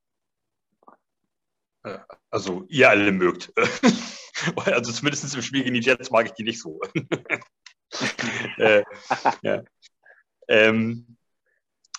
Also 2.29 2.65
ihr 2.67 2.89
alle 2.89 3.11
mögt. 3.11 3.53
also 4.65 4.91
zumindest 4.91 5.35
im 5.35 5.41
Spiel 5.41 5.63
gegen 5.63 5.75
die 5.75 5.81
Jets 5.81 6.11
mag 6.11 6.25
ich 6.25 6.33
die 6.33 6.43
nicht 6.43 6.61
so. 6.61 6.79
äh, 8.57 8.83
ja. 9.41 9.63
ähm, 10.47 11.17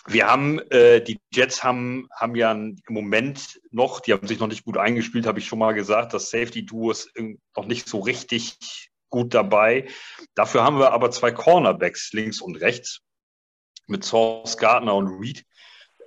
wir 0.07 0.27
haben, 0.27 0.59
äh, 0.71 1.01
die 1.01 1.19
Jets 1.33 1.63
haben, 1.63 2.07
haben 2.15 2.35
ja 2.35 2.51
im 2.51 2.77
Moment 2.87 3.59
noch, 3.71 3.99
die 3.99 4.13
haben 4.13 4.27
sich 4.27 4.39
noch 4.39 4.47
nicht 4.47 4.65
gut 4.65 4.77
eingespielt, 4.77 5.27
habe 5.27 5.39
ich 5.39 5.47
schon 5.47 5.59
mal 5.59 5.73
gesagt. 5.73 6.13
Das 6.13 6.29
Safety-Duo 6.29 6.91
ist 6.91 7.11
noch 7.55 7.65
nicht 7.65 7.87
so 7.87 7.99
richtig 7.99 8.89
gut 9.09 9.33
dabei. 9.33 9.87
Dafür 10.35 10.63
haben 10.63 10.79
wir 10.79 10.93
aber 10.93 11.11
zwei 11.11 11.31
Cornerbacks 11.31 12.13
links 12.13 12.41
und 12.41 12.55
rechts 12.55 13.01
mit 13.89 14.03
Source 14.03 14.57
Gardner 14.57 14.95
und 14.95 15.07
Reed, 15.07 15.45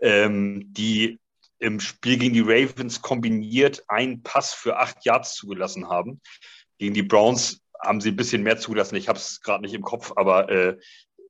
ähm, 0.00 0.72
die 0.72 1.18
im 1.58 1.78
Spiel 1.78 2.18
gegen 2.18 2.34
die 2.34 2.40
Ravens 2.40 3.02
kombiniert 3.02 3.84
einen 3.88 4.22
Pass 4.22 4.52
für 4.52 4.78
acht 4.78 5.04
Yards 5.04 5.34
zugelassen 5.34 5.88
haben. 5.88 6.20
Gegen 6.78 6.94
die 6.94 7.04
Browns 7.04 7.62
haben 7.80 8.00
sie 8.00 8.10
ein 8.10 8.16
bisschen 8.16 8.42
mehr 8.42 8.58
zugelassen. 8.58 8.96
Ich 8.96 9.08
habe 9.08 9.18
es 9.18 9.40
gerade 9.40 9.62
nicht 9.62 9.74
im 9.74 9.82
Kopf, 9.82 10.12
aber 10.16 10.48
äh, 10.48 10.76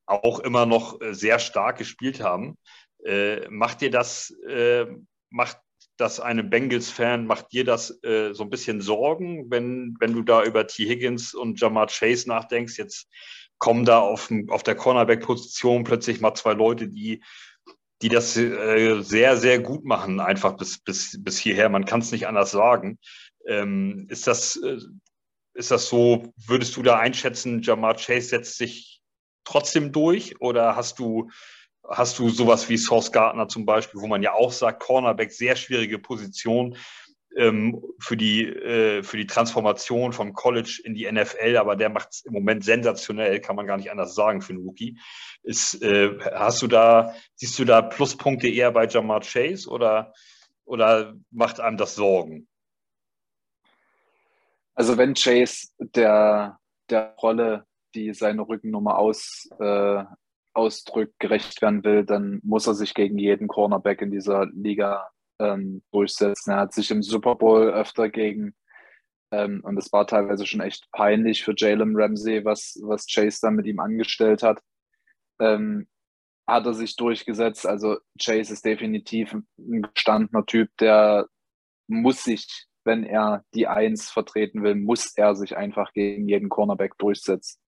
auch 0.06 0.40
immer 0.40 0.66
noch 0.66 1.00
äh, 1.00 1.14
sehr 1.14 1.38
stark 1.38 1.78
gespielt 1.78 2.20
haben. 2.20 2.56
Äh, 3.04 3.48
macht 3.48 3.80
dir 3.80 3.90
das, 3.90 4.30
äh, 4.48 4.86
macht 5.30 5.58
das 5.96 6.20
einem 6.20 6.50
Bengals-Fan, 6.50 7.26
macht 7.26 7.52
dir 7.52 7.64
das 7.64 8.02
äh, 8.02 8.32
so 8.32 8.44
ein 8.44 8.50
bisschen 8.50 8.80
Sorgen, 8.80 9.50
wenn, 9.50 9.96
wenn 10.00 10.14
du 10.14 10.22
da 10.22 10.42
über 10.44 10.66
T. 10.66 10.88
Higgins 10.88 11.34
und 11.34 11.60
Jamar 11.60 11.88
Chase 11.88 12.28
nachdenkst? 12.28 12.78
Jetzt 12.78 13.08
kommen 13.62 13.84
da 13.84 14.00
auf, 14.00 14.28
auf 14.48 14.64
der 14.64 14.74
Cornerback-Position 14.74 15.84
plötzlich 15.84 16.20
mal 16.20 16.34
zwei 16.34 16.52
Leute, 16.52 16.88
die 16.88 17.22
die 18.02 18.08
das 18.08 18.36
äh, 18.36 19.00
sehr, 19.02 19.36
sehr 19.36 19.60
gut 19.60 19.84
machen, 19.84 20.18
einfach 20.18 20.56
bis, 20.56 20.80
bis, 20.80 21.22
bis 21.22 21.38
hierher. 21.38 21.68
Man 21.68 21.84
kann 21.84 22.00
es 22.00 22.10
nicht 22.10 22.26
anders 22.26 22.50
sagen. 22.50 22.98
Ähm, 23.46 24.08
ist, 24.10 24.26
das, 24.26 24.56
äh, 24.56 24.78
ist 25.54 25.70
das 25.70 25.86
so, 25.86 26.32
würdest 26.36 26.76
du 26.76 26.82
da 26.82 26.98
einschätzen, 26.98 27.62
Jamar 27.62 27.94
Chase 27.94 28.30
setzt 28.30 28.58
sich 28.58 29.00
trotzdem 29.44 29.92
durch 29.92 30.40
oder 30.40 30.74
hast 30.74 30.98
du, 30.98 31.30
hast 31.88 32.18
du 32.18 32.28
sowas 32.30 32.68
wie 32.68 32.78
Source 32.78 33.12
Gardner 33.12 33.46
zum 33.46 33.64
Beispiel, 33.64 34.00
wo 34.00 34.08
man 34.08 34.24
ja 34.24 34.32
auch 34.32 34.50
sagt, 34.50 34.82
Cornerback, 34.82 35.30
sehr 35.30 35.54
schwierige 35.54 36.00
Position 36.00 36.76
ähm, 37.36 37.82
für, 37.98 38.16
die, 38.16 38.46
äh, 38.46 39.02
für 39.02 39.16
die 39.16 39.26
Transformation 39.26 40.12
vom 40.12 40.32
College 40.32 40.80
in 40.84 40.94
die 40.94 41.10
NFL, 41.10 41.56
aber 41.56 41.76
der 41.76 41.88
macht 41.88 42.08
es 42.10 42.24
im 42.24 42.32
Moment 42.32 42.64
sensationell, 42.64 43.40
kann 43.40 43.56
man 43.56 43.66
gar 43.66 43.76
nicht 43.76 43.90
anders 43.90 44.14
sagen 44.14 44.42
für 44.42 44.52
einen 44.52 44.62
Rookie. 44.62 44.98
Ist, 45.42 45.82
äh, 45.82 46.18
hast 46.34 46.62
du 46.62 46.66
da, 46.66 47.14
siehst 47.34 47.58
du 47.58 47.64
da 47.64 47.82
Pluspunkte 47.82 48.48
eher 48.48 48.72
bei 48.72 48.86
Jamar 48.86 49.20
Chase 49.20 49.68
oder, 49.68 50.12
oder 50.64 51.14
macht 51.30 51.60
einem 51.60 51.76
das 51.76 51.94
Sorgen? 51.94 52.48
Also 54.74 54.96
wenn 54.96 55.14
Chase 55.14 55.68
der, 55.78 56.58
der 56.88 57.14
Rolle, 57.20 57.66
die 57.94 58.14
seine 58.14 58.42
Rückennummer 58.42 58.98
aus, 58.98 59.48
äh, 59.58 60.04
ausdrückt, 60.54 61.18
gerecht 61.18 61.62
werden 61.62 61.84
will, 61.84 62.04
dann 62.04 62.40
muss 62.42 62.66
er 62.66 62.74
sich 62.74 62.94
gegen 62.94 63.18
jeden 63.18 63.48
Cornerback 63.48 64.02
in 64.02 64.10
dieser 64.10 64.46
Liga 64.46 65.08
ähm, 65.42 65.82
durchsetzen. 65.92 66.52
Er 66.52 66.58
hat 66.58 66.74
sich 66.74 66.90
im 66.90 67.02
Super 67.02 67.34
Bowl 67.34 67.70
öfter 67.70 68.08
gegen, 68.08 68.54
ähm, 69.32 69.60
und 69.64 69.76
es 69.78 69.92
war 69.92 70.06
teilweise 70.06 70.46
schon 70.46 70.60
echt 70.60 70.90
peinlich 70.92 71.44
für 71.44 71.54
Jalen 71.56 71.96
Ramsey, 71.96 72.44
was, 72.44 72.78
was 72.82 73.06
Chase 73.06 73.38
da 73.42 73.50
mit 73.50 73.66
ihm 73.66 73.80
angestellt 73.80 74.42
hat 74.42 74.62
ähm, 75.42 75.88
hat 76.46 76.66
er 76.66 76.74
sich 76.74 76.96
durchgesetzt. 76.96 77.66
Also 77.66 77.98
Chase 78.20 78.52
ist 78.52 78.64
definitiv 78.64 79.34
ein 79.58 79.82
gestandener 79.94 80.46
Typ, 80.46 80.70
der 80.78 81.26
muss 81.88 82.24
sich, 82.24 82.66
wenn 82.84 83.04
er 83.04 83.44
die 83.54 83.66
Eins 83.66 84.10
vertreten 84.10 84.62
will, 84.62 84.74
muss 84.74 85.16
er 85.16 85.34
sich 85.34 85.56
einfach 85.56 85.92
gegen 85.92 86.28
jeden 86.28 86.48
Cornerback 86.48 86.96
durchsetzen. 86.98 87.60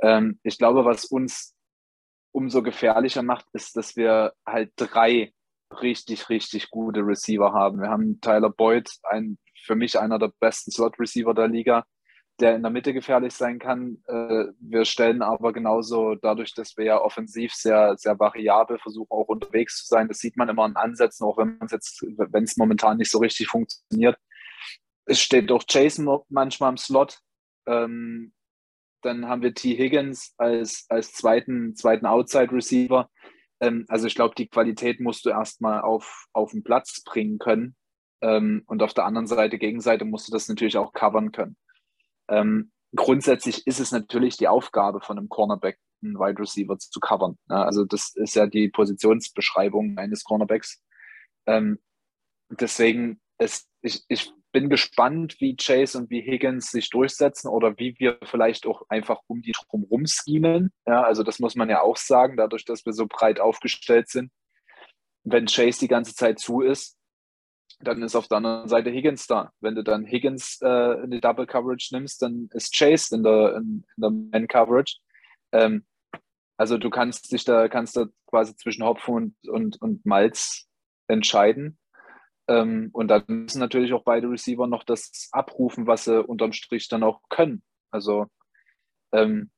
Ähm, 0.00 0.40
ich 0.42 0.58
glaube, 0.58 0.84
was 0.84 1.04
uns 1.04 1.54
umso 2.32 2.62
gefährlicher 2.62 3.22
macht, 3.22 3.46
ist, 3.52 3.76
dass 3.76 3.96
wir 3.96 4.34
halt 4.46 4.72
drei 4.76 5.32
richtig, 5.82 6.28
richtig 6.28 6.70
gute 6.70 7.00
Receiver 7.00 7.52
haben. 7.52 7.80
Wir 7.80 7.88
haben 7.88 8.20
Tyler 8.20 8.50
Boyd, 8.50 8.90
ein, 9.04 9.38
für 9.64 9.74
mich 9.74 9.98
einer 9.98 10.18
der 10.18 10.32
besten 10.40 10.70
Slot-Receiver 10.70 11.34
der 11.34 11.48
Liga 11.48 11.84
der 12.40 12.54
in 12.54 12.62
der 12.62 12.70
Mitte 12.70 12.92
gefährlich 12.92 13.32
sein 13.34 13.58
kann. 13.58 14.02
Äh, 14.06 14.46
wir 14.60 14.84
stellen 14.84 15.22
aber 15.22 15.52
genauso 15.52 16.14
dadurch, 16.16 16.52
dass 16.54 16.76
wir 16.76 16.84
ja 16.84 17.00
offensiv 17.00 17.54
sehr, 17.54 17.96
sehr 17.96 18.18
variabel 18.18 18.78
versuchen, 18.78 19.10
auch 19.10 19.28
unterwegs 19.28 19.78
zu 19.78 19.86
sein. 19.86 20.08
Das 20.08 20.18
sieht 20.18 20.36
man 20.36 20.48
immer 20.48 20.64
an 20.64 20.76
Ansätzen, 20.76 21.26
auch 21.26 21.38
wenn 21.38 21.58
es 21.64 21.72
jetzt, 21.72 22.02
wenn 22.02 22.44
es 22.44 22.56
momentan 22.56 22.98
nicht 22.98 23.10
so 23.10 23.18
richtig 23.18 23.48
funktioniert. 23.48 24.18
Es 25.06 25.20
steht 25.20 25.50
doch 25.50 25.64
Jason 25.68 26.20
manchmal 26.28 26.70
im 26.70 26.76
Slot. 26.76 27.20
Ähm, 27.66 28.32
dann 29.02 29.28
haben 29.28 29.42
wir 29.42 29.54
T. 29.54 29.76
Higgins 29.76 30.34
als, 30.36 30.84
als 30.88 31.12
zweiten, 31.12 31.74
zweiten 31.76 32.06
Outside 32.06 32.52
Receiver. 32.52 33.08
Ähm, 33.60 33.84
also 33.88 34.06
ich 34.06 34.14
glaube, 34.14 34.34
die 34.36 34.48
Qualität 34.48 35.00
musst 35.00 35.24
du 35.24 35.30
erstmal 35.30 35.80
auf, 35.80 36.26
auf 36.32 36.52
den 36.52 36.62
Platz 36.62 37.02
bringen 37.04 37.38
können. 37.38 37.76
Ähm, 38.20 38.62
und 38.66 38.82
auf 38.82 38.94
der 38.94 39.04
anderen 39.04 39.26
Seite, 39.26 39.58
Gegenseite, 39.58 40.04
musst 40.04 40.28
du 40.28 40.32
das 40.32 40.48
natürlich 40.48 40.76
auch 40.76 40.92
covern 40.92 41.32
können. 41.32 41.56
Ähm, 42.28 42.72
grundsätzlich 42.94 43.66
ist 43.66 43.80
es 43.80 43.92
natürlich 43.92 44.36
die 44.36 44.48
Aufgabe 44.48 45.00
von 45.00 45.18
einem 45.18 45.28
Cornerback, 45.28 45.78
einen 46.02 46.18
Wide 46.18 46.38
Receiver 46.38 46.78
zu 46.78 47.00
covern. 47.00 47.38
Ne? 47.48 47.64
Also 47.64 47.84
das 47.84 48.14
ist 48.14 48.34
ja 48.34 48.46
die 48.46 48.68
Positionsbeschreibung 48.68 49.98
eines 49.98 50.24
Cornerbacks. 50.24 50.82
Ähm, 51.46 51.78
deswegen 52.48 53.20
ist, 53.38 53.68
ich, 53.82 54.04
ich 54.08 54.32
bin 54.56 54.70
gespannt, 54.70 55.36
wie 55.38 55.54
Chase 55.54 55.98
und 55.98 56.08
wie 56.08 56.22
Higgins 56.22 56.70
sich 56.70 56.88
durchsetzen 56.88 57.46
oder 57.48 57.78
wie 57.78 57.94
wir 57.98 58.18
vielleicht 58.22 58.66
auch 58.66 58.84
einfach 58.88 59.20
um 59.26 59.42
die 59.42 59.52
drumherum 59.52 60.06
schemen. 60.06 60.72
Ja, 60.86 61.02
also 61.02 61.22
das 61.22 61.40
muss 61.40 61.56
man 61.56 61.68
ja 61.68 61.82
auch 61.82 61.98
sagen, 61.98 62.38
dadurch, 62.38 62.64
dass 62.64 62.86
wir 62.86 62.94
so 62.94 63.06
breit 63.06 63.38
aufgestellt 63.38 64.08
sind. 64.08 64.32
Wenn 65.24 65.44
Chase 65.44 65.80
die 65.80 65.88
ganze 65.88 66.14
Zeit 66.14 66.38
zu 66.38 66.62
ist, 66.62 66.96
dann 67.80 68.00
ist 68.00 68.16
auf 68.16 68.28
der 68.28 68.38
anderen 68.38 68.66
Seite 68.66 68.88
Higgins 68.88 69.26
da. 69.26 69.52
Wenn 69.60 69.74
du 69.74 69.84
dann 69.84 70.06
Higgins 70.06 70.58
äh, 70.62 71.04
in 71.04 71.10
die 71.10 71.20
Double 71.20 71.46
Coverage 71.46 71.94
nimmst, 71.94 72.22
dann 72.22 72.48
ist 72.54 72.74
Chase 72.74 73.14
in 73.14 73.24
der, 73.24 73.56
in, 73.56 73.84
in 73.98 74.00
der 74.00 74.10
Man 74.10 74.48
Coverage. 74.48 74.96
Ähm, 75.52 75.84
also 76.56 76.78
du 76.78 76.88
kannst 76.88 77.30
dich 77.30 77.44
da, 77.44 77.68
kannst 77.68 77.94
da 77.94 78.06
quasi 78.24 78.56
zwischen 78.56 78.86
Hopfen 78.86 79.36
und, 79.42 79.48
und, 79.50 79.82
und 79.82 80.06
Malz 80.06 80.66
entscheiden. 81.08 81.76
Ähm, 82.48 82.90
und 82.92 83.08
dann 83.08 83.24
müssen 83.26 83.58
natürlich 83.58 83.92
auch 83.92 84.04
beide 84.04 84.30
Receiver 84.30 84.66
noch 84.66 84.84
das 84.84 85.28
abrufen, 85.32 85.86
was 85.86 86.04
sie 86.04 86.22
unterm 86.22 86.52
Strich 86.52 86.88
dann 86.88 87.02
auch 87.02 87.20
können. 87.28 87.62
Also 87.90 88.26
ähm, 89.12 89.50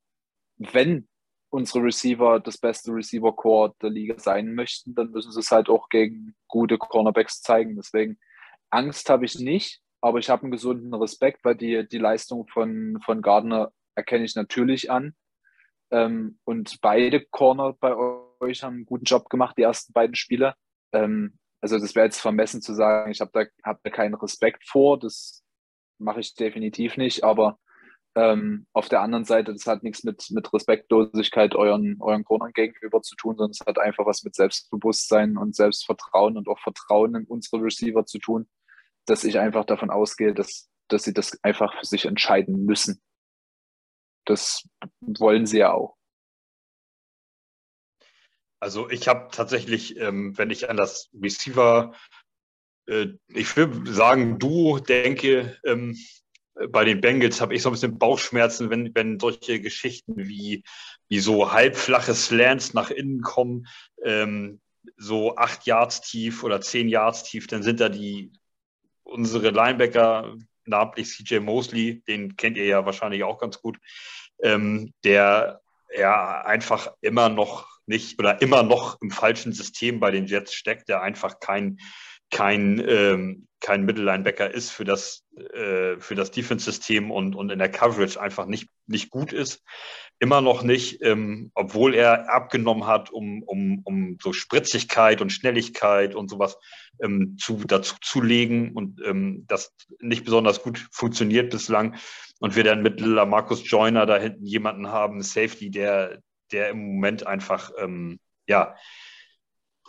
wenn 0.57 1.09
unsere 1.51 1.85
Receiver 1.85 2.41
das 2.41 2.59
beste 2.59 2.93
Receiver-Core 2.93 3.75
der 3.81 3.91
Liga 3.91 4.19
sein 4.19 4.55
möchten, 4.55 4.95
dann 4.95 5.11
müssen 5.11 5.33
sie 5.33 5.41
es 5.41 5.51
halt 5.51 5.69
auch 5.69 5.89
gegen 5.89 6.35
gute 6.47 6.79
Cornerbacks 6.79 7.43
zeigen. 7.43 7.77
Deswegen 7.77 8.19
Angst 8.71 9.09
habe 9.09 9.25
ich 9.25 9.39
nicht, 9.39 9.81
aber 10.01 10.19
ich 10.19 10.29
habe 10.29 10.43
einen 10.43 10.53
gesunden 10.53 10.93
Respekt, 10.95 11.45
weil 11.45 11.57
die, 11.57 11.87
die 11.89 11.99
Leistung 11.99 12.47
von, 12.49 12.99
von 13.05 13.23
Gardner 13.23 13.73
erkenne 13.95 14.25
ich 14.25 14.35
natürlich 14.35 14.91
an. 14.91 15.15
Ähm, 15.91 16.39
und 16.45 16.81
beide 16.83 17.25
Corner 17.25 17.75
bei 17.81 17.95
euch 18.41 18.63
haben 18.63 18.77
einen 18.77 18.87
guten 18.87 19.05
Job 19.05 19.31
gemacht, 19.31 19.57
die 19.57 19.63
ersten 19.63 19.93
beiden 19.93 20.15
Spiele. 20.15 20.55
Ähm, 20.93 21.39
also 21.61 21.79
das 21.79 21.95
wäre 21.95 22.07
jetzt 22.07 22.21
vermessen 22.21 22.63
zu 22.63 22.75
sagen, 22.75 23.11
ich 23.11 23.21
habe 23.21 23.31
da, 23.33 23.45
hab 23.65 23.83
da 23.83 23.91
keinen 23.91 24.15
Respekt 24.15 24.67
vor, 24.67 24.99
das 24.99 25.43
mache 25.99 26.21
ich 26.21 26.35
definitiv 26.35 26.97
nicht, 26.97 27.25
aber 27.25 27.59
ähm, 28.15 28.67
auf 28.73 28.89
der 28.89 29.01
anderen 29.01 29.25
Seite, 29.25 29.53
das 29.53 29.67
hat 29.67 29.83
nichts 29.83 30.03
mit, 30.05 30.31
mit 30.31 30.53
Respektlosigkeit 30.53 31.55
euren, 31.55 31.97
euren 32.01 32.25
Cornern 32.25 32.53
gegenüber 32.53 33.03
zu 33.03 33.15
tun, 33.17 33.37
sondern 33.37 33.51
es 33.51 33.61
hat 33.61 33.79
einfach 33.79 34.07
was 34.07 34.25
mit 34.25 34.35
Selbstbewusstsein 34.35 35.37
und 35.37 35.55
Selbstvertrauen 35.55 36.37
und 36.37 36.49
auch 36.49 36.59
Vertrauen 36.59 37.15
in 37.15 37.25
unsere 37.25 37.63
Receiver 37.63 38.07
zu 38.07 38.19
tun, 38.19 38.49
dass 39.07 39.25
ich 39.25 39.39
einfach 39.39 39.65
davon 39.65 39.91
ausgehe, 39.91 40.35
dass, 40.35 40.69
dass 40.89 41.05
sie 41.05 41.13
das 41.13 41.39
einfach 41.43 41.77
für 41.79 41.87
sich 41.87 42.07
entscheiden 42.07 42.65
müssen. 42.65 43.01
Das 44.25 44.69
wollen 45.01 45.47
sie 45.47 45.59
ja 45.59 45.73
auch. 45.73 45.98
Also 48.61 48.91
ich 48.91 49.09
habe 49.09 49.29
tatsächlich, 49.31 49.99
ähm, 49.99 50.37
wenn 50.37 50.51
ich 50.51 50.69
an 50.69 50.77
das 50.77 51.11
Receiver, 51.21 51.95
äh, 52.87 53.09
ich 53.29 53.57
würde 53.57 53.93
sagen, 53.93 54.39
du 54.39 54.79
denke, 54.81 55.57
ähm, 55.65 55.97
bei 56.71 56.85
den 56.85 57.01
Bengals 57.01 57.41
habe 57.41 57.55
ich 57.55 57.63
so 57.63 57.69
ein 57.69 57.73
bisschen 57.73 57.99
Bauchschmerzen, 57.99 58.71
wenn, 58.71 58.95
wenn 58.95 59.21
solche 59.21 59.61
Geschichten 59.61 60.17
wie, 60.17 60.65
wie 61.09 61.21
so 61.21 61.53
halbflache 61.53 62.15
Slants 62.15 62.75
nach 62.75 62.91
innen 62.91 63.23
kommen, 63.23 63.69
ähm, 64.03 64.61
so 64.97 65.37
acht 65.37 65.67
Yards 65.67 66.01
tief 66.01 66.43
oder 66.43 66.61
zehn 66.61 66.89
Yards 66.89 67.23
tief, 67.23 67.47
dann 67.47 67.63
sind 67.63 67.81
da 67.81 67.89
die 67.89 68.33
unsere 69.05 69.51
Linebacker, 69.51 70.35
namentlich 70.65 71.09
CJ 71.09 71.39
Mosley, 71.39 72.03
den 72.07 72.37
kennt 72.37 72.57
ihr 72.57 72.67
ja 72.67 72.85
wahrscheinlich 72.85 73.23
auch 73.23 73.39
ganz 73.39 73.61
gut, 73.61 73.79
ähm, 74.43 74.93
der 75.05 75.61
ja 75.97 76.43
einfach 76.43 76.93
immer 77.01 77.29
noch 77.29 77.78
nicht 77.89 78.19
oder 78.19 78.41
immer 78.43 78.63
noch 78.63 79.01
im 79.01 79.11
falschen 79.11 79.53
System 79.53 80.01
bei 80.01 80.11
den 80.11 80.27
Jets 80.27 80.55
steckt, 80.55 80.89
der 80.89 81.03
einfach 81.03 81.41
kein, 81.41 81.79
kein, 82.31 82.83
ähm, 82.87 83.49
kein 83.61 83.85
Mittellinebacker 83.85 84.53
ist 84.53 84.71
für 84.71 84.85
das, 84.85 85.25
äh, 85.37 85.97
für 85.99 86.15
das 86.15 86.31
Defense-System 86.31 87.11
und, 87.11 87.35
und 87.35 87.51
in 87.51 87.59
der 87.59 87.71
Coverage 87.71 88.21
einfach 88.21 88.47
nicht, 88.47 88.69
nicht 88.87 89.11
gut 89.11 89.33
ist. 89.33 89.63
Immer 90.21 90.41
noch 90.41 90.63
nicht, 90.63 91.03
ähm, 91.03 91.51
obwohl 91.55 91.95
er 91.95 92.33
abgenommen 92.33 92.87
hat, 92.87 93.11
um, 93.11 93.43
um, 93.45 93.81
um 93.85 94.19
so 94.21 94.33
Spritzigkeit 94.33 95.21
und 95.21 95.31
Schnelligkeit 95.31 96.15
und 96.15 96.29
sowas 96.29 96.59
ähm, 97.01 97.37
zu, 97.39 97.63
dazu 97.67 97.95
zu 98.03 98.21
legen 98.21 98.73
und 98.75 99.01
ähm, 99.05 99.45
das 99.47 99.75
nicht 100.01 100.25
besonders 100.25 100.63
gut 100.63 100.89
funktioniert 100.93 101.51
bislang. 101.51 101.97
Und 102.41 102.57
wir 102.57 102.65
dann 102.65 102.83
mit 102.83 103.01
Markus 103.01 103.69
Joyner 103.69 104.07
da 104.07 104.19
hinten 104.19 104.45
jemanden 104.45 104.89
haben, 104.89 105.23
Safety, 105.23 105.71
der, 105.71 106.21
der 106.53 106.71
im 106.71 106.95
Moment 106.95 107.27
einfach, 107.27 107.71
ähm, 107.79 108.19
ja, 108.47 108.75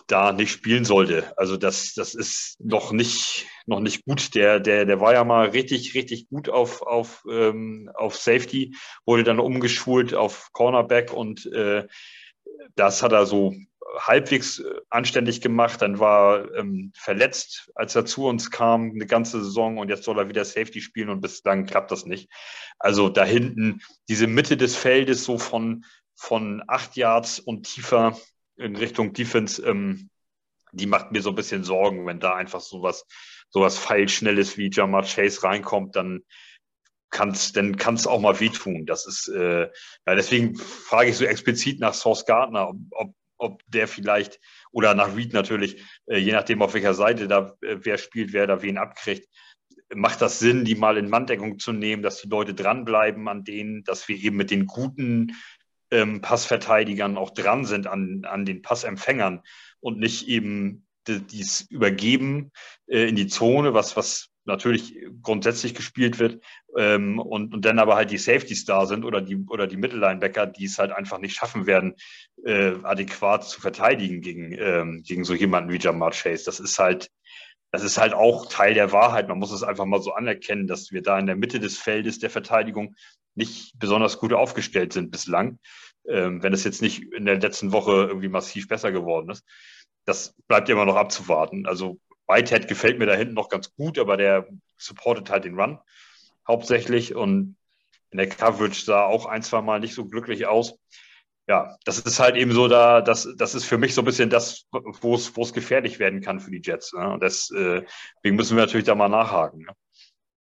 da 0.07 0.32
nicht 0.32 0.51
spielen 0.51 0.86
sollte. 0.86 1.32
Also 1.38 1.55
das, 1.55 1.93
das 1.93 2.16
ist 2.16 2.57
noch 2.60 2.91
nicht, 2.91 3.45
noch 3.68 3.80
nicht 3.80 4.05
gut. 4.05 4.34
Der, 4.34 4.60
der, 4.60 4.86
der 4.86 4.99
war 4.99 5.14
ja 5.14 5.24
mal 5.24 5.49
richtig, 5.49 5.93
richtig 5.93 6.28
gut 6.30 6.49
auf, 6.49 6.82
auf, 6.82 7.24
ähm, 7.30 7.91
auf 7.93 8.16
Safety, 8.16 8.76
wurde 9.05 9.24
dann 9.24 9.39
umgeschult 9.39 10.14
auf 10.14 10.49
Cornerback 10.51 11.14
und 11.14 11.45
äh, 11.53 11.88
das 12.76 13.03
hat 13.03 13.12
er 13.12 13.26
so 13.26 13.53
halbwegs 13.97 14.60
äh, 14.60 14.82
anständig 14.89 15.41
gemacht. 15.41 15.82
Dann 15.82 15.99
war 15.99 16.53
ähm, 16.55 16.91
verletzt, 16.95 17.72
als 17.76 17.95
er 17.95 18.05
zu 18.05 18.26
uns 18.26 18.51
kam, 18.51 18.91
eine 18.91 19.05
ganze 19.05 19.43
Saison 19.43 19.78
und 19.78 19.89
jetzt 19.89 20.03
soll 20.03 20.18
er 20.18 20.30
wieder 20.30 20.45
Safety 20.45 20.82
spielen 20.82 21.10
und 21.10 21.22
bislang 21.22 21.66
klappt 21.66 21.91
das 21.91 22.05
nicht. 22.05 22.30
Also 22.80 23.10
da 23.10 23.26
hinten, 23.26 23.82
diese 24.07 24.28
Mitte 24.28 24.57
des 24.57 24.76
Feldes 24.76 25.24
so 25.24 25.38
von, 25.38 25.86
von 26.20 26.61
acht 26.67 26.97
Yards 26.97 27.39
und 27.39 27.63
tiefer, 27.63 28.20
in 28.57 28.76
Richtung 28.76 29.13
Defense, 29.13 29.65
ähm, 29.65 30.09
die 30.74 30.86
macht 30.86 31.11
mir 31.11 31.22
so 31.22 31.30
ein 31.30 31.36
bisschen 31.36 31.63
Sorgen, 31.63 32.05
wenn 32.05 32.20
da 32.20 32.36
einfach 32.36 32.59
sowas, 32.59 33.05
sowas 33.49 33.78
feilschnelles 33.78 34.57
wie 34.57 34.70
Jamar 34.70 35.03
Chase 35.03 35.43
reinkommt, 35.43 35.95
dann 35.95 36.24
kann 37.09 37.30
es 37.30 37.53
dann 37.53 37.78
kann's 37.78 38.05
auch 38.05 38.20
mal 38.20 38.39
wehtun. 38.39 38.86
Das 38.86 39.07
ist, 39.07 39.30
äh, 39.30 39.70
ja, 40.05 40.15
deswegen 40.15 40.55
frage 40.57 41.09
ich 41.09 41.17
so 41.17 41.26
explizit 41.26 41.80
nach 41.80 41.93
Source 41.93 42.26
Gardner, 42.26 42.70
ob, 42.70 42.78
ob, 42.91 43.15
ob 43.38 43.61
der 43.67 43.88
vielleicht, 43.88 44.39
oder 44.72 44.93
nach 44.93 45.15
Reed 45.15 45.34
natürlich, 45.34 45.82
äh, 46.07 46.17
je 46.17 46.34
nachdem 46.34 46.61
auf 46.61 46.74
welcher 46.74 46.93
Seite 46.93 47.30
da 47.30 47.55
äh, 47.61 47.78
wer 47.80 47.97
spielt, 47.97 48.34
wer 48.34 48.45
da 48.45 48.61
wen 48.61 48.78
abkriegt, 48.78 49.28
macht 49.95 50.22
das 50.22 50.38
Sinn, 50.38 50.65
die 50.65 50.76
mal 50.76 50.97
in 50.97 51.09
Manndeckung 51.09 51.57
zu 51.57 51.72
nehmen, 51.72 52.03
dass 52.03 52.22
die 52.22 52.30
Leute 52.30 52.53
dranbleiben 52.53 53.28
an 53.28 53.43
denen, 53.43 53.84
dass 53.86 54.07
wir 54.07 54.17
eben 54.17 54.36
mit 54.36 54.51
den 54.51 54.67
guten 54.67 55.36
ähm, 55.91 56.21
Passverteidigern 56.21 57.17
auch 57.17 57.31
dran 57.31 57.65
sind 57.65 57.87
an, 57.87 58.25
an 58.25 58.45
den 58.45 58.61
Passempfängern 58.61 59.41
und 59.79 59.99
nicht 59.99 60.27
eben 60.27 60.85
dies 61.07 61.61
übergeben 61.69 62.51
äh, 62.87 63.07
in 63.07 63.15
die 63.15 63.27
Zone, 63.27 63.73
was, 63.73 63.95
was 63.95 64.29
natürlich 64.45 64.95
grundsätzlich 65.21 65.73
gespielt 65.73 66.19
wird 66.19 66.43
ähm, 66.77 67.19
und, 67.19 67.53
und 67.53 67.65
dann 67.65 67.79
aber 67.79 67.95
halt 67.95 68.11
die 68.11 68.17
Safeties 68.17 68.65
da 68.65 68.85
sind 68.85 69.05
oder 69.05 69.21
die, 69.21 69.37
oder 69.47 69.67
die 69.67 69.77
Mittellinebacker, 69.77 70.47
die 70.47 70.65
es 70.65 70.77
halt 70.77 70.91
einfach 70.91 71.19
nicht 71.19 71.35
schaffen 71.35 71.65
werden, 71.65 71.95
äh, 72.45 72.73
adäquat 72.83 73.45
zu 73.45 73.61
verteidigen 73.61 74.21
gegen, 74.21 74.53
ähm, 74.53 75.03
gegen 75.05 75.23
so 75.23 75.33
jemanden 75.33 75.71
wie 75.71 75.79
Jamar 75.79 76.11
Chase. 76.11 76.45
Das 76.45 76.59
ist 76.59 76.77
halt, 76.79 77.09
das 77.71 77.83
ist 77.83 77.97
halt 77.97 78.13
auch 78.13 78.49
Teil 78.49 78.73
der 78.73 78.91
Wahrheit. 78.91 79.27
Man 79.29 79.39
muss 79.39 79.51
es 79.51 79.63
einfach 79.63 79.85
mal 79.85 80.01
so 80.01 80.13
anerkennen, 80.13 80.67
dass 80.67 80.91
wir 80.91 81.01
da 81.01 81.17
in 81.19 81.27
der 81.27 81.35
Mitte 81.35 81.59
des 81.59 81.77
Feldes 81.77 82.19
der 82.19 82.29
Verteidigung 82.29 82.95
nicht 83.39 83.73
besonders 83.79 84.19
gut 84.19 84.33
aufgestellt 84.33 84.93
sind 84.93 85.09
bislang, 85.09 85.57
ähm, 86.07 86.43
wenn 86.43 86.53
es 86.53 86.63
jetzt 86.63 86.81
nicht 86.81 87.11
in 87.13 87.25
der 87.25 87.39
letzten 87.39 87.71
Woche 87.71 87.91
irgendwie 87.91 88.29
massiv 88.29 88.67
besser 88.67 88.91
geworden 88.91 89.31
ist. 89.31 89.43
Das 90.05 90.35
bleibt 90.47 90.69
immer 90.69 90.85
noch 90.85 90.95
abzuwarten. 90.95 91.65
Also 91.65 91.99
Whitehead 92.27 92.67
gefällt 92.67 92.99
mir 92.99 93.07
da 93.07 93.15
hinten 93.15 93.33
noch 93.33 93.49
ganz 93.49 93.73
gut, 93.73 93.97
aber 93.97 94.17
der 94.17 94.47
supportet 94.77 95.31
halt 95.31 95.45
den 95.45 95.59
Run 95.59 95.79
hauptsächlich 96.47 97.15
und 97.15 97.55
in 98.11 98.17
der 98.17 98.27
Coverage 98.27 98.83
sah 98.83 99.05
auch 99.05 99.25
ein, 99.25 99.43
zwei 99.43 99.61
Mal 99.61 99.79
nicht 99.79 99.93
so 99.93 100.05
glücklich 100.05 100.47
aus. 100.47 100.77
Ja, 101.47 101.77
das 101.85 101.99
ist 101.99 102.19
halt 102.19 102.35
eben 102.35 102.51
so 102.51 102.67
da, 102.67 103.01
das, 103.01 103.27
das 103.37 103.55
ist 103.55 103.65
für 103.65 103.77
mich 103.77 103.95
so 103.95 104.01
ein 104.01 104.05
bisschen 104.05 104.29
das, 104.29 104.65
wo 104.71 105.15
es, 105.15 105.35
wo 105.35 105.41
es 105.41 105.53
gefährlich 105.53 105.97
werden 105.97 106.21
kann 106.21 106.39
für 106.39 106.51
die 106.51 106.61
Jets. 106.63 106.93
Ne? 106.93 107.11
Und 107.11 107.23
das, 107.23 107.49
äh, 107.51 107.83
deswegen 108.17 108.35
müssen 108.35 108.55
wir 108.55 108.65
natürlich 108.65 108.85
da 108.85 108.93
mal 108.93 109.09
nachhaken. 109.09 109.61
Ne? 109.61 109.73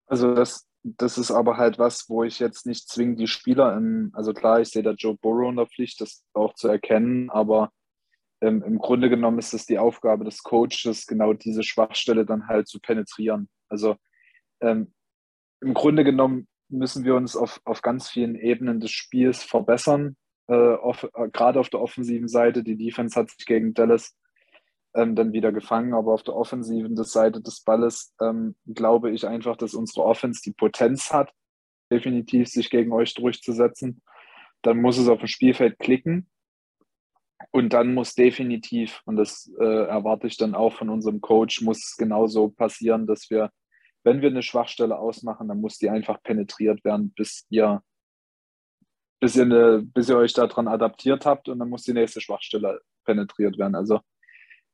Also 0.07 0.33
das, 0.33 0.65
das 0.87 1.17
ist 1.17 1.31
aber 1.31 1.57
halt 1.57 1.79
was, 1.79 2.09
wo 2.09 2.23
ich 2.23 2.37
jetzt 2.37 2.67
nicht 2.67 2.87
zwingend 2.87 3.19
die 3.19 3.27
Spieler 3.27 3.75
im, 3.75 4.11
also 4.13 4.33
klar, 4.33 4.61
ich 4.61 4.69
sehe 4.69 4.83
da 4.83 4.91
Joe 4.91 5.17
Burrow 5.19 5.49
in 5.49 5.55
der 5.55 5.65
Pflicht, 5.65 5.99
das 5.99 6.23
auch 6.33 6.53
zu 6.53 6.67
erkennen, 6.67 7.31
aber 7.31 7.71
ähm, 8.39 8.61
im 8.61 8.77
Grunde 8.77 9.09
genommen 9.09 9.39
ist 9.39 9.55
es 9.55 9.65
die 9.65 9.79
Aufgabe 9.79 10.25
des 10.25 10.43
Coaches, 10.43 11.07
genau 11.07 11.33
diese 11.33 11.63
Schwachstelle 11.63 12.23
dann 12.23 12.47
halt 12.47 12.67
zu 12.67 12.79
penetrieren. 12.79 13.49
Also 13.67 13.95
ähm, 14.61 14.93
im 15.59 15.73
Grunde 15.73 16.03
genommen 16.03 16.47
müssen 16.69 17.03
wir 17.03 17.15
uns 17.15 17.35
auf, 17.35 17.59
auf 17.65 17.81
ganz 17.81 18.07
vielen 18.09 18.35
Ebenen 18.35 18.79
des 18.79 18.91
Spiels 18.91 19.43
verbessern, 19.43 20.15
äh, 20.47 20.53
auf, 20.53 21.09
äh, 21.15 21.29
gerade 21.31 21.59
auf 21.59 21.69
der 21.69 21.81
offensiven 21.81 22.27
Seite. 22.27 22.63
Die 22.63 22.77
Defense 22.77 23.19
hat 23.19 23.31
sich 23.31 23.47
gegen 23.47 23.73
Dallas 23.73 24.15
ähm, 24.95 25.15
dann 25.15 25.33
wieder 25.33 25.51
gefangen. 25.51 25.93
Aber 25.93 26.13
auf 26.13 26.23
der 26.23 26.35
offensiven 26.35 26.95
Seite 27.03 27.41
des 27.41 27.61
Balles 27.61 28.15
ähm, 28.21 28.55
glaube 28.65 29.11
ich 29.11 29.27
einfach, 29.27 29.57
dass 29.57 29.73
unsere 29.73 30.05
Offense 30.05 30.41
die 30.43 30.53
Potenz 30.53 31.11
hat, 31.11 31.31
definitiv 31.91 32.47
sich 32.47 32.69
gegen 32.69 32.91
euch 32.91 33.13
durchzusetzen. 33.13 34.01
Dann 34.61 34.81
muss 34.81 34.97
es 34.97 35.07
auf 35.07 35.19
dem 35.19 35.27
Spielfeld 35.27 35.77
klicken. 35.79 36.27
Und 37.51 37.73
dann 37.73 37.93
muss 37.93 38.15
definitiv, 38.15 39.01
und 39.05 39.17
das 39.17 39.51
äh, 39.59 39.85
erwarte 39.87 40.27
ich 40.27 40.37
dann 40.37 40.55
auch 40.55 40.73
von 40.73 40.89
unserem 40.89 41.21
Coach, 41.21 41.61
muss 41.61 41.95
genauso 41.97 42.49
passieren, 42.49 43.07
dass 43.07 43.29
wir, 43.29 43.51
wenn 44.03 44.21
wir 44.21 44.29
eine 44.29 44.41
Schwachstelle 44.41 44.97
ausmachen, 44.97 45.49
dann 45.49 45.61
muss 45.61 45.77
die 45.77 45.89
einfach 45.89 46.21
penetriert 46.23 46.83
werden, 46.85 47.13
bis 47.13 47.45
ihr, 47.49 47.83
bis 49.19 49.35
ihr, 49.35 49.43
eine, 49.43 49.81
bis 49.83 50.09
ihr 50.09 50.17
euch 50.17 50.33
daran 50.33 50.67
adaptiert 50.67 51.25
habt 51.25 51.49
und 51.49 51.59
dann 51.59 51.69
muss 51.69 51.83
die 51.83 51.93
nächste 51.93 52.21
Schwachstelle 52.21 52.81
penetriert 53.03 53.57
werden. 53.57 53.75
Also 53.75 53.99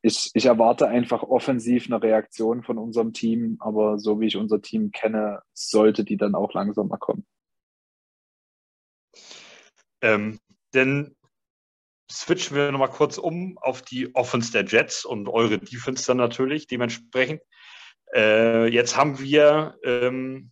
ich, 0.02 0.32
ich 0.34 0.46
erwarte 0.46 0.88
einfach 0.88 1.24
offensiv 1.24 1.86
eine 1.86 2.02
Reaktion 2.02 2.64
von 2.64 2.78
unserem 2.78 3.14
Team, 3.14 3.58
aber 3.60 4.00
so 4.00 4.20
wie 4.20 4.28
ich 4.28 4.38
unser 4.38 4.62
Team 4.62 4.92
kenne, 4.92 5.42
sollte 5.54 6.04
die 6.04 6.18
dann 6.18 6.36
auch 6.36 6.54
langsam 6.54 6.88
mal 6.88 6.98
kommen. 6.98 7.26
Ähm, 10.02 10.40
denn 10.74 11.16
switchen 12.12 12.58
wir 12.58 12.72
nochmal 12.72 12.90
kurz 12.90 13.18
um 13.18 13.58
auf 13.60 13.82
die 13.84 14.14
Offense 14.16 14.52
der 14.52 14.66
Jets 14.66 15.06
und 15.06 15.30
eure 15.30 15.60
Defense 15.60 16.08
dann 16.08 16.18
natürlich 16.18 16.68
dementsprechend. 16.68 17.42
Äh, 18.14 18.68
jetzt 18.68 18.98
haben 18.98 19.20
wir 19.20 19.78
ähm, 19.84 20.52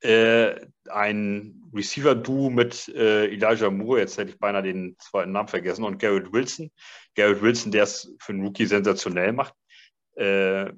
äh, 0.00 0.54
ein 0.88 1.62
Receiver-Duo 1.74 2.50
mit 2.50 2.88
äh, 2.88 3.26
Elijah 3.26 3.70
Moore, 3.70 4.00
jetzt 4.00 4.18
hätte 4.18 4.30
ich 4.30 4.38
beinahe 4.38 4.62
den 4.62 4.96
zweiten 4.98 5.32
Namen 5.32 5.48
vergessen, 5.48 5.84
und 5.84 5.98
Garrett 5.98 6.32
Wilson. 6.32 6.70
Garrett 7.14 7.42
Wilson, 7.42 7.72
der 7.72 7.84
es 7.84 8.14
für 8.20 8.32
einen 8.32 8.44
Rookie 8.44 8.66
sensationell 8.66 9.32
macht. 9.32 9.54
Äh, 10.16 10.72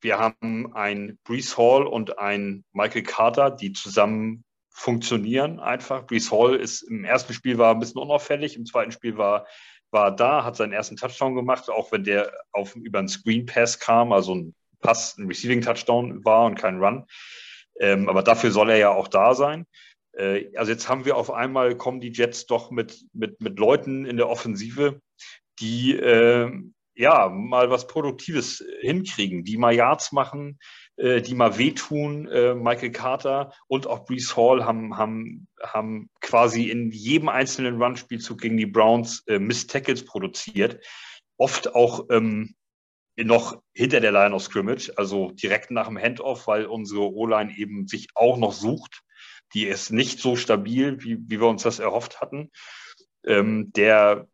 wir 0.00 0.18
haben 0.18 0.74
ein 0.74 1.18
Brees 1.24 1.58
Hall 1.58 1.86
und 1.86 2.18
ein 2.18 2.64
Michael 2.72 3.02
Carter, 3.02 3.50
die 3.50 3.72
zusammen 3.72 4.44
funktionieren 4.70 5.58
einfach. 5.58 6.06
Brees 6.06 6.30
Hall 6.30 6.54
ist 6.54 6.82
im 6.82 7.04
ersten 7.04 7.34
Spiel 7.34 7.58
war 7.58 7.74
ein 7.74 7.80
bisschen 7.80 8.00
unauffällig, 8.00 8.56
im 8.56 8.64
zweiten 8.64 8.92
Spiel 8.92 9.16
war 9.18 9.46
war 9.90 10.14
da, 10.14 10.44
hat 10.44 10.56
seinen 10.56 10.72
ersten 10.72 10.96
Touchdown 10.96 11.34
gemacht, 11.34 11.70
auch 11.70 11.92
wenn 11.92 12.04
der 12.04 12.32
auf, 12.52 12.76
über 12.76 12.98
einen 12.98 13.08
Screen 13.08 13.46
Pass 13.46 13.78
kam, 13.78 14.12
also 14.12 14.34
ein 14.34 14.54
Pass, 14.80 15.16
ein 15.16 15.26
Receiving 15.26 15.62
Touchdown 15.62 16.24
war 16.24 16.44
und 16.44 16.56
kein 16.56 16.78
Run. 16.78 17.04
Ähm, 17.80 18.08
aber 18.08 18.22
dafür 18.22 18.50
soll 18.50 18.70
er 18.70 18.76
ja 18.76 18.90
auch 18.90 19.08
da 19.08 19.34
sein. 19.34 19.66
Äh, 20.12 20.50
also 20.56 20.72
jetzt 20.72 20.88
haben 20.88 21.04
wir 21.04 21.16
auf 21.16 21.30
einmal, 21.32 21.76
kommen 21.76 22.00
die 22.00 22.12
Jets 22.12 22.46
doch 22.46 22.70
mit, 22.70 23.04
mit, 23.12 23.40
mit 23.40 23.58
Leuten 23.58 24.04
in 24.04 24.16
der 24.16 24.28
Offensive, 24.28 25.00
die 25.60 25.94
äh, 25.94 26.50
ja 26.94 27.28
mal 27.28 27.70
was 27.70 27.86
Produktives 27.86 28.64
hinkriegen, 28.80 29.44
die 29.44 29.56
mal 29.56 29.74
Yards 29.74 30.12
machen, 30.12 30.58
äh, 30.96 31.22
die 31.22 31.34
mal 31.34 31.56
wehtun. 31.56 32.28
Äh, 32.28 32.54
Michael 32.54 32.90
Carter 32.90 33.52
und 33.68 33.86
auch 33.86 34.04
Brees 34.04 34.36
Hall 34.36 34.64
haben, 34.64 34.96
haben, 34.96 35.46
haben 35.62 36.10
quasi 36.20 36.64
in 36.64 36.90
jedem 36.90 37.28
einzelnen 37.28 37.80
Run-Spielzug 37.80 38.40
gegen 38.40 38.56
die 38.56 38.66
Browns 38.66 39.24
äh, 39.28 39.38
Miss 39.38 39.66
Tackles 39.66 40.04
produziert. 40.04 40.84
Oft 41.36 41.74
auch 41.74 42.06
ähm, 42.10 42.56
noch 43.24 43.60
hinter 43.72 44.00
der 44.00 44.12
Line 44.12 44.34
of 44.34 44.42
Scrimmage, 44.42 44.92
also 44.96 45.30
direkt 45.32 45.70
nach 45.70 45.88
dem 45.88 45.98
Handoff, 45.98 46.46
weil 46.46 46.66
unsere 46.66 47.12
O-Line 47.12 47.56
eben 47.56 47.88
sich 47.88 48.08
auch 48.14 48.36
noch 48.36 48.52
sucht. 48.52 49.02
Die 49.54 49.66
ist 49.66 49.90
nicht 49.90 50.20
so 50.20 50.36
stabil, 50.36 51.02
wie, 51.02 51.18
wie 51.26 51.40
wir 51.40 51.48
uns 51.48 51.62
das 51.62 51.78
erhofft 51.78 52.20
hatten. 52.20 52.50
Ähm, 53.26 53.72
der 53.72 54.28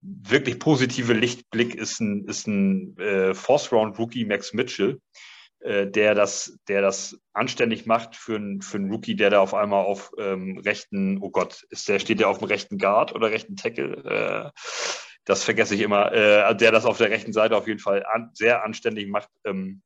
wirklich 0.00 0.58
positive 0.58 1.14
Lichtblick 1.14 1.74
ist 1.74 2.00
ein, 2.00 2.26
ist 2.26 2.46
ein 2.46 2.96
äh, 2.98 3.34
Fourth-Round-Rookie 3.34 4.26
Max 4.26 4.52
Mitchell, 4.52 5.00
äh, 5.60 5.86
der, 5.86 6.14
das, 6.14 6.58
der 6.68 6.82
das 6.82 7.18
anständig 7.32 7.86
macht 7.86 8.16
für 8.16 8.36
einen 8.36 8.60
für 8.60 8.78
Rookie, 8.78 9.16
der 9.16 9.30
da 9.30 9.40
auf 9.40 9.54
einmal 9.54 9.84
auf 9.84 10.12
ähm, 10.18 10.58
rechten, 10.58 11.18
oh 11.22 11.30
Gott, 11.30 11.64
ist 11.70 11.88
der, 11.88 11.98
steht 11.98 12.20
der 12.20 12.28
auf 12.28 12.38
dem 12.38 12.48
rechten 12.48 12.76
Guard 12.78 13.14
oder 13.14 13.30
rechten 13.30 13.56
Tackle? 13.56 14.52
Äh, 14.54 14.60
das 15.24 15.44
vergesse 15.44 15.74
ich 15.74 15.80
immer, 15.80 16.12
äh, 16.12 16.54
der 16.56 16.72
das 16.72 16.84
auf 16.84 16.98
der 16.98 17.10
rechten 17.10 17.32
Seite 17.32 17.56
auf 17.56 17.66
jeden 17.66 17.80
Fall 17.80 18.04
an, 18.04 18.30
sehr 18.34 18.62
anständig 18.64 19.08
macht. 19.08 19.30
Ähm, 19.44 19.82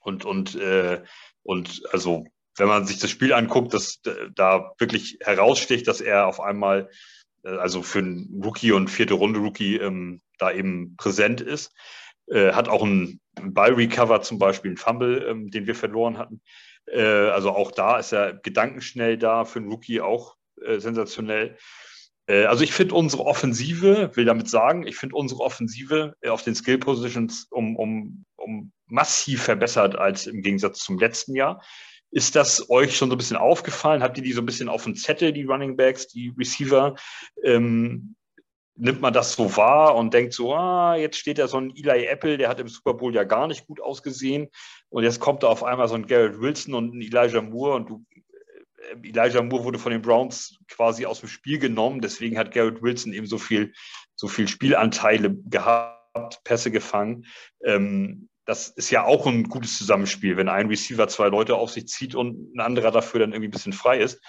und, 0.00 0.24
und, 0.24 0.54
äh, 0.56 1.02
und 1.42 1.82
also, 1.92 2.26
wenn 2.56 2.68
man 2.68 2.86
sich 2.86 2.98
das 2.98 3.10
Spiel 3.10 3.32
anguckt, 3.32 3.72
dass 3.74 4.00
da 4.34 4.72
wirklich 4.78 5.18
heraussticht, 5.20 5.88
dass 5.88 6.00
er 6.00 6.26
auf 6.26 6.40
einmal, 6.40 6.90
äh, 7.44 7.50
also 7.50 7.82
für 7.82 8.00
einen 8.00 8.42
Rookie 8.44 8.72
und 8.72 8.88
vierte 8.88 9.14
Runde 9.14 9.40
Rookie 9.40 9.76
ähm, 9.76 10.20
da 10.38 10.52
eben 10.52 10.96
präsent 10.96 11.40
ist. 11.40 11.72
Äh, 12.26 12.52
hat 12.52 12.68
auch 12.68 12.82
einen 12.82 13.20
Ball-Recover 13.40 14.22
zum 14.22 14.38
Beispiel, 14.38 14.70
einen 14.70 14.78
Fumble, 14.78 15.26
ähm, 15.28 15.50
den 15.50 15.66
wir 15.66 15.74
verloren 15.74 16.18
hatten. 16.18 16.40
Äh, 16.86 17.02
also 17.02 17.50
auch 17.50 17.70
da 17.70 17.98
ist 17.98 18.12
er 18.12 18.34
gedankenschnell 18.34 19.18
da, 19.18 19.44
für 19.44 19.58
einen 19.58 19.70
Rookie 19.70 20.00
auch 20.00 20.36
äh, 20.62 20.78
sensationell. 20.78 21.56
Äh, 22.26 22.44
also 22.44 22.64
ich 22.64 22.72
finde 22.72 22.94
unsere 22.94 23.24
Offensive, 23.24 24.10
will 24.14 24.24
damit 24.24 24.48
sagen, 24.48 24.86
ich 24.86 24.96
finde 24.96 25.16
unsere 25.16 25.40
Offensive 25.40 26.14
auf 26.26 26.42
den 26.42 26.54
Skill 26.54 26.78
Positions 26.78 27.46
um, 27.50 27.76
um, 27.76 28.24
um 28.36 28.72
massiv 28.86 29.42
verbessert 29.42 29.96
als 29.96 30.26
im 30.26 30.42
Gegensatz 30.42 30.80
zum 30.80 30.98
letzten 30.98 31.34
Jahr. 31.34 31.62
Ist 32.10 32.36
das 32.36 32.70
euch 32.70 32.96
schon 32.96 33.08
so 33.08 33.16
ein 33.16 33.18
bisschen 33.18 33.36
aufgefallen? 33.36 34.02
Habt 34.02 34.16
ihr 34.16 34.22
die 34.22 34.32
so 34.32 34.40
ein 34.40 34.46
bisschen 34.46 34.68
auf 34.68 34.84
dem 34.84 34.94
Zettel, 34.94 35.32
die 35.32 35.44
Running 35.44 35.76
Backs, 35.76 36.06
die 36.06 36.32
Receiver? 36.38 36.94
Ähm, 37.42 38.14
nimmt 38.76 39.00
man 39.00 39.12
das 39.12 39.34
so 39.34 39.56
wahr 39.56 39.94
und 39.94 40.14
denkt 40.14 40.32
so, 40.32 40.54
ah, 40.54 40.96
jetzt 40.96 41.16
steht 41.16 41.38
da 41.38 41.48
so 41.48 41.58
ein 41.58 41.72
Eli 41.76 42.06
Apple, 42.06 42.38
der 42.38 42.48
hat 42.48 42.60
im 42.60 42.68
Super 42.68 42.94
Bowl 42.94 43.14
ja 43.14 43.24
gar 43.24 43.46
nicht 43.46 43.66
gut 43.66 43.80
ausgesehen. 43.80 44.48
Und 44.88 45.04
jetzt 45.04 45.20
kommt 45.20 45.42
da 45.42 45.48
auf 45.48 45.62
einmal 45.62 45.88
so 45.88 45.94
ein 45.94 46.06
Garrett 46.06 46.40
Wilson 46.40 46.74
und 46.74 46.94
ein 46.94 47.02
Elijah 47.02 47.40
Moore 47.40 47.74
und 47.74 47.90
du 47.90 48.04
Elijah 49.02 49.42
Moore 49.42 49.64
wurde 49.64 49.78
von 49.78 49.92
den 49.92 50.02
Browns 50.02 50.58
quasi 50.68 51.06
aus 51.06 51.20
dem 51.20 51.28
Spiel 51.28 51.58
genommen. 51.58 52.00
Deswegen 52.00 52.38
hat 52.38 52.52
Garrett 52.52 52.82
Wilson 52.82 53.12
eben 53.12 53.26
so 53.26 53.38
viel, 53.38 53.72
so 54.16 54.28
viel 54.28 54.48
Spielanteile 54.48 55.34
gehabt, 55.44 56.42
Pässe 56.44 56.70
gefangen. 56.70 57.26
Ähm, 57.64 58.28
das 58.46 58.68
ist 58.68 58.90
ja 58.90 59.04
auch 59.04 59.26
ein 59.26 59.44
gutes 59.44 59.78
Zusammenspiel, 59.78 60.36
wenn 60.36 60.48
ein 60.48 60.68
Receiver 60.68 61.08
zwei 61.08 61.28
Leute 61.28 61.56
auf 61.56 61.70
sich 61.70 61.86
zieht 61.88 62.14
und 62.14 62.54
ein 62.54 62.60
anderer 62.60 62.90
dafür 62.90 63.20
dann 63.20 63.32
irgendwie 63.32 63.48
ein 63.48 63.52
bisschen 63.52 63.72
frei 63.72 63.98
ist. 63.98 64.20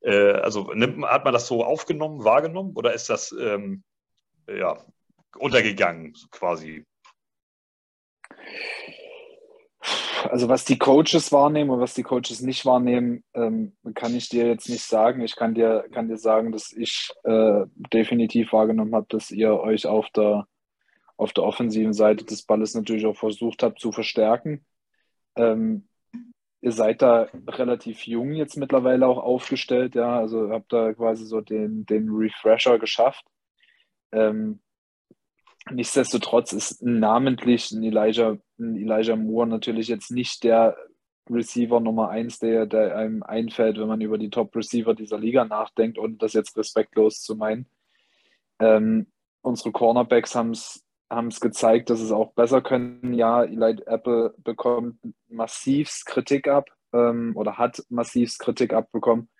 Äh, 0.00 0.32
also 0.32 0.72
nimmt, 0.74 1.04
hat 1.04 1.24
man 1.24 1.32
das 1.32 1.46
so 1.46 1.64
aufgenommen, 1.64 2.24
wahrgenommen 2.24 2.72
oder 2.76 2.92
ist 2.92 3.10
das 3.10 3.32
ähm, 3.32 3.82
ja, 4.48 4.78
untergegangen 5.36 6.14
quasi? 6.30 6.84
Also 10.30 10.48
was 10.48 10.64
die 10.64 10.78
Coaches 10.78 11.32
wahrnehmen 11.32 11.70
und 11.70 11.80
was 11.80 11.94
die 11.94 12.02
Coaches 12.02 12.40
nicht 12.40 12.64
wahrnehmen, 12.66 13.24
ähm, 13.34 13.76
kann 13.94 14.14
ich 14.14 14.28
dir 14.28 14.46
jetzt 14.46 14.68
nicht 14.68 14.82
sagen. 14.82 15.22
Ich 15.22 15.36
kann 15.36 15.54
dir, 15.54 15.86
kann 15.92 16.08
dir 16.08 16.16
sagen, 16.16 16.52
dass 16.52 16.72
ich 16.72 17.10
äh, 17.24 17.64
definitiv 17.92 18.52
wahrgenommen 18.52 18.94
habe, 18.94 19.06
dass 19.08 19.30
ihr 19.30 19.52
euch 19.58 19.86
auf 19.86 20.08
der, 20.10 20.46
auf 21.16 21.32
der 21.32 21.44
offensiven 21.44 21.92
Seite 21.92 22.24
des 22.24 22.42
Balles 22.42 22.74
natürlich 22.74 23.06
auch 23.06 23.16
versucht 23.16 23.62
habt 23.62 23.80
zu 23.80 23.92
verstärken. 23.92 24.64
Ähm, 25.36 25.88
ihr 26.60 26.72
seid 26.72 27.02
da 27.02 27.28
relativ 27.46 28.06
jung 28.06 28.32
jetzt 28.32 28.56
mittlerweile 28.56 29.06
auch 29.06 29.18
aufgestellt, 29.18 29.94
ja, 29.94 30.18
also 30.18 30.50
habt 30.50 30.72
da 30.72 30.94
quasi 30.94 31.26
so 31.26 31.40
den, 31.40 31.84
den 31.86 32.08
Refresher 32.10 32.78
geschafft. 32.78 33.24
Ähm, 34.12 34.60
Nichtsdestotrotz 35.70 36.52
ist 36.52 36.82
namentlich 36.82 37.70
ein 37.70 37.82
Elijah, 37.82 38.36
ein 38.58 38.76
Elijah 38.76 39.16
Moore 39.16 39.46
natürlich 39.46 39.88
jetzt 39.88 40.10
nicht 40.10 40.44
der 40.44 40.76
Receiver 41.30 41.80
Nummer 41.80 42.10
eins, 42.10 42.38
der, 42.38 42.66
der 42.66 42.96
einem 42.96 43.22
einfällt, 43.22 43.78
wenn 43.78 43.88
man 43.88 44.00
über 44.00 44.18
die 44.18 44.28
Top-Receiver 44.28 44.94
dieser 44.94 45.18
Liga 45.18 45.44
nachdenkt, 45.46 45.98
ohne 45.98 46.16
das 46.16 46.34
jetzt 46.34 46.56
respektlos 46.56 47.22
zu 47.22 47.34
meinen. 47.34 47.66
Ähm, 48.58 49.06
unsere 49.40 49.72
Cornerbacks 49.72 50.34
haben 50.34 50.50
es 50.50 51.40
gezeigt, 51.40 51.88
dass 51.88 52.00
es 52.00 52.12
auch 52.12 52.34
besser 52.34 52.60
können. 52.60 53.14
Ja, 53.14 53.42
Eli 53.42 53.82
Apple 53.86 54.34
bekommt 54.38 54.98
massivst 55.28 56.04
Kritik 56.04 56.46
ab 56.46 56.68
ähm, 56.92 57.32
oder 57.36 57.56
hat 57.56 57.82
massivst 57.88 58.38
Kritik 58.38 58.74
abbekommen. 58.74 59.30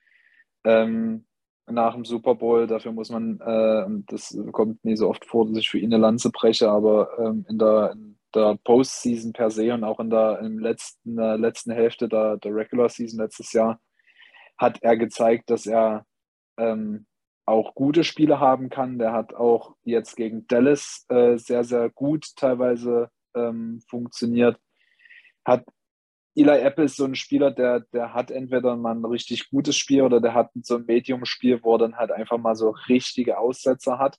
Ähm, 0.65 1.27
nach 1.67 1.95
dem 1.95 2.05
Super 2.05 2.35
Bowl. 2.35 2.67
Dafür 2.67 2.93
muss 2.93 3.11
man, 3.11 3.41
äh, 3.41 3.87
das 4.07 4.37
kommt 4.53 4.85
nie 4.85 4.97
so 4.97 5.09
oft 5.09 5.25
vor, 5.25 5.47
dass 5.47 5.59
ich 5.59 5.71
für 5.71 5.79
ihn 5.79 5.93
eine 5.93 6.03
Lanze 6.03 6.31
breche, 6.31 6.71
aber 6.71 7.19
ähm, 7.19 7.47
in 7.49 7.59
der, 7.59 7.93
in 7.93 8.19
der 8.35 8.59
Postseason 8.65 9.33
per 9.33 9.51
se 9.51 9.73
und 9.73 9.85
auch 9.85 10.01
in 10.01 10.11
der 10.11 10.41
im 10.41 10.59
letzten, 10.59 11.19
äh, 11.19 11.37
letzten 11.37 11.73
Hälfte 11.73 12.09
der, 12.09 12.37
der 12.39 12.55
Regular 12.55 12.89
Season 12.89 13.21
letztes 13.21 13.53
Jahr 13.53 13.81
hat 14.59 14.83
er 14.83 14.97
gezeigt, 14.97 15.51
dass 15.51 15.67
er 15.67 16.07
ähm, 16.57 17.07
auch 17.47 17.75
gute 17.75 18.05
Spiele 18.05 18.41
haben 18.41 18.71
kann. 18.71 18.99
Der 18.99 19.13
hat 19.13 19.35
auch 19.35 19.77
jetzt 19.85 20.17
gegen 20.17 20.47
Dallas 20.47 21.05
äh, 21.09 21.37
sehr, 21.37 21.65
sehr 21.65 21.91
gut 21.91 22.27
teilweise 22.37 23.11
ähm, 23.35 23.81
funktioniert. 23.89 24.59
Hat 25.45 25.65
Eli 26.37 26.59
Apple 26.59 26.85
ist 26.85 26.97
so 26.97 27.05
ein 27.05 27.15
Spieler, 27.15 27.51
der, 27.51 27.81
der 27.81 28.13
hat 28.13 28.31
entweder 28.31 28.77
mal 28.77 28.95
ein 28.95 29.05
richtig 29.05 29.51
gutes 29.51 29.77
Spiel 29.77 30.03
oder 30.03 30.21
der 30.21 30.35
hat 30.35 30.51
so 30.63 30.77
ein 30.77 30.85
Medium-Spiel, 30.85 31.63
wo 31.63 31.75
er 31.75 31.79
dann 31.79 31.97
halt 31.97 32.11
einfach 32.11 32.39
mal 32.39 32.57
so 32.57 32.71
richtige 32.89 33.39
Aussetzer 33.39 33.99
hat. 33.99 34.19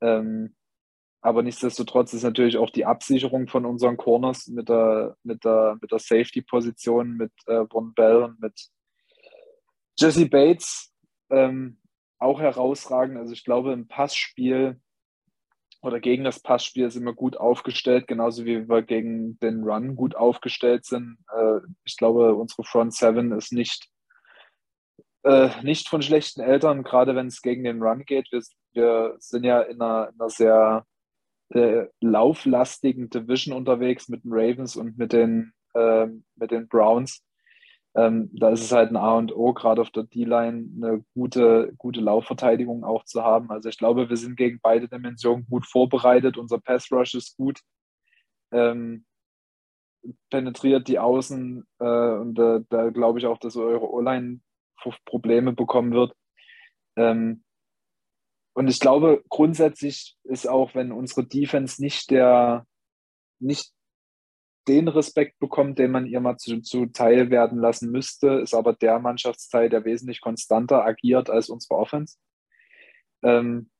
Ähm, 0.00 0.56
aber 1.20 1.44
nichtsdestotrotz 1.44 2.12
ist 2.12 2.24
natürlich 2.24 2.56
auch 2.56 2.70
die 2.70 2.84
Absicherung 2.84 3.46
von 3.46 3.64
unseren 3.64 3.96
Corners 3.96 4.48
mit 4.48 4.68
der, 4.68 5.16
mit 5.22 5.44
der, 5.44 5.78
mit 5.80 5.92
der 5.92 6.00
Safety-Position, 6.00 7.16
mit 7.16 7.32
äh, 7.46 7.64
Von 7.70 7.94
Bell 7.94 8.24
und 8.24 8.40
mit 8.40 8.68
Jesse 9.96 10.28
Bates 10.28 10.92
ähm, 11.30 11.78
auch 12.18 12.40
herausragend. 12.40 13.18
Also 13.18 13.32
ich 13.32 13.44
glaube, 13.44 13.72
im 13.72 13.86
Passspiel 13.86 14.80
oder 15.82 15.98
gegen 15.98 16.24
das 16.24 16.40
Passspiel 16.40 16.90
sind 16.90 17.04
wir 17.04 17.12
gut 17.12 17.36
aufgestellt, 17.36 18.06
genauso 18.06 18.44
wie 18.44 18.68
wir 18.68 18.82
gegen 18.82 19.38
den 19.40 19.64
Run 19.64 19.96
gut 19.96 20.14
aufgestellt 20.14 20.84
sind. 20.84 21.18
Äh, 21.36 21.58
ich 21.84 21.96
glaube, 21.96 22.34
unsere 22.34 22.62
Front 22.62 22.94
Seven 22.94 23.32
ist 23.32 23.52
nicht, 23.52 23.88
äh, 25.24 25.50
nicht 25.62 25.88
von 25.88 26.00
schlechten 26.00 26.40
Eltern, 26.40 26.84
gerade 26.84 27.16
wenn 27.16 27.26
es 27.26 27.42
gegen 27.42 27.64
den 27.64 27.82
Run 27.82 28.04
geht. 28.04 28.28
Wir, 28.30 28.42
wir 28.72 29.16
sind 29.18 29.44
ja 29.44 29.60
in 29.60 29.82
einer, 29.82 30.10
in 30.10 30.20
einer 30.20 30.30
sehr 30.30 30.86
äh, 31.48 31.86
lauflastigen 32.00 33.10
Division 33.10 33.56
unterwegs 33.56 34.08
mit 34.08 34.22
den 34.24 34.32
Ravens 34.32 34.76
und 34.76 34.96
mit 34.98 35.12
den, 35.12 35.52
äh, 35.74 36.06
mit 36.36 36.52
den 36.52 36.68
Browns. 36.68 37.24
Ähm, 37.94 38.30
da 38.32 38.50
ist 38.50 38.62
es 38.62 38.72
halt 38.72 38.90
ein 38.90 38.96
A 38.96 39.16
und 39.16 39.34
O, 39.36 39.52
gerade 39.52 39.80
auf 39.82 39.90
der 39.90 40.04
D-Line 40.04 40.68
eine 40.76 41.04
gute, 41.14 41.74
gute 41.76 42.00
Laufverteidigung 42.00 42.84
auch 42.84 43.04
zu 43.04 43.22
haben. 43.22 43.50
Also 43.50 43.68
ich 43.68 43.76
glaube, 43.76 44.08
wir 44.08 44.16
sind 44.16 44.36
gegen 44.36 44.60
beide 44.62 44.88
Dimensionen 44.88 45.46
gut 45.48 45.66
vorbereitet. 45.66 46.38
Unser 46.38 46.58
Pass 46.58 46.90
Rush 46.90 47.14
ist 47.14 47.36
gut. 47.36 47.60
Ähm, 48.50 49.04
penetriert 50.30 50.88
die 50.88 50.98
Außen 50.98 51.64
äh, 51.78 51.84
und 51.84 52.34
da, 52.34 52.60
da 52.70 52.90
glaube 52.90 53.18
ich 53.18 53.26
auch, 53.26 53.38
dass 53.38 53.56
eure 53.56 53.90
O-Line 53.90 54.40
Probleme 55.04 55.52
bekommen 55.52 55.92
wird. 55.92 56.14
Ähm, 56.96 57.44
und 58.54 58.68
ich 58.68 58.80
glaube, 58.80 59.22
grundsätzlich 59.28 60.16
ist 60.24 60.48
auch, 60.48 60.74
wenn 60.74 60.92
unsere 60.92 61.24
Defense 61.26 61.80
nicht 61.82 62.10
der, 62.10 62.66
nicht 63.38 63.72
den 64.68 64.88
Respekt 64.88 65.38
bekommt, 65.38 65.78
den 65.78 65.90
man 65.90 66.06
ihr 66.06 66.20
mal 66.20 66.36
zu, 66.36 66.60
zu 66.60 66.86
werden 66.86 67.58
lassen 67.58 67.90
müsste, 67.90 68.28
ist 68.40 68.54
aber 68.54 68.72
der 68.72 68.98
Mannschaftsteil, 68.98 69.68
der 69.68 69.84
wesentlich 69.84 70.20
konstanter 70.20 70.84
agiert 70.84 71.30
als 71.30 71.48
unsere 71.48 71.76
Offense. 71.76 72.16
Ähm, 73.22 73.70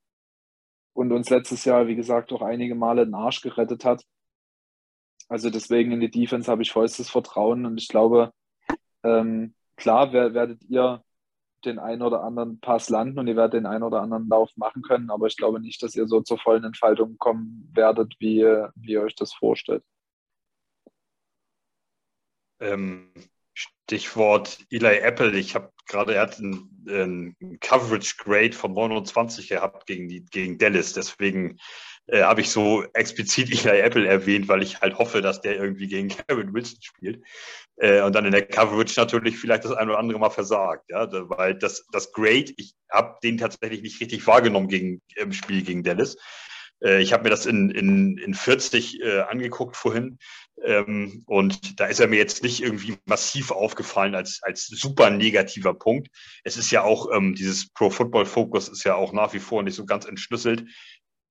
und 0.95 1.13
uns 1.13 1.31
letztes 1.31 1.65
Jahr, 1.65 1.87
wie 1.87 1.97
gesagt, 1.97 2.33
auch 2.33 2.43
einige 2.43 2.75
Male 2.75 3.05
den 3.05 3.15
Arsch 3.15 3.41
gerettet 3.41 3.85
hat. 3.85 4.05
Also 5.29 5.51
deswegen 5.51 5.93
in 5.93 6.01
die 6.01 6.11
Defense 6.11 6.51
habe 6.51 6.63
ich 6.63 6.73
vollstes 6.73 7.09
Vertrauen 7.09 7.65
und 7.65 7.79
ich 7.79 7.89
glaube, 7.89 8.33
ähm, 9.03 9.55
klar 9.77 10.13
werdet 10.13 10.63
ihr 10.69 11.03
den 11.65 11.79
einen 11.79 12.03
oder 12.03 12.23
anderen 12.25 12.61
Pass 12.61 12.91
landen 12.91 13.19
und 13.19 13.29
ihr 13.29 13.37
werdet 13.37 13.55
den 13.55 13.67
einen 13.67 13.85
oder 13.85 14.03
anderen 14.03 14.29
Lauf 14.29 14.51
machen 14.57 14.83
können, 14.83 15.11
aber 15.11 15.29
ich 15.29 15.37
glaube 15.37 15.61
nicht, 15.61 15.83
dass 15.83 15.95
ihr 15.95 16.07
so 16.07 16.21
zur 16.21 16.39
vollen 16.39 16.65
Entfaltung 16.65 17.17
kommen 17.19 17.71
werdet, 17.73 18.15
wie, 18.19 18.41
wie 18.75 18.93
ihr 18.93 19.03
euch 19.03 19.15
das 19.15 19.33
vorstellt. 19.33 19.85
Ähm, 22.63 23.13
Stichwort 23.55 24.59
Eli 24.71 24.99
Apple. 24.99 25.39
Ich 25.39 25.55
habe 25.55 25.73
gerade, 25.87 26.15
er 26.15 26.23
hat 26.23 26.39
einen, 26.39 26.85
einen, 26.89 27.59
Coverage 27.61 28.15
Grade 28.17 28.53
von 28.53 28.73
29 28.73 29.49
gehabt 29.49 29.87
gegen, 29.87 30.09
die, 30.09 30.25
gegen 30.25 30.57
Dallas. 30.57 30.95
Deswegen 30.95 31.59
äh, 32.07 32.23
habe 32.23 32.41
ich 32.41 32.51
so 32.51 32.85
explizit 32.95 33.51
Eli 33.67 33.81
Apple 33.81 34.07
erwähnt, 34.07 34.49
weil 34.49 34.63
ich 34.63 34.81
halt 34.81 34.99
hoffe, 34.99 35.21
dass 35.21 35.41
der 35.43 35.57
irgendwie 35.57 35.89
gegen 35.89 36.09
Kevin 36.29 36.55
Wilson 36.55 36.79
spielt. 36.81 37.23
Äh, 37.77 38.01
und 38.03 38.15
dann 38.15 38.25
in 38.25 38.33
der 38.33 38.47
Coverage 38.47 38.95
natürlich 38.97 39.37
vielleicht 39.37 39.65
das 39.65 39.73
ein 39.73 39.89
oder 39.89 39.99
andere 39.99 40.19
Mal 40.19 40.31
versagt. 40.31 40.85
Ja? 40.89 41.09
Weil 41.11 41.55
das, 41.55 41.87
das 41.93 42.13
Grade, 42.13 42.53
ich 42.57 42.75
habe 42.91 43.19
den 43.23 43.37
tatsächlich 43.37 43.83
nicht 43.83 44.01
richtig 44.01 44.27
wahrgenommen 44.27 44.69
gegen, 44.69 45.03
im 45.17 45.33
Spiel 45.33 45.63
gegen 45.63 45.83
Dallas. 45.83 46.17
Äh, 46.83 47.03
ich 47.03 47.13
habe 47.13 47.25
mir 47.25 47.31
das 47.31 47.47
in, 47.47 47.71
in, 47.71 48.19
in 48.19 48.35
40 48.35 49.01
äh, 49.03 49.21
angeguckt 49.21 49.77
vorhin. 49.77 50.19
Ähm, 50.65 51.25
und 51.27 51.81
da 51.81 51.87
ist 51.87 52.01
er 52.01 52.09
mir 52.09 52.19
jetzt 52.19 52.43
nicht 52.43 52.63
irgendwie 52.63 52.97
massiv 53.05 53.51
aufgefallen 53.51 54.15
als, 54.15 54.41
als 54.43 54.67
super 54.67 55.11
negativer 55.11 55.75
Punkt. 55.75 56.09
Es 56.45 56.57
ist 56.57 56.71
ja 56.71 56.83
auch, 56.83 57.09
ähm, 57.13 57.35
dieses 57.35 57.73
Pro 57.73 57.91
Football 57.91 58.27
Focus 58.27 58.69
ist 58.69 58.85
ja 58.85 58.95
auch 58.95 59.13
nach 59.13 59.33
wie 59.33 59.41
vor 59.41 59.63
nicht 59.63 59.75
so 59.75 59.85
ganz 59.85 60.05
entschlüsselt. 60.05 60.65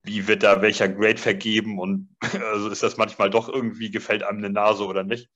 Wie 0.03 0.28
wird 0.28 0.43
da 0.43 0.61
welcher 0.61 0.89
Grade 0.89 1.17
vergeben 1.17 1.80
und 1.80 2.09
also 2.51 2.69
ist 2.69 2.84
das 2.84 2.97
manchmal 2.97 3.30
doch 3.30 3.47
irgendwie, 3.47 3.91
gefällt 3.91 4.24
einem 4.24 4.39
eine 4.39 4.49
Nase 4.49 4.86
oder 4.86 5.03
nicht? 5.03 5.30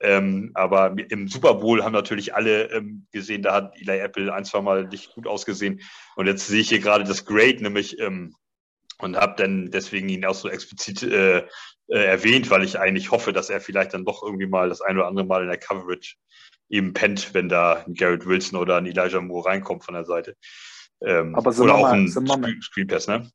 Ähm, 0.00 0.52
aber 0.54 0.94
im 1.10 1.28
Super 1.28 1.54
Bowl 1.54 1.82
haben 1.82 1.92
natürlich 1.92 2.34
alle 2.34 2.70
ähm, 2.70 3.06
gesehen, 3.10 3.42
da 3.42 3.54
hat 3.54 3.76
Eli 3.80 3.98
Apple 3.98 4.32
ein, 4.32 4.44
zwei 4.44 4.60
Mal 4.60 4.86
nicht 4.86 5.12
gut 5.14 5.26
ausgesehen. 5.26 5.80
Und 6.14 6.26
jetzt 6.26 6.46
sehe 6.46 6.60
ich 6.60 6.68
hier 6.68 6.78
gerade 6.78 7.04
das 7.04 7.24
Grade, 7.24 7.62
nämlich 7.62 7.98
ähm, 7.98 8.34
und 9.00 9.16
habe 9.16 9.34
dann 9.36 9.70
deswegen 9.70 10.08
ihn 10.08 10.24
auch 10.24 10.34
so 10.34 10.48
explizit 10.48 11.02
äh, 11.02 11.46
äh, 11.88 12.04
erwähnt, 12.04 12.50
weil 12.50 12.64
ich 12.64 12.78
eigentlich 12.78 13.10
hoffe, 13.10 13.32
dass 13.32 13.50
er 13.50 13.60
vielleicht 13.60 13.94
dann 13.94 14.04
doch 14.04 14.22
irgendwie 14.22 14.46
mal 14.46 14.68
das 14.68 14.80
ein 14.80 14.96
oder 14.96 15.06
andere 15.06 15.26
Mal 15.26 15.42
in 15.42 15.48
der 15.48 15.58
Coverage 15.58 16.16
eben 16.68 16.92
pennt, 16.92 17.34
wenn 17.34 17.48
da 17.48 17.84
ein 17.86 17.94
Garrett 17.94 18.26
Wilson 18.26 18.58
oder 18.58 18.76
ein 18.76 18.86
Elijah 18.86 19.20
Moore 19.20 19.48
reinkommt 19.48 19.84
von 19.84 19.94
der 19.94 20.04
Seite. 20.04 20.36
Ähm, 21.00 21.34
Aber 21.34 21.56
oder 21.58 21.74
auch 21.74 21.82
mal, 21.82 21.94
ein 21.94 22.08
Screen, 22.08 22.62
Screenpass, 22.62 23.06
ne? 23.08 23.30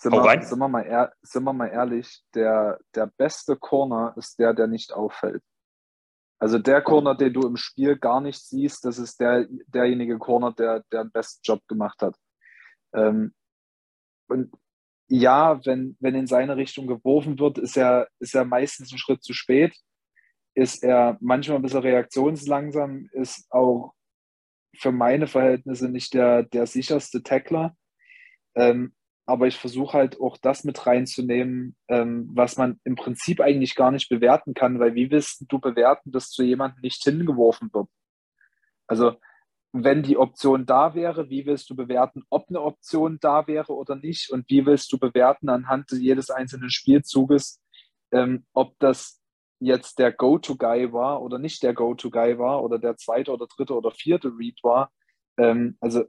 Sind 0.00 0.12
wir, 0.12 0.42
sind, 0.44 0.58
wir 0.58 0.68
mal 0.68 0.82
ehr, 0.82 1.12
sind 1.22 1.42
wir 1.42 1.52
mal 1.52 1.66
ehrlich, 1.66 2.22
der, 2.32 2.78
der 2.94 3.06
beste 3.16 3.56
Corner 3.56 4.14
ist 4.16 4.38
der, 4.38 4.54
der 4.54 4.68
nicht 4.68 4.92
auffällt. 4.92 5.42
Also 6.38 6.60
der 6.60 6.82
Corner, 6.82 7.16
den 7.16 7.32
du 7.32 7.40
im 7.48 7.56
Spiel 7.56 7.98
gar 7.98 8.20
nicht 8.20 8.40
siehst, 8.40 8.84
das 8.84 8.98
ist 8.98 9.18
der, 9.18 9.48
derjenige 9.66 10.18
Corner, 10.18 10.52
der, 10.52 10.84
der 10.92 11.04
den 11.04 11.10
besten 11.10 11.40
Job 11.42 11.66
gemacht 11.66 12.00
hat. 12.00 12.14
Ähm, 12.94 13.34
und 14.28 14.52
ja, 15.08 15.64
wenn, 15.64 15.96
wenn 16.00 16.14
in 16.14 16.26
seine 16.26 16.56
Richtung 16.56 16.86
geworfen 16.86 17.38
wird, 17.38 17.58
ist 17.58 17.76
er, 17.76 18.08
ist 18.20 18.34
er 18.34 18.44
meistens 18.44 18.92
einen 18.92 18.98
Schritt 18.98 19.22
zu 19.22 19.32
spät. 19.32 19.74
Ist 20.54 20.82
er 20.82 21.16
manchmal 21.20 21.58
ein 21.58 21.62
bisschen 21.62 21.80
reaktionslangsam, 21.80 23.08
ist 23.12 23.46
auch 23.50 23.94
für 24.76 24.92
meine 24.92 25.26
Verhältnisse 25.26 25.88
nicht 25.88 26.14
der, 26.14 26.42
der 26.42 26.66
sicherste 26.66 27.22
Tackler. 27.22 27.74
Ähm, 28.54 28.94
aber 29.26 29.46
ich 29.46 29.56
versuche 29.56 29.96
halt 29.96 30.20
auch 30.20 30.36
das 30.38 30.64
mit 30.64 30.86
reinzunehmen, 30.86 31.76
ähm, 31.88 32.30
was 32.32 32.56
man 32.56 32.80
im 32.84 32.94
Prinzip 32.94 33.40
eigentlich 33.40 33.74
gar 33.74 33.90
nicht 33.90 34.08
bewerten 34.08 34.54
kann, 34.54 34.78
weil 34.80 34.94
wie 34.94 35.10
willst 35.10 35.44
du 35.48 35.58
bewerten, 35.58 36.12
dass 36.12 36.30
zu 36.30 36.42
jemandem 36.42 36.80
nicht 36.80 37.02
hingeworfen 37.02 37.70
wird? 37.72 37.88
Also 38.86 39.16
wenn 39.72 40.02
die 40.02 40.16
Option 40.16 40.66
da 40.66 40.94
wäre, 40.94 41.28
wie 41.30 41.44
willst 41.46 41.68
du 41.70 41.76
bewerten, 41.76 42.24
ob 42.30 42.48
eine 42.48 42.62
Option 42.62 43.18
da 43.20 43.46
wäre 43.46 43.74
oder 43.74 43.96
nicht? 43.96 44.30
Und 44.30 44.48
wie 44.48 44.64
willst 44.64 44.92
du 44.92 44.98
bewerten 44.98 45.48
anhand 45.48 45.90
jedes 45.92 46.30
einzelnen 46.30 46.70
Spielzuges, 46.70 47.60
ähm, 48.10 48.46
ob 48.52 48.78
das 48.78 49.20
jetzt 49.60 49.98
der 49.98 50.12
Go-To-Guy 50.12 50.92
war 50.92 51.22
oder 51.22 51.38
nicht 51.38 51.62
der 51.62 51.74
Go-To-Guy 51.74 52.38
war 52.38 52.62
oder 52.62 52.78
der 52.78 52.96
zweite 52.96 53.32
oder 53.32 53.46
dritte 53.46 53.74
oder 53.74 53.90
vierte 53.90 54.28
Read 54.28 54.58
war? 54.62 54.90
Ähm, 55.36 55.76
also 55.80 56.04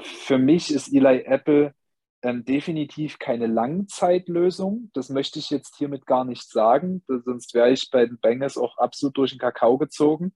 für 0.00 0.38
mich 0.38 0.72
ist 0.72 0.92
Eli 0.92 1.22
Apple 1.24 1.74
ähm, 2.22 2.44
definitiv 2.44 3.18
keine 3.18 3.46
Langzeitlösung. 3.46 4.90
Das 4.92 5.10
möchte 5.10 5.38
ich 5.38 5.50
jetzt 5.50 5.76
hiermit 5.76 6.06
gar 6.06 6.24
nicht 6.24 6.50
sagen, 6.50 7.04
sonst 7.06 7.54
wäre 7.54 7.70
ich 7.70 7.90
bei 7.90 8.06
den 8.06 8.18
Bengals 8.18 8.56
auch 8.56 8.78
absolut 8.78 9.16
durch 9.18 9.30
den 9.30 9.38
Kakao 9.38 9.78
gezogen. 9.78 10.34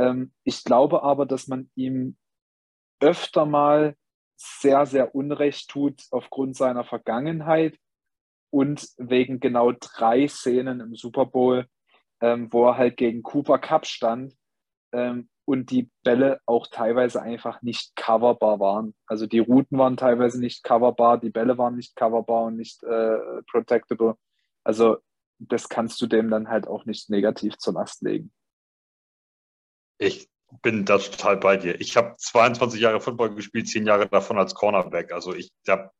Ähm, 0.00 0.32
ich 0.44 0.64
glaube 0.64 1.02
aber, 1.02 1.26
dass 1.26 1.46
man 1.46 1.70
ihm 1.74 2.16
öfter 3.00 3.44
mal 3.44 3.94
sehr, 4.36 4.86
sehr 4.86 5.14
Unrecht 5.14 5.68
tut 5.68 6.02
aufgrund 6.10 6.56
seiner 6.56 6.84
Vergangenheit 6.84 7.78
und 8.50 8.88
wegen 8.96 9.38
genau 9.38 9.72
drei 9.72 10.26
Szenen 10.26 10.80
im 10.80 10.96
Super 10.96 11.26
Bowl, 11.26 11.66
ähm, 12.22 12.50
wo 12.50 12.66
er 12.66 12.78
halt 12.78 12.96
gegen 12.96 13.22
Cooper 13.22 13.58
Cup 13.58 13.86
stand 13.86 14.34
ähm, 14.92 15.28
und 15.44 15.70
die 15.70 15.90
Bälle 16.02 16.40
auch 16.46 16.66
teilweise 16.68 17.20
einfach 17.20 17.60
nicht 17.60 17.94
coverbar 17.96 18.58
waren. 18.58 18.94
Also 19.06 19.26
die 19.26 19.40
Routen 19.40 19.78
waren 19.78 19.98
teilweise 19.98 20.40
nicht 20.40 20.64
coverbar, 20.64 21.18
die 21.18 21.30
Bälle 21.30 21.58
waren 21.58 21.76
nicht 21.76 21.94
coverbar 21.94 22.44
und 22.44 22.56
nicht 22.56 22.82
äh, 22.84 23.42
protectable. 23.50 24.16
Also 24.64 24.96
das 25.38 25.68
kannst 25.68 26.00
du 26.00 26.06
dem 26.06 26.30
dann 26.30 26.48
halt 26.48 26.66
auch 26.66 26.86
nicht 26.86 27.10
negativ 27.10 27.58
zur 27.58 27.74
Last 27.74 28.02
legen. 28.02 28.32
Ich 30.00 30.30
bin 30.62 30.84
da 30.84 30.98
total 30.98 31.36
bei 31.36 31.56
dir. 31.56 31.80
Ich 31.80 31.96
habe 31.96 32.16
22 32.16 32.80
Jahre 32.80 33.00
Football 33.00 33.34
gespielt, 33.34 33.68
10 33.68 33.86
Jahre 33.86 34.08
davon 34.08 34.38
als 34.38 34.54
Cornerback. 34.54 35.12
Also 35.12 35.34
ich 35.34 35.52
habe 35.68 35.90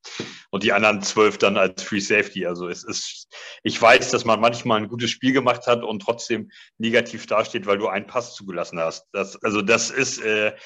und 0.51 0.65
die 0.65 0.73
anderen 0.73 1.03
zwölf 1.03 1.39
dann 1.39 1.57
als 1.57 1.83
Free 1.83 2.01
Safety. 2.01 2.47
Also 2.47 2.69
es 2.69 2.83
ist, 2.83 3.29
ich 3.63 3.81
weiß, 3.81 4.11
dass 4.11 4.25
man 4.25 4.41
manchmal 4.41 4.81
ein 4.81 4.89
gutes 4.89 5.11
Spiel 5.11 5.33
gemacht 5.33 5.67
hat 5.67 5.85
und 5.85 6.01
trotzdem 6.01 6.51
negativ 6.79 7.27
dasteht, 7.27 7.67
weil 7.67 7.79
du 7.79 7.89
einen 7.89 8.07
Pass 8.07 8.35
zugelassen 8.35 8.81
hast. 8.81 9.07
Das, 9.13 9.41
also 9.45 9.63
das 9.63 9.91
ist, 9.91 10.19
äh, 10.19 10.57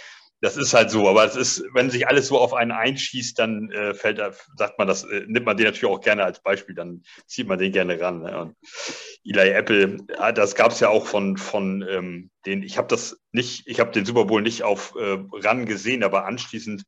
das 0.44 0.58
ist 0.58 0.74
halt 0.74 0.90
so, 0.90 1.08
aber 1.08 1.24
es 1.24 1.36
ist, 1.36 1.64
wenn 1.72 1.88
sich 1.88 2.06
alles 2.06 2.28
so 2.28 2.38
auf 2.38 2.52
einen 2.52 2.70
einschießt, 2.70 3.38
dann 3.38 3.70
äh, 3.70 3.94
fällt, 3.94 4.20
sagt 4.58 4.78
man 4.78 4.86
das, 4.86 5.04
äh, 5.04 5.24
nimmt 5.26 5.46
man 5.46 5.56
den 5.56 5.64
natürlich 5.64 5.86
auch 5.86 6.02
gerne 6.02 6.22
als 6.22 6.42
Beispiel, 6.42 6.74
dann 6.74 7.02
zieht 7.26 7.48
man 7.48 7.58
den 7.58 7.72
gerne 7.72 7.98
ran. 7.98 8.20
Ne? 8.20 8.38
Und 8.38 8.56
Eli 9.24 9.48
Apple, 9.52 9.96
das 10.34 10.54
gab 10.54 10.72
es 10.72 10.80
ja 10.80 10.90
auch 10.90 11.06
von, 11.06 11.38
von 11.38 11.82
ähm, 11.88 12.30
den, 12.44 12.62
ich 12.62 12.76
habe 12.76 12.88
das 12.88 13.18
nicht, 13.32 13.66
ich 13.66 13.80
habe 13.80 13.92
den 13.92 14.04
Super 14.04 14.26
Bowl 14.26 14.42
nicht 14.42 14.64
auf 14.64 14.94
äh, 15.00 15.16
ran 15.32 15.64
gesehen, 15.64 16.04
aber 16.04 16.26
anschließend 16.26 16.82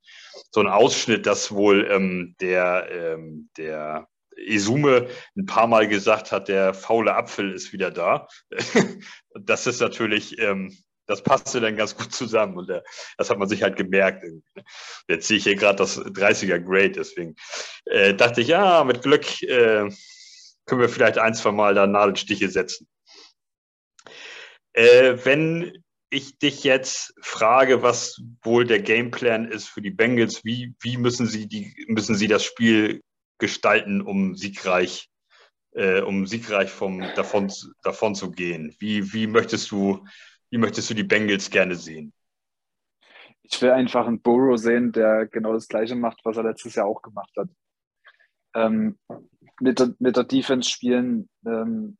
so 0.50 0.60
ein 0.60 0.68
Ausschnitt, 0.68 1.24
dass 1.24 1.50
wohl 1.50 1.88
ähm, 1.90 2.36
der, 2.40 2.88
ähm, 2.90 3.48
der 3.56 4.06
Esume 4.36 5.08
ein 5.34 5.46
paar 5.46 5.66
Mal 5.66 5.88
gesagt 5.88 6.30
hat, 6.30 6.48
der 6.48 6.74
faule 6.74 7.14
Apfel 7.14 7.52
ist 7.52 7.72
wieder 7.72 7.90
da. 7.90 8.28
das 9.34 9.66
ist 9.66 9.80
natürlich, 9.80 10.38
ähm, 10.38 10.76
das 11.06 11.22
passte 11.22 11.60
dann 11.60 11.76
ganz 11.76 11.96
gut 11.96 12.12
zusammen 12.12 12.56
und 12.56 12.70
äh, 12.70 12.82
das 13.16 13.30
hat 13.30 13.38
man 13.38 13.48
sich 13.48 13.62
halt 13.62 13.76
gemerkt. 13.76 14.24
Irgendwie. 14.24 14.48
Ne? 14.56 14.64
Jetzt 15.08 15.28
sehe 15.28 15.38
ich 15.38 15.44
hier 15.44 15.56
gerade 15.56 15.76
das 15.76 15.98
30er 15.98 16.58
Grade, 16.58 16.92
deswegen 16.92 17.36
äh, 17.86 18.14
dachte 18.14 18.40
ich, 18.40 18.48
ja, 18.48 18.84
mit 18.84 19.02
Glück 19.02 19.42
äh, 19.42 19.88
können 20.66 20.80
wir 20.80 20.88
vielleicht 20.88 21.18
ein, 21.18 21.34
zwei 21.34 21.52
Mal 21.52 21.74
da 21.74 21.86
Nadelstiche 21.86 22.48
setzen. 22.48 22.88
Äh, 24.72 25.24
wenn 25.24 25.82
ich 26.10 26.38
dich 26.38 26.64
jetzt 26.64 27.14
frage, 27.20 27.82
was 27.82 28.20
wohl 28.42 28.64
der 28.64 28.80
Gameplan 28.80 29.50
ist 29.50 29.68
für 29.68 29.82
die 29.82 29.90
Bengals, 29.90 30.44
wie, 30.44 30.74
wie 30.80 30.96
müssen, 30.96 31.26
sie 31.26 31.48
die, 31.48 31.74
müssen 31.88 32.14
sie 32.14 32.28
das 32.28 32.44
Spiel 32.44 33.02
gestalten, 33.38 34.00
um 34.02 34.36
siegreich, 34.36 35.08
äh, 35.72 36.00
um 36.00 36.26
siegreich 36.26 36.70
vom, 36.70 37.00
davon, 37.16 37.52
davon 37.82 38.14
zu 38.14 38.30
gehen? 38.30 38.74
Wie, 38.78 39.12
wie 39.12 39.26
möchtest 39.26 39.70
du 39.70 40.04
wie 40.56 40.60
möchtest 40.60 40.88
du 40.88 40.94
die 40.94 41.04
Bengals 41.04 41.50
gerne 41.50 41.74
sehen? 41.74 42.14
Ich 43.42 43.60
will 43.60 43.72
einfach 43.72 44.06
einen 44.06 44.22
Burrow 44.22 44.56
sehen, 44.56 44.90
der 44.90 45.26
genau 45.26 45.52
das 45.52 45.68
Gleiche 45.68 45.94
macht, 45.94 46.20
was 46.24 46.38
er 46.38 46.44
letztes 46.44 46.76
Jahr 46.76 46.86
auch 46.86 47.02
gemacht 47.02 47.30
hat. 47.36 47.50
Ähm, 48.54 48.98
mit, 49.60 49.78
der, 49.78 49.94
mit 49.98 50.16
der 50.16 50.24
Defense 50.24 50.70
spielen, 50.70 51.28
ähm, 51.44 51.98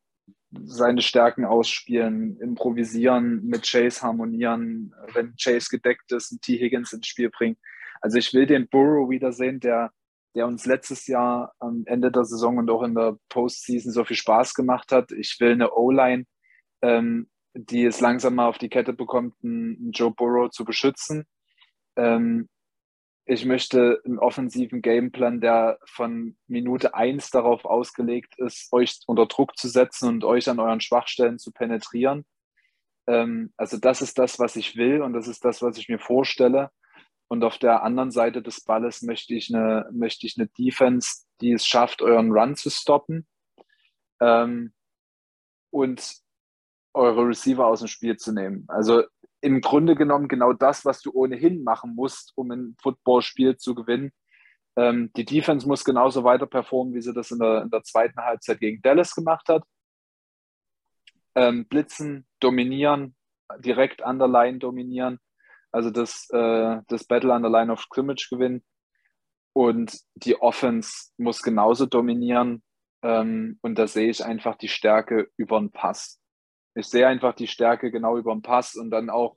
seine 0.64 1.02
Stärken 1.02 1.44
ausspielen, 1.44 2.40
improvisieren, 2.40 3.44
mit 3.44 3.68
Chase 3.70 4.00
harmonieren, 4.00 4.94
wenn 5.12 5.36
Chase 5.36 5.68
gedeckt 5.70 6.10
ist, 6.12 6.32
ein 6.32 6.40
T. 6.40 6.58
Higgins 6.58 6.94
ins 6.94 7.06
Spiel 7.08 7.28
bringen. 7.28 7.58
Also 8.00 8.16
ich 8.16 8.32
will 8.32 8.46
den 8.46 8.68
Burrow 8.68 9.10
wiedersehen, 9.10 9.60
der, 9.60 9.92
der 10.34 10.46
uns 10.46 10.64
letztes 10.64 11.06
Jahr 11.06 11.52
am 11.58 11.82
Ende 11.84 12.10
der 12.10 12.24
Saison 12.24 12.56
und 12.56 12.70
auch 12.70 12.82
in 12.82 12.94
der 12.94 13.18
Postseason 13.28 13.92
so 13.92 14.02
viel 14.06 14.16
Spaß 14.16 14.54
gemacht 14.54 14.92
hat. 14.92 15.12
Ich 15.12 15.36
will 15.40 15.52
eine 15.52 15.74
O-Line, 15.74 16.24
ähm, 16.80 17.28
die 17.56 17.84
es 17.84 18.00
langsam 18.00 18.34
mal 18.34 18.48
auf 18.48 18.58
die 18.58 18.68
Kette 18.68 18.92
bekommt, 18.92 19.34
einen 19.42 19.90
Joe 19.92 20.10
Burrow 20.10 20.50
zu 20.50 20.64
beschützen. 20.64 21.26
Ähm, 21.96 22.48
ich 23.24 23.44
möchte 23.44 24.00
einen 24.04 24.18
offensiven 24.18 24.82
Gameplan, 24.82 25.40
der 25.40 25.78
von 25.86 26.36
Minute 26.46 26.94
eins 26.94 27.30
darauf 27.30 27.64
ausgelegt 27.64 28.38
ist, 28.38 28.72
euch 28.72 29.00
unter 29.06 29.26
Druck 29.26 29.56
zu 29.56 29.68
setzen 29.68 30.08
und 30.08 30.24
euch 30.24 30.48
an 30.48 30.60
euren 30.60 30.80
Schwachstellen 30.80 31.38
zu 31.38 31.50
penetrieren. 31.50 32.24
Ähm, 33.08 33.52
also 33.56 33.78
das 33.78 34.02
ist 34.02 34.18
das, 34.18 34.38
was 34.38 34.54
ich 34.54 34.76
will 34.76 35.02
und 35.02 35.12
das 35.12 35.26
ist 35.26 35.44
das, 35.44 35.62
was 35.62 35.78
ich 35.78 35.88
mir 35.88 35.98
vorstelle. 35.98 36.70
Und 37.28 37.42
auf 37.42 37.58
der 37.58 37.82
anderen 37.82 38.12
Seite 38.12 38.42
des 38.42 38.62
Balles 38.62 39.02
möchte 39.02 39.34
ich 39.34 39.52
eine, 39.52 39.88
möchte 39.92 40.26
ich 40.26 40.36
eine 40.38 40.48
Defense, 40.56 41.24
die 41.40 41.52
es 41.52 41.66
schafft, 41.66 42.02
euren 42.02 42.30
Run 42.30 42.54
zu 42.54 42.70
stoppen 42.70 43.26
ähm, 44.20 44.72
und 45.70 46.25
eure 46.96 47.28
Receiver 47.28 47.66
aus 47.66 47.80
dem 47.80 47.88
Spiel 47.88 48.16
zu 48.16 48.32
nehmen. 48.32 48.64
Also 48.68 49.04
im 49.40 49.60
Grunde 49.60 49.94
genommen 49.94 50.28
genau 50.28 50.52
das, 50.52 50.84
was 50.84 51.02
du 51.02 51.12
ohnehin 51.12 51.62
machen 51.62 51.94
musst, 51.94 52.32
um 52.36 52.50
ein 52.50 52.76
Footballspiel 52.80 53.56
zu 53.58 53.74
gewinnen. 53.74 54.12
Ähm, 54.76 55.10
die 55.16 55.24
Defense 55.24 55.68
muss 55.68 55.84
genauso 55.84 56.24
weiter 56.24 56.46
performen, 56.46 56.94
wie 56.94 57.02
sie 57.02 57.12
das 57.12 57.30
in 57.30 57.38
der, 57.38 57.62
in 57.62 57.70
der 57.70 57.82
zweiten 57.82 58.18
Halbzeit 58.20 58.60
gegen 58.60 58.82
Dallas 58.82 59.14
gemacht 59.14 59.48
hat. 59.48 59.62
Ähm, 61.34 61.66
blitzen, 61.68 62.26
dominieren, 62.40 63.14
direkt 63.58 64.02
an 64.02 64.18
der 64.18 64.28
Line 64.28 64.58
dominieren, 64.58 65.20
also 65.70 65.90
das, 65.90 66.28
äh, 66.30 66.80
das 66.88 67.04
Battle 67.04 67.32
an 67.34 67.42
der 67.42 67.50
Line 67.50 67.70
of 67.70 67.80
Scrimmage 67.80 68.28
gewinnen. 68.30 68.64
Und 69.52 69.98
die 70.14 70.40
Offense 70.40 71.10
muss 71.18 71.42
genauso 71.42 71.84
dominieren. 71.86 72.62
Ähm, 73.02 73.58
und 73.62 73.78
da 73.78 73.86
sehe 73.86 74.08
ich 74.08 74.24
einfach 74.24 74.56
die 74.56 74.68
Stärke 74.68 75.30
über 75.36 75.58
den 75.58 75.70
Pass 75.70 76.20
ich 76.76 76.86
sehe 76.86 77.06
einfach 77.06 77.34
die 77.34 77.46
Stärke 77.46 77.90
genau 77.90 78.18
über 78.18 78.32
den 78.32 78.42
Pass 78.42 78.76
und 78.76 78.90
dann 78.90 79.08
auch 79.08 79.36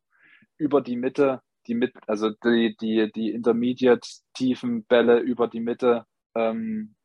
über 0.58 0.82
die 0.82 0.98
Mitte, 0.98 1.42
die 1.68 1.74
mit, 1.74 1.94
also 2.06 2.32
die, 2.44 2.76
die, 2.80 3.12
die 3.16 3.32
intermediate 3.32 4.08
tiefen 4.34 4.84
Bälle 4.86 5.20
über 5.20 5.48
die 5.48 5.62
Mitte. 5.62 6.06
Ähm, 6.36 6.96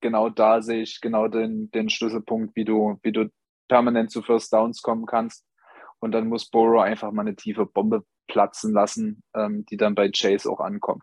genau 0.00 0.28
da 0.28 0.62
sehe 0.62 0.82
ich 0.82 1.00
genau 1.00 1.26
den, 1.26 1.70
den 1.72 1.90
Schlüsselpunkt, 1.90 2.54
wie 2.54 2.64
du, 2.64 2.98
wie 3.02 3.12
du 3.12 3.28
permanent 3.68 4.12
zu 4.12 4.22
First 4.22 4.52
Downs 4.52 4.82
kommen 4.82 5.04
kannst. 5.04 5.44
Und 5.98 6.12
dann 6.12 6.28
muss 6.28 6.48
Borough 6.48 6.82
einfach 6.82 7.10
mal 7.10 7.22
eine 7.22 7.34
tiefe 7.34 7.66
Bombe 7.66 8.04
platzen 8.28 8.72
lassen, 8.72 9.22
ähm, 9.34 9.64
die 9.66 9.76
dann 9.76 9.96
bei 9.96 10.10
Chase 10.10 10.48
auch 10.48 10.60
ankommt. 10.60 11.02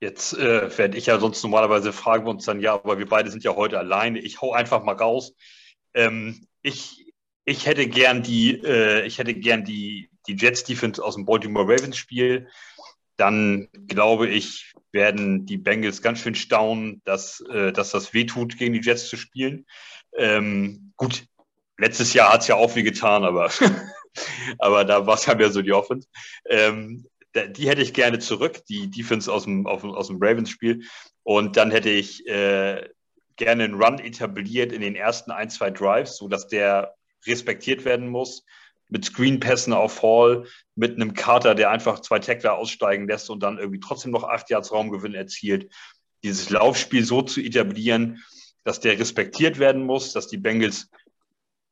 Jetzt 0.00 0.32
äh, 0.34 0.78
werde 0.78 0.96
ich 0.96 1.06
ja 1.06 1.18
sonst 1.18 1.42
normalerweise 1.42 1.92
fragen 1.92 2.24
wir 2.24 2.30
uns 2.30 2.44
dann, 2.44 2.60
ja, 2.60 2.74
aber 2.74 2.98
wir 2.98 3.08
beide 3.08 3.30
sind 3.30 3.42
ja 3.42 3.56
heute 3.56 3.78
alleine. 3.78 4.20
Ich 4.20 4.40
hau 4.40 4.52
einfach 4.52 4.84
mal 4.84 4.94
raus. 4.94 5.34
Ähm, 5.94 6.46
ich, 6.62 7.12
ich 7.44 7.66
hätte 7.66 7.88
gern 7.88 8.22
die, 8.22 8.62
äh, 8.62 9.04
ich 9.06 9.18
hätte 9.18 9.34
gern 9.34 9.64
die, 9.64 10.10
die 10.28 10.36
Jets 10.36 10.62
Defense 10.62 11.02
aus 11.02 11.16
dem 11.16 11.24
Baltimore 11.24 11.66
Ravens 11.66 11.96
Spiel. 11.96 12.48
Dann 13.16 13.68
glaube 13.88 14.28
ich, 14.28 14.72
werden 14.92 15.46
die 15.46 15.56
Bengals 15.56 16.00
ganz 16.00 16.20
schön 16.20 16.36
staunen, 16.36 17.02
dass, 17.04 17.40
äh, 17.50 17.72
dass 17.72 17.90
das 17.90 18.14
wehtut, 18.14 18.56
gegen 18.56 18.74
die 18.74 18.80
Jets 18.80 19.08
zu 19.08 19.16
spielen. 19.16 19.66
Ähm, 20.16 20.92
gut, 20.96 21.24
letztes 21.76 22.14
Jahr 22.14 22.32
hat 22.32 22.42
es 22.42 22.48
ja 22.48 22.54
auch 22.54 22.76
wie 22.76 22.84
getan, 22.84 23.24
aber, 23.24 23.50
aber 24.58 24.84
da 24.84 25.06
war 25.06 25.14
es 25.14 25.26
ja 25.26 25.34
mehr 25.34 25.50
so 25.50 25.62
die 25.62 25.72
Offense. 25.72 26.06
Ähm, 26.48 27.06
die 27.46 27.68
hätte 27.68 27.82
ich 27.82 27.94
gerne 27.94 28.18
zurück, 28.18 28.64
die 28.68 28.90
Defense 28.90 29.32
aus 29.32 29.44
dem, 29.44 29.66
aus 29.66 30.08
dem 30.08 30.18
Ravens-Spiel. 30.20 30.84
Und 31.22 31.56
dann 31.56 31.70
hätte 31.70 31.90
ich 31.90 32.26
äh, 32.26 32.88
gerne 33.36 33.64
einen 33.64 33.80
Run 33.80 33.98
etabliert 33.98 34.72
in 34.72 34.80
den 34.80 34.96
ersten 34.96 35.30
ein, 35.30 35.50
zwei 35.50 35.70
Drives, 35.70 36.16
sodass 36.16 36.48
der 36.48 36.94
respektiert 37.26 37.84
werden 37.84 38.08
muss. 38.08 38.44
Mit 38.90 39.04
Screenpässen 39.04 39.74
auf 39.74 40.02
Hall, 40.02 40.46
mit 40.74 40.94
einem 40.94 41.12
Carter, 41.12 41.54
der 41.54 41.70
einfach 41.70 42.00
zwei 42.00 42.18
Tackler 42.18 42.56
aussteigen 42.56 43.06
lässt 43.06 43.28
und 43.28 43.42
dann 43.42 43.58
irgendwie 43.58 43.80
trotzdem 43.80 44.12
noch 44.12 44.24
acht 44.24 44.48
Yards 44.48 44.72
Raumgewinn 44.72 45.14
erzielt. 45.14 45.70
Dieses 46.22 46.48
Laufspiel 46.48 47.04
so 47.04 47.20
zu 47.22 47.40
etablieren, 47.40 48.24
dass 48.64 48.80
der 48.80 48.98
respektiert 48.98 49.58
werden 49.58 49.84
muss, 49.84 50.12
dass 50.12 50.28
die 50.28 50.38
Bengals 50.38 50.90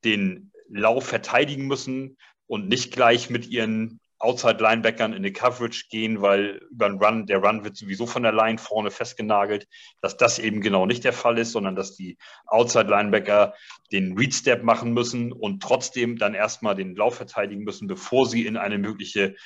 den 0.05 0.53
Lauf 0.69 1.07
verteidigen 1.07 1.67
müssen 1.67 2.19
und 2.47 2.69
nicht 2.69 2.93
gleich 2.93 3.31
mit 3.31 3.49
ihren 3.49 4.01
Outside-Linebackern 4.19 5.13
in 5.13 5.23
die 5.23 5.33
Coverage 5.33 5.87
gehen, 5.91 6.23
weil 6.23 6.63
über 6.71 6.89
den 6.89 6.99
Run, 6.99 7.27
der 7.27 7.39
Run 7.39 7.65
wird 7.65 7.77
sowieso 7.77 8.07
von 8.07 8.23
der 8.23 8.33
Line 8.33 8.59
vorne 8.59 8.91
festgenagelt, 8.91 9.69
dass 10.01 10.17
das 10.17 10.39
eben 10.39 10.61
genau 10.61 10.87
nicht 10.87 11.05
der 11.05 11.13
Fall 11.13 11.39
ist, 11.39 11.53
sondern 11.53 11.77
dass 11.77 11.97
die 11.97 12.17
Outside-Linebacker 12.47 13.55
den 13.93 14.17
Read-Step 14.17 14.63
machen 14.63 14.93
müssen 14.93 15.33
und 15.33 15.63
trotzdem 15.63 16.17
dann 16.17 16.35
erstmal 16.35 16.75
den 16.75 16.97
Lauf 16.97 17.17
verteidigen 17.17 17.65
müssen, 17.65 17.89
bevor 17.89 18.27
sie 18.27 18.47
in 18.47 18.57
eine 18.57 18.79
mögliche 18.79 19.37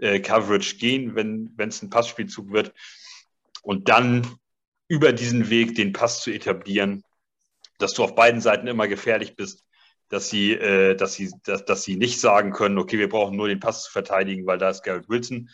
äh, 0.00 0.20
Coverage 0.20 0.76
gehen, 0.76 1.16
wenn 1.16 1.56
es 1.58 1.82
ein 1.82 1.90
Passspielzug 1.90 2.52
wird. 2.52 2.72
Und 3.62 3.88
dann 3.88 4.36
über 4.86 5.12
diesen 5.12 5.50
Weg 5.50 5.74
den 5.74 5.92
Pass 5.92 6.22
zu 6.22 6.30
etablieren, 6.30 7.02
dass 7.78 7.94
du 7.94 8.04
auf 8.04 8.14
beiden 8.14 8.40
Seiten 8.40 8.68
immer 8.68 8.86
gefährlich 8.86 9.34
bist 9.34 9.64
dass 10.10 10.28
sie, 10.28 10.52
äh, 10.52 10.94
dass 10.94 11.14
sie, 11.14 11.32
dass, 11.44 11.64
dass 11.64 11.84
sie 11.84 11.96
nicht 11.96 12.20
sagen 12.20 12.52
können, 12.52 12.78
okay, 12.78 12.98
wir 12.98 13.08
brauchen 13.08 13.36
nur 13.36 13.48
den 13.48 13.60
Pass 13.60 13.84
zu 13.84 13.92
verteidigen, 13.92 14.44
weil 14.44 14.58
da 14.58 14.68
ist 14.68 14.82
Garrett 14.82 15.08
Wilson 15.08 15.48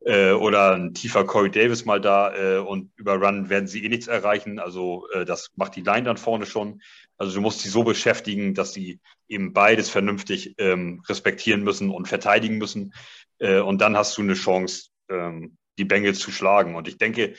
äh, 0.00 0.32
oder 0.32 0.74
ein 0.74 0.94
tiefer 0.94 1.24
Corey 1.24 1.50
Davis 1.50 1.84
mal 1.84 2.00
da 2.00 2.34
äh, 2.34 2.58
und 2.58 2.90
über 2.96 3.14
Run 3.14 3.48
werden 3.48 3.68
sie 3.68 3.84
eh 3.84 3.88
nichts 3.88 4.08
erreichen. 4.08 4.58
Also 4.58 5.08
äh, 5.12 5.24
das 5.24 5.50
macht 5.56 5.76
die 5.76 5.82
Line 5.82 6.02
dann 6.02 6.16
vorne 6.16 6.44
schon. 6.44 6.82
Also 7.18 7.34
du 7.34 7.40
musst 7.40 7.60
sie 7.60 7.68
so 7.68 7.84
beschäftigen, 7.84 8.54
dass 8.54 8.72
sie 8.72 8.98
eben 9.28 9.52
beides 9.52 9.88
vernünftig 9.88 10.54
ähm, 10.58 11.02
respektieren 11.08 11.62
müssen 11.62 11.90
und 11.90 12.08
verteidigen 12.08 12.58
müssen. 12.58 12.92
Äh, 13.38 13.60
und 13.60 13.80
dann 13.80 13.96
hast 13.96 14.18
du 14.18 14.22
eine 14.22 14.34
Chance, 14.34 14.88
ähm, 15.08 15.56
die 15.78 15.84
Bengals 15.84 16.18
zu 16.18 16.32
schlagen. 16.32 16.74
Und 16.74 16.88
ich 16.88 16.98
denke, 16.98 17.34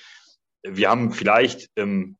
wir 0.64 0.90
haben 0.90 1.12
vielleicht, 1.12 1.70
ähm, 1.76 2.16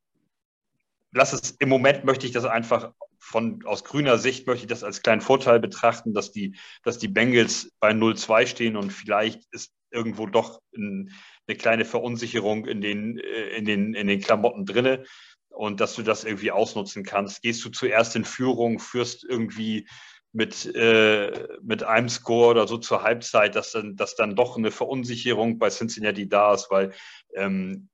lass 1.14 1.32
es, 1.32 1.52
im 1.52 1.70
Moment 1.70 2.04
möchte 2.04 2.26
ich 2.26 2.34
das 2.34 2.46
einfach 2.46 2.92
von, 3.22 3.64
aus 3.66 3.84
grüner 3.84 4.18
Sicht 4.18 4.48
möchte 4.48 4.66
ich 4.66 4.70
das 4.70 4.84
als 4.84 5.04
kleinen 5.04 5.22
Vorteil 5.22 5.60
betrachten, 5.60 6.14
dass 6.14 6.32
die, 6.32 6.58
dass 6.84 6.98
die 6.98 7.08
Bengals 7.08 7.72
bei 7.80 7.92
0-2 7.92 8.48
stehen 8.48 8.76
und 8.76 8.92
vielleicht 8.92 9.46
ist 9.52 9.72
irgendwo 9.92 10.26
doch 10.26 10.60
ein, 10.76 11.12
eine 11.48 11.58
kleine 11.58 11.86
Verunsicherung 11.86 12.66
in 12.66 12.82
den, 12.82 13.20
äh, 13.20 13.56
in 13.56 13.66
den, 13.66 13.94
in 13.94 14.08
den 14.08 14.22
Klamotten 14.22 14.66
drinne 14.66 15.06
und 15.50 15.80
dass 15.80 15.96
du 15.96 16.02
das 16.02 16.24
irgendwie 16.24 16.52
ausnutzen 16.52 17.04
kannst. 17.04 17.44
Gehst 17.44 17.64
du 17.64 17.70
zuerst 17.70 18.16
in 18.16 18.26
Führung, 18.26 18.80
führst 18.80 19.24
irgendwie 19.24 19.88
mit, 20.34 20.66
äh, 20.76 21.48
mit 21.62 21.84
einem 21.84 22.10
Score 22.10 22.50
oder 22.50 22.68
so 22.68 22.78
zur 22.78 23.04
Halbzeit, 23.04 23.56
dass 23.56 23.72
dann, 23.72 23.96
dass 23.98 24.16
dann 24.16 24.36
doch 24.36 24.58
eine 24.58 24.72
Verunsicherung 24.72 25.60
bei 25.60 25.70
Cincinnati 25.70 26.28
da 26.28 26.54
ist, 26.54 26.72
weil 26.72 26.94
ähm, 27.36 27.90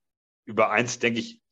über 0.46 0.70
eins, 0.70 0.98
denke 0.98 1.20
ich, 1.20 1.42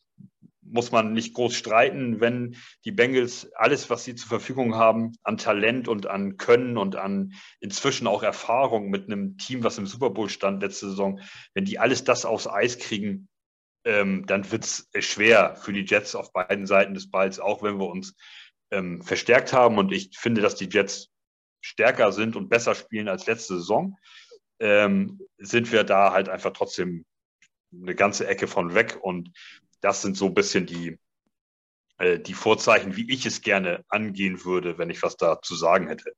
muss 0.71 0.93
man 0.93 1.13
nicht 1.13 1.35
groß 1.35 1.55
streiten, 1.55 2.21
wenn 2.21 2.57
die 2.85 2.93
Bengals 2.93 3.53
alles, 3.55 3.91
was 3.91 4.05
sie 4.05 4.15
zur 4.15 4.29
Verfügung 4.29 4.75
haben, 4.75 5.13
an 5.23 5.37
Talent 5.37 5.89
und 5.89 6.07
an 6.07 6.37
Können 6.37 6.77
und 6.77 6.97
an 6.97 7.33
inzwischen 7.61 8.07
auch 8.07 8.23
Erfahrung 8.23 8.91
mit 8.91 9.07
einem 9.07 9.39
Team, 9.39 9.65
was 9.65 9.79
im 9.79 9.87
Super 9.87 10.11
Bowl 10.11 10.29
stand 10.29 10.63
letzte 10.63 10.91
Saison, 10.91 11.21
wenn 11.55 11.65
die 11.65 11.79
alles 11.79 12.05
das 12.05 12.25
aufs 12.25 12.47
Eis 12.47 12.79
kriegen, 12.79 13.29
ähm, 13.85 14.27
dann 14.27 14.51
wird 14.51 14.65
es 14.65 14.89
schwer 14.99 15.55
für 15.57 15.73
die 15.73 15.85
Jets 15.85 16.15
auf 16.15 16.33
beiden 16.33 16.67
Seiten 16.67 16.95
des 16.95 17.09
Balls, 17.11 17.39
auch 17.39 17.63
wenn 17.63 17.79
wir 17.79 17.89
uns 17.89 18.17
ähm, 18.73 19.01
verstärkt 19.03 19.53
haben. 19.53 19.79
Und 19.79 19.93
ich 19.93 20.19
finde, 20.19 20.41
dass 20.41 20.57
die 20.57 20.69
Jets 20.69 21.09
stärker 21.61 22.13
sind 22.13 22.37
und 22.37 22.49
besser 22.49 22.75
spielen 22.75 23.09
als 23.09 23.27
letzte 23.27 23.55
Saison, 23.59 23.97
ähm, 24.59 25.21
sind 25.39 25.71
wir 25.71 25.85
da 25.85 26.13
halt 26.13 26.29
einfach 26.29 26.53
trotzdem 26.53 27.05
eine 27.73 27.95
ganze 27.95 28.27
Ecke 28.27 28.49
von 28.49 28.75
weg. 28.75 28.99
Und 29.01 29.31
das 29.87 30.03
sind 30.03 30.17
so 30.17 30.27
ein 30.27 30.35
bisschen 30.35 30.67
die, 30.67 30.99
äh, 31.99 32.19
die 32.19 32.35
Vorzeichen, 32.35 32.97
wie 32.97 33.09
ich 33.09 33.25
es 33.25 33.41
gerne 33.41 33.85
angehen 33.89 34.45
würde, 34.45 34.79
wenn 34.79 34.91
ich 34.91 35.01
was 35.05 35.17
da 35.17 35.41
zu 35.41 35.55
sagen 35.55 35.87
hätte. 35.87 36.13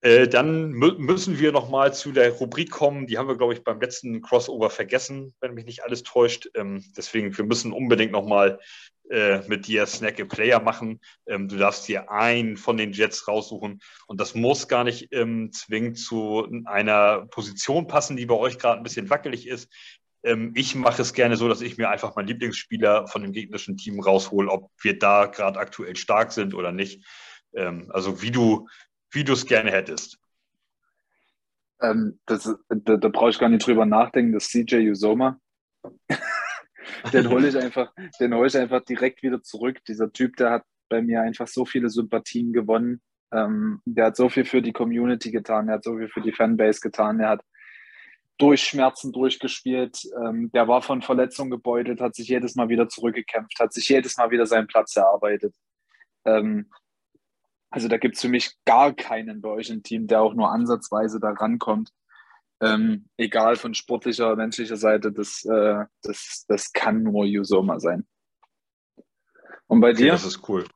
Äh, 0.00 0.28
dann 0.28 0.70
mü 0.70 0.92
müssen 0.98 1.40
wir 1.40 1.50
noch 1.50 1.68
mal 1.68 1.92
zu 1.92 2.12
der 2.12 2.30
Rubrik 2.30 2.70
kommen. 2.70 3.08
Die 3.08 3.18
haben 3.18 3.26
wir, 3.26 3.36
glaube 3.36 3.54
ich, 3.54 3.64
beim 3.64 3.80
letzten 3.80 4.22
Crossover 4.22 4.70
vergessen, 4.70 5.34
wenn 5.40 5.54
mich 5.54 5.64
nicht 5.64 5.82
alles 5.82 6.04
täuscht. 6.04 6.50
Ähm, 6.54 6.84
deswegen, 6.96 7.36
wir 7.36 7.44
müssen 7.44 7.72
unbedingt 7.72 8.12
noch 8.12 8.26
mal 8.26 8.60
äh, 9.10 9.40
mit 9.48 9.66
dir 9.66 9.84
Snack 9.86 10.20
a 10.20 10.24
Player 10.24 10.60
machen. 10.60 11.00
Ähm, 11.26 11.48
du 11.48 11.56
darfst 11.56 11.88
dir 11.88 12.12
einen 12.12 12.56
von 12.56 12.76
den 12.76 12.92
Jets 12.92 13.26
raussuchen 13.26 13.80
und 14.06 14.20
das 14.20 14.36
muss 14.36 14.68
gar 14.68 14.84
nicht 14.84 15.08
ähm, 15.12 15.50
zwingend 15.52 15.98
zu 15.98 16.48
einer 16.66 17.26
Position 17.26 17.88
passen, 17.88 18.16
die 18.16 18.26
bei 18.26 18.36
euch 18.36 18.58
gerade 18.58 18.78
ein 18.78 18.84
bisschen 18.84 19.10
wackelig 19.10 19.48
ist. 19.48 19.68
Ähm, 20.22 20.52
ich 20.54 20.74
mache 20.74 21.02
es 21.02 21.12
gerne 21.12 21.36
so, 21.36 21.48
dass 21.48 21.60
ich 21.60 21.78
mir 21.78 21.90
einfach 21.90 22.14
meinen 22.14 22.28
Lieblingsspieler 22.28 23.08
von 23.08 23.22
dem 23.22 23.32
gegnerischen 23.32 23.76
Team 23.76 24.00
raushole, 24.00 24.50
ob 24.50 24.70
wir 24.80 24.98
da 24.98 25.26
gerade 25.26 25.58
aktuell 25.58 25.96
stark 25.96 26.32
sind 26.32 26.54
oder 26.54 26.72
nicht. 26.72 27.04
Ähm, 27.54 27.90
also 27.92 28.22
wie 28.22 28.30
du 28.30 28.68
wie 29.12 29.30
es 29.30 29.46
gerne 29.46 29.70
hättest. 29.70 30.18
Ähm, 31.80 32.18
das, 32.26 32.44
da, 32.68 32.96
da 32.96 33.08
brauche 33.08 33.30
ich 33.30 33.38
gar 33.38 33.48
nicht 33.48 33.66
drüber 33.66 33.84
nachdenken, 33.84 34.32
das 34.32 34.48
CJ 34.48 34.90
Usoma. 34.90 35.38
den 37.12 37.28
hole 37.28 37.48
ich 37.48 37.56
einfach, 37.56 37.92
den 38.20 38.34
hole 38.34 38.46
ich 38.46 38.56
einfach 38.56 38.84
direkt 38.84 39.22
wieder 39.22 39.42
zurück. 39.42 39.84
Dieser 39.86 40.12
Typ, 40.12 40.36
der 40.36 40.50
hat 40.50 40.64
bei 40.88 41.02
mir 41.02 41.22
einfach 41.22 41.48
so 41.48 41.64
viele 41.64 41.90
Sympathien 41.90 42.52
gewonnen. 42.52 43.02
Ähm, 43.32 43.80
der 43.84 44.06
hat 44.06 44.16
so 44.16 44.28
viel 44.28 44.44
für 44.44 44.62
die 44.62 44.72
Community 44.72 45.30
getan, 45.30 45.66
der 45.66 45.76
hat 45.76 45.84
so 45.84 45.96
viel 45.96 46.08
für 46.08 46.20
die 46.20 46.32
Fanbase 46.32 46.80
getan, 46.80 47.18
der 47.18 47.30
hat 47.30 47.44
durch 48.42 48.64
Schmerzen 48.64 49.12
durchgespielt. 49.12 50.02
Ähm, 50.16 50.50
der 50.50 50.66
war 50.66 50.82
von 50.82 51.00
Verletzungen 51.00 51.52
gebeutelt, 51.52 52.00
hat 52.00 52.16
sich 52.16 52.26
jedes 52.26 52.56
Mal 52.56 52.68
wieder 52.68 52.88
zurückgekämpft, 52.88 53.60
hat 53.60 53.72
sich 53.72 53.88
jedes 53.88 54.16
Mal 54.16 54.32
wieder 54.32 54.46
seinen 54.46 54.66
Platz 54.66 54.96
erarbeitet. 54.96 55.54
Ähm, 56.24 56.68
also 57.70 57.86
da 57.86 57.98
gibt 57.98 58.16
es 58.16 58.20
für 58.20 58.28
mich 58.28 58.56
gar 58.64 58.92
keinen 58.94 59.40
bei 59.40 59.48
euch 59.48 59.70
im 59.70 59.84
Team, 59.84 60.08
der 60.08 60.22
auch 60.22 60.34
nur 60.34 60.50
ansatzweise 60.50 61.20
da 61.20 61.30
rankommt. 61.30 61.90
Ähm, 62.60 63.08
egal 63.16 63.54
von 63.54 63.74
sportlicher, 63.74 64.34
menschlicher 64.34 64.76
Seite, 64.76 65.12
das, 65.12 65.44
äh, 65.44 65.84
das, 66.02 66.44
das 66.48 66.72
kann 66.72 67.04
nur 67.04 67.24
Usoma 67.24 67.78
sein. 67.78 68.08
Und 69.68 69.80
bei 69.80 69.92
dir? 69.92 70.06
Okay, 70.06 70.10
das 70.10 70.24
ist 70.24 70.48
cool. 70.48 70.66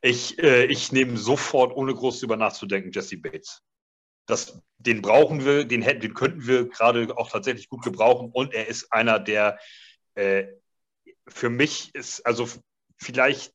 Ich, 0.00 0.38
äh, 0.38 0.64
ich 0.66 0.90
nehme 0.90 1.18
sofort, 1.18 1.76
ohne 1.76 1.94
groß 1.94 2.20
drüber 2.20 2.38
nachzudenken, 2.38 2.92
Jesse 2.92 3.18
Bates. 3.18 3.62
Das, 4.28 4.60
den 4.76 5.02
brauchen 5.02 5.44
wir, 5.44 5.64
den, 5.64 5.82
hätten, 5.82 6.02
den 6.02 6.14
könnten 6.14 6.46
wir 6.46 6.68
gerade 6.68 7.16
auch 7.16 7.30
tatsächlich 7.30 7.68
gut 7.68 7.82
gebrauchen. 7.82 8.30
Und 8.32 8.54
er 8.54 8.68
ist 8.68 8.92
einer, 8.92 9.18
der 9.18 9.58
äh, 10.14 10.46
für 11.26 11.50
mich 11.50 11.94
ist, 11.94 12.24
also 12.26 12.48
vielleicht, 12.98 13.54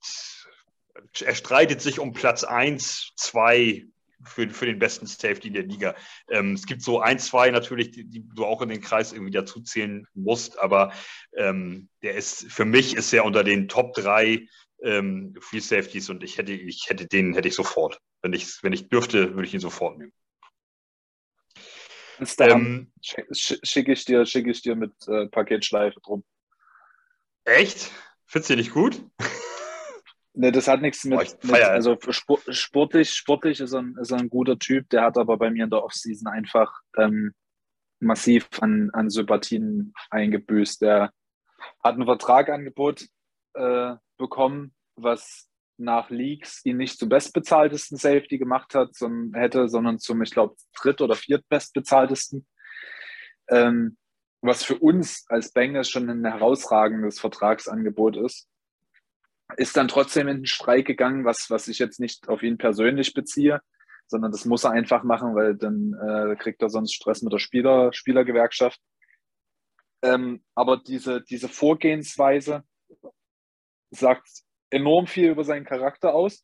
er 1.21 1.35
streitet 1.35 1.81
sich 1.81 1.99
um 1.99 2.13
Platz 2.13 2.43
1, 2.43 3.11
2 3.15 3.85
für, 4.25 4.49
für 4.49 4.65
den 4.65 4.79
besten 4.79 5.05
Safety 5.05 5.51
der 5.51 5.63
Liga. 5.63 5.95
Ähm, 6.29 6.53
es 6.53 6.65
gibt 6.65 6.81
so 6.81 6.99
ein, 6.99 7.19
zwei 7.19 7.51
natürlich, 7.51 7.91
die, 7.91 8.05
die, 8.05 8.23
du 8.33 8.45
auch 8.45 8.61
in 8.61 8.69
den 8.69 8.81
Kreis 8.81 9.11
irgendwie 9.11 9.31
dazuzählen 9.31 10.07
musst, 10.13 10.59
aber 10.59 10.93
ähm, 11.37 11.89
der 12.01 12.15
ist, 12.15 12.51
für 12.51 12.65
mich 12.65 12.95
ist 12.95 13.13
er 13.13 13.25
unter 13.25 13.43
den 13.43 13.67
Top 13.67 13.93
3 13.93 14.47
ähm, 14.83 15.35
Free 15.39 15.59
Safeties 15.59 16.09
und 16.09 16.23
ich 16.23 16.37
hätte, 16.37 16.53
ich 16.53 16.85
hätte 16.89 17.07
den 17.07 17.33
hätte 17.33 17.47
ich 17.47 17.55
sofort. 17.55 17.99
Wenn 18.21 18.33
ich, 18.33 18.63
wenn 18.63 18.73
ich 18.73 18.89
dürfte, 18.89 19.35
würde 19.35 19.47
ich 19.47 19.53
ihn 19.53 19.59
sofort 19.59 19.97
nehmen. 19.97 20.13
Ähm, 22.19 22.91
schicke 23.31 23.93
ich 23.93 24.05
dir, 24.05 24.25
schicke 24.25 24.51
ich 24.51 24.61
dir 24.61 24.75
mit 24.75 24.93
äh, 25.07 25.27
Paketschleife 25.27 25.99
drum. 26.01 26.23
Echt? 27.45 27.91
Findest 28.25 28.49
du 28.49 28.55
nicht 28.55 28.73
gut? 28.73 29.01
Ne, 30.35 30.51
das 30.51 30.67
hat 30.67 30.81
nichts 30.81 31.03
mit, 31.03 31.19
oh, 31.19 31.47
mit 31.47 31.61
also 31.61 31.95
sportlich, 32.09 33.11
sportlich 33.11 33.59
ist 33.59 33.73
er, 33.73 33.83
ein, 33.83 33.95
ist 34.01 34.11
er 34.11 34.17
ein 34.17 34.29
guter 34.29 34.57
Typ, 34.57 34.89
der 34.89 35.03
hat 35.03 35.15
aber 35.15 35.37
bei 35.37 35.51
mir 35.51 35.65
in 35.65 35.69
der 35.69 35.83
Offseason 35.83 36.27
einfach 36.27 36.81
ähm, 36.97 37.35
massiv 37.99 38.49
an, 38.59 38.89
an 38.93 39.11
Sympathien 39.11 39.93
eingebüßt. 40.09 40.81
Der 40.81 41.11
hat 41.83 41.97
ein 41.97 42.05
Vertragangebot 42.05 43.05
äh, 43.53 43.93
bekommen, 44.17 44.73
was 44.95 45.47
nach 45.83 46.09
Leaks 46.09 46.65
ihn 46.65 46.77
nicht 46.77 46.97
zum 46.97 47.09
bestbezahltesten 47.09 47.97
Safety 47.97 48.37
gemacht 48.37 48.75
hat, 48.75 48.95
sondern 48.95 49.39
hätte, 49.39 49.67
sondern 49.69 49.99
zum, 49.99 50.21
ich 50.21 50.31
glaube, 50.31 50.55
dritt- 50.75 51.01
oder 51.01 51.15
viertbestbezahltesten. 51.15 52.45
Ähm, 53.49 53.97
was 54.43 54.63
für 54.63 54.77
uns 54.77 55.25
als 55.29 55.53
Bengals 55.53 55.89
schon 55.89 56.09
ein 56.09 56.25
herausragendes 56.25 57.19
Vertragsangebot 57.19 58.17
ist. 58.17 58.49
Ist 59.55 59.77
dann 59.77 59.87
trotzdem 59.87 60.27
in 60.27 60.37
den 60.37 60.45
Streik 60.45 60.85
gegangen, 60.85 61.23
was, 61.23 61.49
was 61.49 61.67
ich 61.67 61.79
jetzt 61.79 61.99
nicht 61.99 62.27
auf 62.27 62.43
ihn 62.43 62.57
persönlich 62.57 63.13
beziehe, 63.13 63.61
sondern 64.07 64.31
das 64.31 64.45
muss 64.45 64.65
er 64.65 64.71
einfach 64.71 65.03
machen, 65.03 65.33
weil 65.35 65.55
dann 65.55 65.93
äh, 65.93 66.35
kriegt 66.35 66.61
er 66.61 66.69
sonst 66.69 66.93
Stress 66.93 67.21
mit 67.21 67.31
der 67.31 67.39
Spieler, 67.39 67.93
Spielergewerkschaft. 67.93 68.81
Ähm, 70.01 70.43
aber 70.55 70.77
diese, 70.77 71.21
diese 71.21 71.47
Vorgehensweise 71.47 72.63
sagt 73.91 74.27
enorm 74.73 75.07
viel 75.07 75.29
über 75.29 75.43
seinen 75.43 75.65
Charakter 75.65 76.13
aus. 76.13 76.43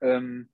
Ähm, 0.00 0.50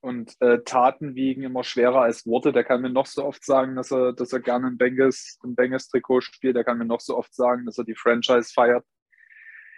und 0.00 0.36
äh, 0.40 0.58
Taten 0.64 1.14
wiegen 1.14 1.42
immer 1.44 1.64
schwerer 1.64 2.02
als 2.02 2.26
Worte. 2.26 2.52
Der 2.52 2.62
kann 2.62 2.82
mir 2.82 2.90
noch 2.90 3.06
so 3.06 3.24
oft 3.24 3.42
sagen, 3.42 3.74
dass 3.74 3.90
er, 3.90 4.12
dass 4.12 4.34
er 4.34 4.40
gerne 4.40 4.66
ein 4.66 4.76
Bengals, 4.76 5.38
ein 5.42 5.54
Bengals 5.54 5.88
Trikot 5.88 6.20
spielt. 6.20 6.56
Der 6.56 6.64
kann 6.64 6.76
mir 6.76 6.84
noch 6.84 7.00
so 7.00 7.16
oft 7.16 7.34
sagen, 7.34 7.64
dass 7.64 7.78
er 7.78 7.84
die 7.84 7.94
Franchise 7.94 8.52
feiert. 8.52 8.84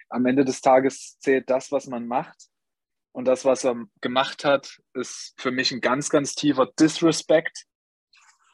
Am 0.08 0.26
Ende 0.26 0.44
des 0.44 0.60
Tages 0.60 1.16
zählt 1.20 1.48
das, 1.48 1.70
was 1.70 1.86
man 1.86 2.08
macht. 2.08 2.48
Und 3.12 3.26
das, 3.26 3.44
was 3.44 3.64
er 3.64 3.86
gemacht 4.00 4.44
hat, 4.44 4.80
ist 4.94 5.32
für 5.38 5.52
mich 5.52 5.70
ein 5.70 5.80
ganz, 5.80 6.10
ganz 6.10 6.34
tiefer 6.34 6.66
Disrespect 6.78 7.64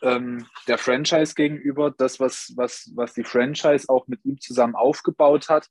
ähm, 0.02 0.46
der 0.68 0.76
Franchise 0.76 1.34
gegenüber. 1.34 1.90
Das, 1.90 2.20
was, 2.20 2.52
was, 2.54 2.92
was 2.94 3.14
die 3.14 3.24
Franchise 3.24 3.88
auch 3.88 4.06
mit 4.08 4.22
ihm 4.26 4.38
zusammen 4.38 4.76
aufgebaut 4.76 5.48
hat. 5.48 5.68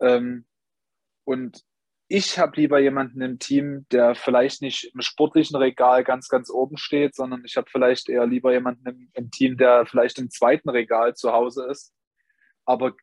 Ähm, 0.00 0.44
und 1.26 1.62
ich 2.08 2.38
habe 2.38 2.60
lieber 2.60 2.78
jemanden 2.78 3.20
im 3.20 3.38
Team, 3.40 3.84
der 3.90 4.14
vielleicht 4.14 4.62
nicht 4.62 4.92
im 4.94 5.00
sportlichen 5.00 5.56
Regal 5.56 6.04
ganz, 6.04 6.28
ganz 6.28 6.50
oben 6.50 6.76
steht, 6.76 7.16
sondern 7.16 7.44
ich 7.44 7.56
habe 7.56 7.68
vielleicht 7.68 8.08
eher 8.08 8.26
lieber 8.26 8.52
jemanden 8.52 8.86
im, 8.88 9.10
im, 9.12 9.30
Team, 9.32 9.56
der 9.56 9.86
vielleicht 9.86 10.18
im 10.20 10.30
zweiten 10.30 10.68
Regal 10.68 11.14
zu 11.14 11.32
Hause 11.32 11.66
ist, 11.68 11.92
aber 12.64 12.94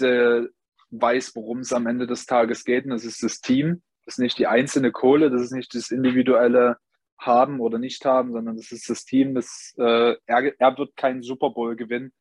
der 0.00 0.48
weiß, 0.90 1.36
worum 1.36 1.58
es 1.58 1.72
am 1.72 1.86
Ende 1.86 2.06
des 2.06 2.24
Tages 2.24 2.64
geht. 2.64 2.84
Und 2.84 2.90
das 2.90 3.04
ist 3.04 3.22
das 3.22 3.40
Team. 3.40 3.82
Das 4.04 4.14
ist 4.14 4.20
nicht 4.20 4.38
die 4.38 4.46
einzelne 4.46 4.90
Kohle, 4.90 5.30
das 5.30 5.42
ist 5.42 5.52
nicht 5.52 5.74
das 5.74 5.90
individuelle 5.90 6.78
Haben 7.18 7.60
oder 7.60 7.78
nicht 7.78 8.04
haben, 8.04 8.32
sondern 8.32 8.56
das 8.56 8.72
ist 8.72 8.88
das 8.88 9.04
Team. 9.04 9.34
Das, 9.34 9.74
äh, 9.78 10.14
er, 10.26 10.52
er 10.58 10.78
wird 10.78 10.96
keinen 10.96 11.22
Super 11.22 11.50
Bowl 11.50 11.76
gewinnen. 11.76 12.12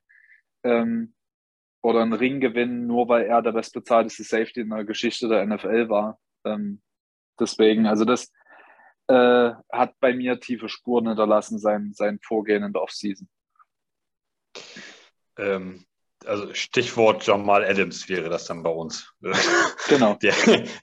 Ähm, 0.63 1.13
oder 1.85 2.01
einen 2.01 2.13
Ring 2.13 2.39
gewinnen, 2.39 2.87
nur 2.87 3.07
weil 3.09 3.25
er 3.25 3.43
der 3.43 3.51
bestbezahlteste 3.51 4.23
Safety 4.23 4.61
in 4.61 4.71
der 4.71 4.85
Geschichte 4.85 5.27
der 5.27 5.45
NFL 5.45 5.87
war. 5.87 6.19
Ähm, 6.43 6.81
deswegen, 7.39 7.85
also 7.85 8.05
das 8.05 8.31
äh, 9.07 9.51
hat 9.71 9.93
bei 9.99 10.15
mir 10.15 10.39
tiefe 10.39 10.67
Spuren 10.67 11.07
hinterlassen, 11.07 11.59
sein, 11.59 11.93
sein 11.93 12.19
Vorgehen 12.23 12.63
in 12.63 12.73
der 12.73 12.81
Offseason. 12.81 13.29
Ähm, 15.37 15.85
also 16.25 16.51
Stichwort 16.55 17.27
Jamal 17.27 17.63
Adams 17.63 18.09
wäre 18.09 18.29
das 18.29 18.45
dann 18.45 18.63
bei 18.63 18.71
uns. 18.71 19.13
Genau. 19.87 20.15
Der, 20.15 20.33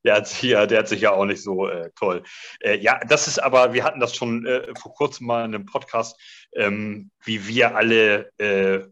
der, 0.05 0.15
hat, 0.15 0.29
sich 0.29 0.43
ja, 0.43 0.65
der 0.67 0.79
hat 0.79 0.89
sich 0.89 1.01
ja 1.01 1.11
auch 1.11 1.25
nicht 1.25 1.43
so 1.43 1.67
äh, 1.67 1.91
toll. 1.99 2.23
Äh, 2.61 2.79
ja, 2.79 3.01
das 3.01 3.27
ist 3.27 3.41
aber, 3.41 3.73
wir 3.73 3.83
hatten 3.83 3.99
das 3.99 4.15
schon 4.15 4.47
äh, 4.47 4.73
vor 4.81 4.95
kurzem 4.95 5.27
mal 5.27 5.45
in 5.45 5.53
einem 5.53 5.67
Podcast, 5.67 6.17
ähm, 6.55 7.11
wie 7.25 7.49
wir 7.49 7.75
alle, 7.75 8.31
äh, 8.39 8.87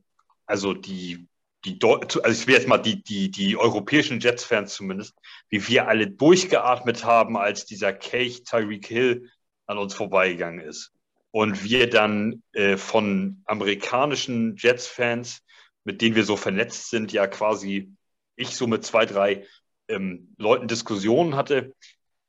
also 0.47 0.75
die 0.75 1.30
die, 1.65 1.79
also 1.83 2.29
ich 2.29 2.47
will 2.47 2.55
jetzt 2.55 2.69
mal 2.69 2.79
die, 2.79 3.03
die, 3.03 3.31
die 3.31 3.57
europäischen 3.57 4.21
Jets-Fans 4.21 4.75
zumindest, 4.75 5.15
wie 5.49 5.67
wir 5.69 5.89
alle 5.89 6.09
durchgeatmet 6.09 7.05
haben, 7.05 7.37
als 7.37 7.67
dieser 7.67 7.93
Cage 7.93 8.43
Tyreek 8.45 8.87
Hill 8.87 9.31
an 9.67 9.79
uns 9.79 9.95
vorbeigegangen 9.95 10.61
ist. 10.61 10.93
Und 11.33 11.63
wir 11.63 11.89
dann 11.89 12.43
äh, 12.53 12.77
von 12.77 13.43
amerikanischen 13.45 14.57
Jets-Fans, 14.57 15.43
mit 15.85 16.01
denen 16.01 16.17
wir 16.17 16.25
so 16.25 16.37
vernetzt 16.37 16.91
sind, 16.91 17.13
ja 17.13 17.27
quasi 17.27 17.93
ich 18.37 18.57
so 18.57 18.67
mit 18.67 18.85
zwei, 18.85 19.07
drei 19.07 19.47
ähm, 19.89 20.35
Leuten 20.39 20.67
Diskussionen 20.67 21.37
hatte, 21.37 21.75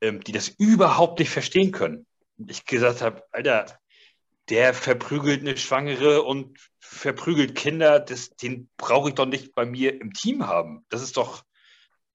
ähm, 0.01 0.21
die 0.21 0.33
das 0.33 0.49
überhaupt 0.49 1.19
nicht 1.19 1.29
verstehen 1.29 1.71
können. 1.71 2.05
Und 2.37 2.51
ich 2.51 2.65
gesagt 2.65 3.01
habe, 3.01 3.23
Alter, 3.31 3.79
der 4.51 4.73
verprügelt 4.73 5.41
eine 5.41 5.57
Schwangere 5.57 6.23
und 6.23 6.59
verprügelt 6.79 7.55
Kinder, 7.55 8.01
das, 8.01 8.35
den 8.35 8.69
brauche 8.77 9.09
ich 9.09 9.15
doch 9.15 9.25
nicht 9.25 9.55
bei 9.55 9.65
mir 9.65 9.99
im 9.99 10.13
Team 10.13 10.45
haben. 10.45 10.85
Das 10.89 11.01
ist 11.01 11.15
doch 11.15 11.43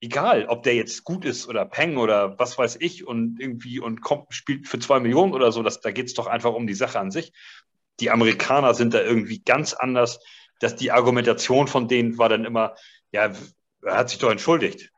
egal, 0.02 0.44
ob 0.46 0.62
der 0.62 0.74
jetzt 0.74 1.02
gut 1.02 1.24
ist 1.24 1.48
oder 1.48 1.64
Peng 1.64 1.96
oder 1.96 2.38
was 2.38 2.58
weiß 2.58 2.76
ich 2.80 3.06
und 3.06 3.40
irgendwie 3.40 3.80
und 3.80 4.02
kommt, 4.02 4.34
spielt 4.34 4.68
für 4.68 4.78
zwei 4.78 5.00
Millionen 5.00 5.32
oder 5.32 5.50
so. 5.50 5.62
Das, 5.62 5.80
da 5.80 5.90
geht 5.90 6.06
es 6.06 6.14
doch 6.14 6.26
einfach 6.26 6.52
um 6.52 6.66
die 6.66 6.74
Sache 6.74 7.00
an 7.00 7.10
sich. 7.10 7.32
Die 8.00 8.10
Amerikaner 8.10 8.74
sind 8.74 8.92
da 8.92 9.00
irgendwie 9.00 9.42
ganz 9.42 9.72
anders. 9.72 10.20
Dass 10.60 10.76
die 10.76 10.90
Argumentation 10.90 11.68
von 11.68 11.86
denen 11.86 12.16
war 12.16 12.30
dann 12.30 12.46
immer, 12.46 12.76
ja, 13.12 13.32
er 13.82 13.96
hat 13.96 14.10
sich 14.10 14.18
doch 14.18 14.30
entschuldigt. 14.30 14.90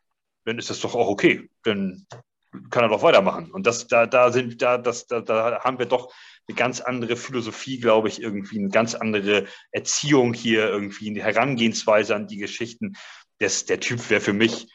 Dann 0.45 0.59
ist 0.59 0.70
das 0.70 0.80
doch 0.80 0.95
auch 0.95 1.09
okay. 1.09 1.49
Dann 1.62 2.07
kann 2.70 2.84
er 2.84 2.89
doch 2.89 3.03
weitermachen. 3.03 3.51
Und 3.51 3.66
das, 3.66 3.86
da, 3.86 4.07
da 4.07 4.30
sind, 4.32 4.62
da, 4.62 4.78
das, 4.78 5.07
da, 5.07 5.20
da 5.20 5.61
haben 5.64 5.78
wir 5.78 5.86
doch 5.86 6.12
eine 6.49 6.57
ganz 6.57 6.80
andere 6.80 7.16
Philosophie, 7.16 7.78
glaube 7.78 8.09
ich, 8.09 8.22
irgendwie 8.22 8.59
eine 8.59 8.70
ganz 8.70 8.94
andere 8.94 9.46
Erziehung 9.70 10.34
hier, 10.34 10.68
irgendwie 10.68 11.11
eine 11.11 11.22
Herangehensweise 11.22 12.16
an 12.16 12.26
die 12.26 12.38
Geschichten. 12.38 12.94
Das, 13.38 13.66
der 13.66 13.80
Typ 13.80 14.11
wäre 14.11 14.20
für 14.20 14.32
mich 14.32 14.66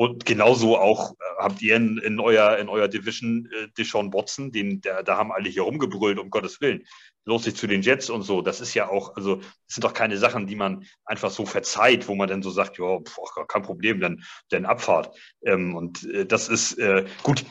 Und 0.00 0.24
genauso 0.24 0.78
auch 0.78 1.12
äh, 1.12 1.14
habt 1.40 1.60
ihr 1.60 1.76
in, 1.76 1.98
in, 1.98 2.20
euer, 2.20 2.56
in 2.56 2.70
eurer 2.70 2.88
Division 2.88 3.46
äh, 3.52 3.68
Deshaun 3.76 4.14
Watson, 4.14 4.50
den, 4.50 4.80
der, 4.80 5.02
da 5.02 5.18
haben 5.18 5.30
alle 5.30 5.50
hier 5.50 5.60
rumgebrüllt, 5.60 6.18
um 6.18 6.30
Gottes 6.30 6.62
Willen. 6.62 6.86
Los 7.26 7.44
sich 7.44 7.54
zu 7.54 7.66
den 7.66 7.82
Jets 7.82 8.08
und 8.08 8.22
so. 8.22 8.40
Das 8.40 8.62
ist 8.62 8.72
ja 8.72 8.88
auch, 8.88 9.14
also, 9.16 9.36
das 9.36 9.50
sind 9.68 9.84
doch 9.84 9.92
keine 9.92 10.16
Sachen, 10.16 10.46
die 10.46 10.56
man 10.56 10.86
einfach 11.04 11.30
so 11.30 11.44
verzeiht, 11.44 12.08
wo 12.08 12.14
man 12.14 12.30
dann 12.30 12.42
so 12.42 12.48
sagt, 12.48 12.78
ja, 12.78 12.98
kein 13.46 13.60
Problem, 13.60 14.00
dann, 14.00 14.24
dann 14.48 14.64
Abfahrt. 14.64 15.14
Ähm, 15.44 15.74
und 15.76 16.02
äh, 16.04 16.24
das 16.24 16.48
ist 16.48 16.78
äh, 16.78 17.04
gut. 17.22 17.44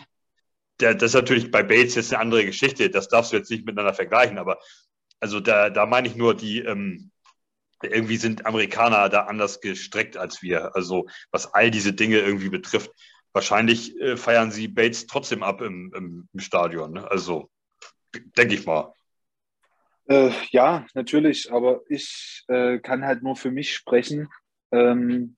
Das 0.79 1.01
ist 1.01 1.13
natürlich 1.13 1.51
bei 1.51 1.61
Bates 1.61 1.95
jetzt 1.95 2.13
eine 2.13 2.21
andere 2.21 2.45
Geschichte. 2.45 2.89
Das 2.89 3.09
darfst 3.09 3.31
du 3.31 3.37
jetzt 3.37 3.51
nicht 3.51 3.65
miteinander 3.65 3.93
vergleichen, 3.93 4.37
aber 4.37 4.59
also 5.19 5.39
da, 5.39 5.69
da 5.69 5.85
meine 5.85 6.07
ich 6.07 6.15
nur 6.15 6.33
die, 6.35 6.59
ähm, 6.59 7.11
irgendwie 7.83 8.17
sind 8.17 8.45
Amerikaner 8.45 9.09
da 9.09 9.23
anders 9.23 9.61
gestreckt 9.61 10.17
als 10.17 10.41
wir. 10.41 10.75
Also 10.75 11.07
was 11.31 11.53
all 11.53 11.71
diese 11.71 11.93
Dinge 11.93 12.19
irgendwie 12.19 12.49
betrifft. 12.49 12.91
Wahrscheinlich 13.31 13.99
äh, 13.99 14.17
feiern 14.17 14.51
sie 14.51 14.67
Bates 14.67 15.05
trotzdem 15.05 15.43
ab 15.43 15.61
im, 15.61 15.93
im, 15.95 16.29
im 16.33 16.39
Stadion. 16.39 16.93
Ne? 16.93 17.09
Also 17.09 17.49
denke 18.37 18.55
ich 18.55 18.65
mal. 18.65 18.93
Äh, 20.07 20.31
ja, 20.49 20.87
natürlich, 20.95 21.51
aber 21.53 21.81
ich 21.87 22.43
äh, 22.47 22.79
kann 22.79 23.05
halt 23.05 23.21
nur 23.21 23.35
für 23.35 23.51
mich 23.51 23.75
sprechen. 23.75 24.27
Ähm, 24.71 25.37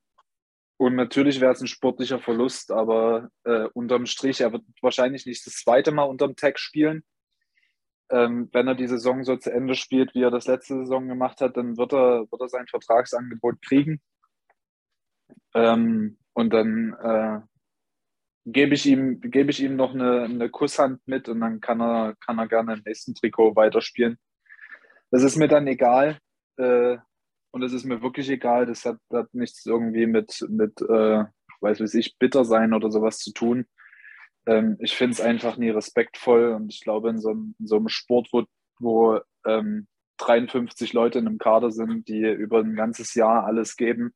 und 0.82 0.95
natürlich 0.95 1.39
wäre 1.41 1.51
es 1.51 1.61
ein 1.61 1.67
sportlicher 1.67 2.19
Verlust, 2.19 2.71
aber 2.71 3.29
äh, 3.43 3.67
unterm 3.73 4.05
Strich, 4.05 4.41
er 4.41 4.51
wird 4.51 4.63
wahrscheinlich 4.82 5.25
nicht 5.25 5.45
das 5.45 5.55
zweite 5.55 5.91
Mal 5.91 6.03
unterm 6.03 6.36
Tag 6.36 6.59
spielen 6.59 7.03
ähm, 8.11 8.49
wenn 8.51 8.67
er 8.67 8.75
die 8.75 8.88
Saison 8.88 9.23
so 9.23 9.38
zu 9.38 9.51
Ende 9.51 9.75
spielt, 9.75 10.13
wie 10.13 10.21
er 10.21 10.32
das 10.32 10.45
letzte 10.45 10.75
Saison 10.79 11.07
gemacht 11.07 11.41
hat, 11.41 11.55
dann 11.57 11.77
wird 11.77 11.93
er, 11.93 12.27
wird 12.29 12.41
er 12.41 12.49
sein 12.49 12.67
Vertragsangebot 12.67 13.61
kriegen. 13.61 14.01
Ähm, 15.55 16.17
und 16.34 16.51
dann 16.51 16.93
äh, 17.01 17.39
gebe 18.45 18.73
ich 18.73 18.86
ihm, 18.86 19.21
ich 19.23 19.63
ihm 19.63 19.75
noch 19.75 19.93
eine, 19.93 20.23
eine 20.23 20.49
Kusshand 20.49 20.99
mit 21.07 21.29
und 21.29 21.39
dann 21.39 21.61
kann 21.61 21.82
er, 21.82 22.15
kann 22.25 22.38
er 22.38 22.47
gerne 22.47 22.73
im 22.73 22.82
nächsten 22.86 23.15
Trikot 23.15 23.55
weiterspielen. 23.55 24.17
Das 25.09 25.23
ist 25.23 25.38
mir 25.38 25.47
dann 25.47 25.67
egal. 25.67 26.19
Äh, 26.57 26.97
und 27.51 27.61
das 27.61 27.73
ist 27.73 27.85
mir 27.85 28.01
wirklich 28.01 28.29
egal. 28.29 28.65
Das 28.65 28.85
hat, 28.85 28.97
hat 29.11 29.33
nichts 29.33 29.65
irgendwie 29.65 30.07
mit, 30.07 30.45
mit 30.49 30.81
äh, 30.81 31.25
weiß 31.61 31.79
weiß 31.79 31.93
ich, 31.95 32.17
bitter 32.17 32.45
sein 32.45 32.73
oder 32.73 32.89
sowas 32.89 33.19
zu 33.19 33.31
tun 33.33 33.65
ähm, 34.45 34.77
ich 34.79 34.95
finde 34.95 35.13
es 35.13 35.21
einfach 35.21 35.57
nie 35.57 35.69
respektvoll 35.69 36.53
und 36.53 36.73
ich 36.73 36.81
glaube, 36.81 37.09
in 37.09 37.19
so, 37.19 37.31
in 37.31 37.55
so 37.59 37.77
einem 37.77 37.89
Sport, 37.89 38.29
wo, 38.31 38.45
wo 38.79 39.19
ähm, 39.45 39.87
53 40.17 40.93
Leute 40.93 41.19
in 41.19 41.27
einem 41.27 41.37
Kader 41.37 41.71
sind, 41.71 42.07
die 42.07 42.21
über 42.21 42.59
ein 42.59 42.75
ganzes 42.75 43.13
Jahr 43.15 43.45
alles 43.45 43.75
geben, 43.75 44.13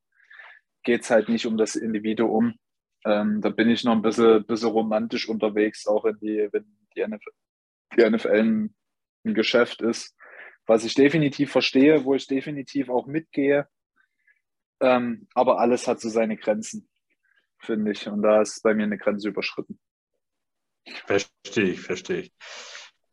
geht 0.83 1.01
es 1.01 1.09
halt 1.09 1.29
nicht 1.29 1.45
um 1.45 1.57
das 1.57 1.75
Individuum. 1.75 2.55
Ähm, 3.05 3.41
da 3.41 3.49
bin 3.49 3.69
ich 3.69 3.83
noch 3.83 3.93
ein 3.93 4.01
bisschen, 4.01 4.45
bisschen 4.45 4.69
romantisch 4.69 5.29
unterwegs, 5.29 5.87
auch 5.87 6.05
in 6.05 6.17
die, 6.19 6.49
wenn 6.51 6.65
die 6.95 7.05
NFL, 7.05 7.31
die 7.97 8.09
NFL 8.09 8.69
ein 9.25 9.33
Geschäft 9.33 9.81
ist. 9.81 10.15
Was 10.67 10.83
ich 10.83 10.95
definitiv 10.95 11.51
verstehe, 11.51 12.05
wo 12.05 12.15
ich 12.15 12.27
definitiv 12.27 12.89
auch 12.89 13.05
mitgehe. 13.05 13.67
Ähm, 14.79 15.27
aber 15.33 15.59
alles 15.59 15.87
hat 15.87 16.01
so 16.01 16.09
seine 16.09 16.37
Grenzen, 16.37 16.89
finde 17.59 17.91
ich. 17.91 18.07
Und 18.07 18.21
da 18.21 18.41
ist 18.41 18.61
bei 18.63 18.73
mir 18.73 18.83
eine 18.83 18.97
Grenze 18.97 19.29
überschritten. 19.29 19.79
Verstehe 21.05 21.71
ich, 21.71 21.81
verstehe 21.81 22.21
ich. 22.21 22.33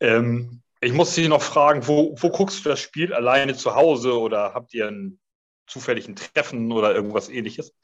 Ähm, 0.01 0.63
ich 0.81 0.93
muss 0.93 1.15
Sie 1.15 1.29
noch 1.29 1.43
fragen, 1.43 1.87
wo, 1.87 2.15
wo 2.19 2.31
guckst 2.31 2.65
du 2.65 2.69
das 2.69 2.81
Spiel? 2.81 3.15
Alleine 3.15 3.55
zu 3.55 3.75
Hause 3.75 4.19
oder 4.19 4.53
habt 4.55 4.75
ihr 4.75 4.89
einen 4.89 5.21
zufälligen 5.67 6.17
Treffen 6.17 6.73
oder 6.73 6.95
irgendwas 6.95 7.29
ähnliches? 7.29 7.75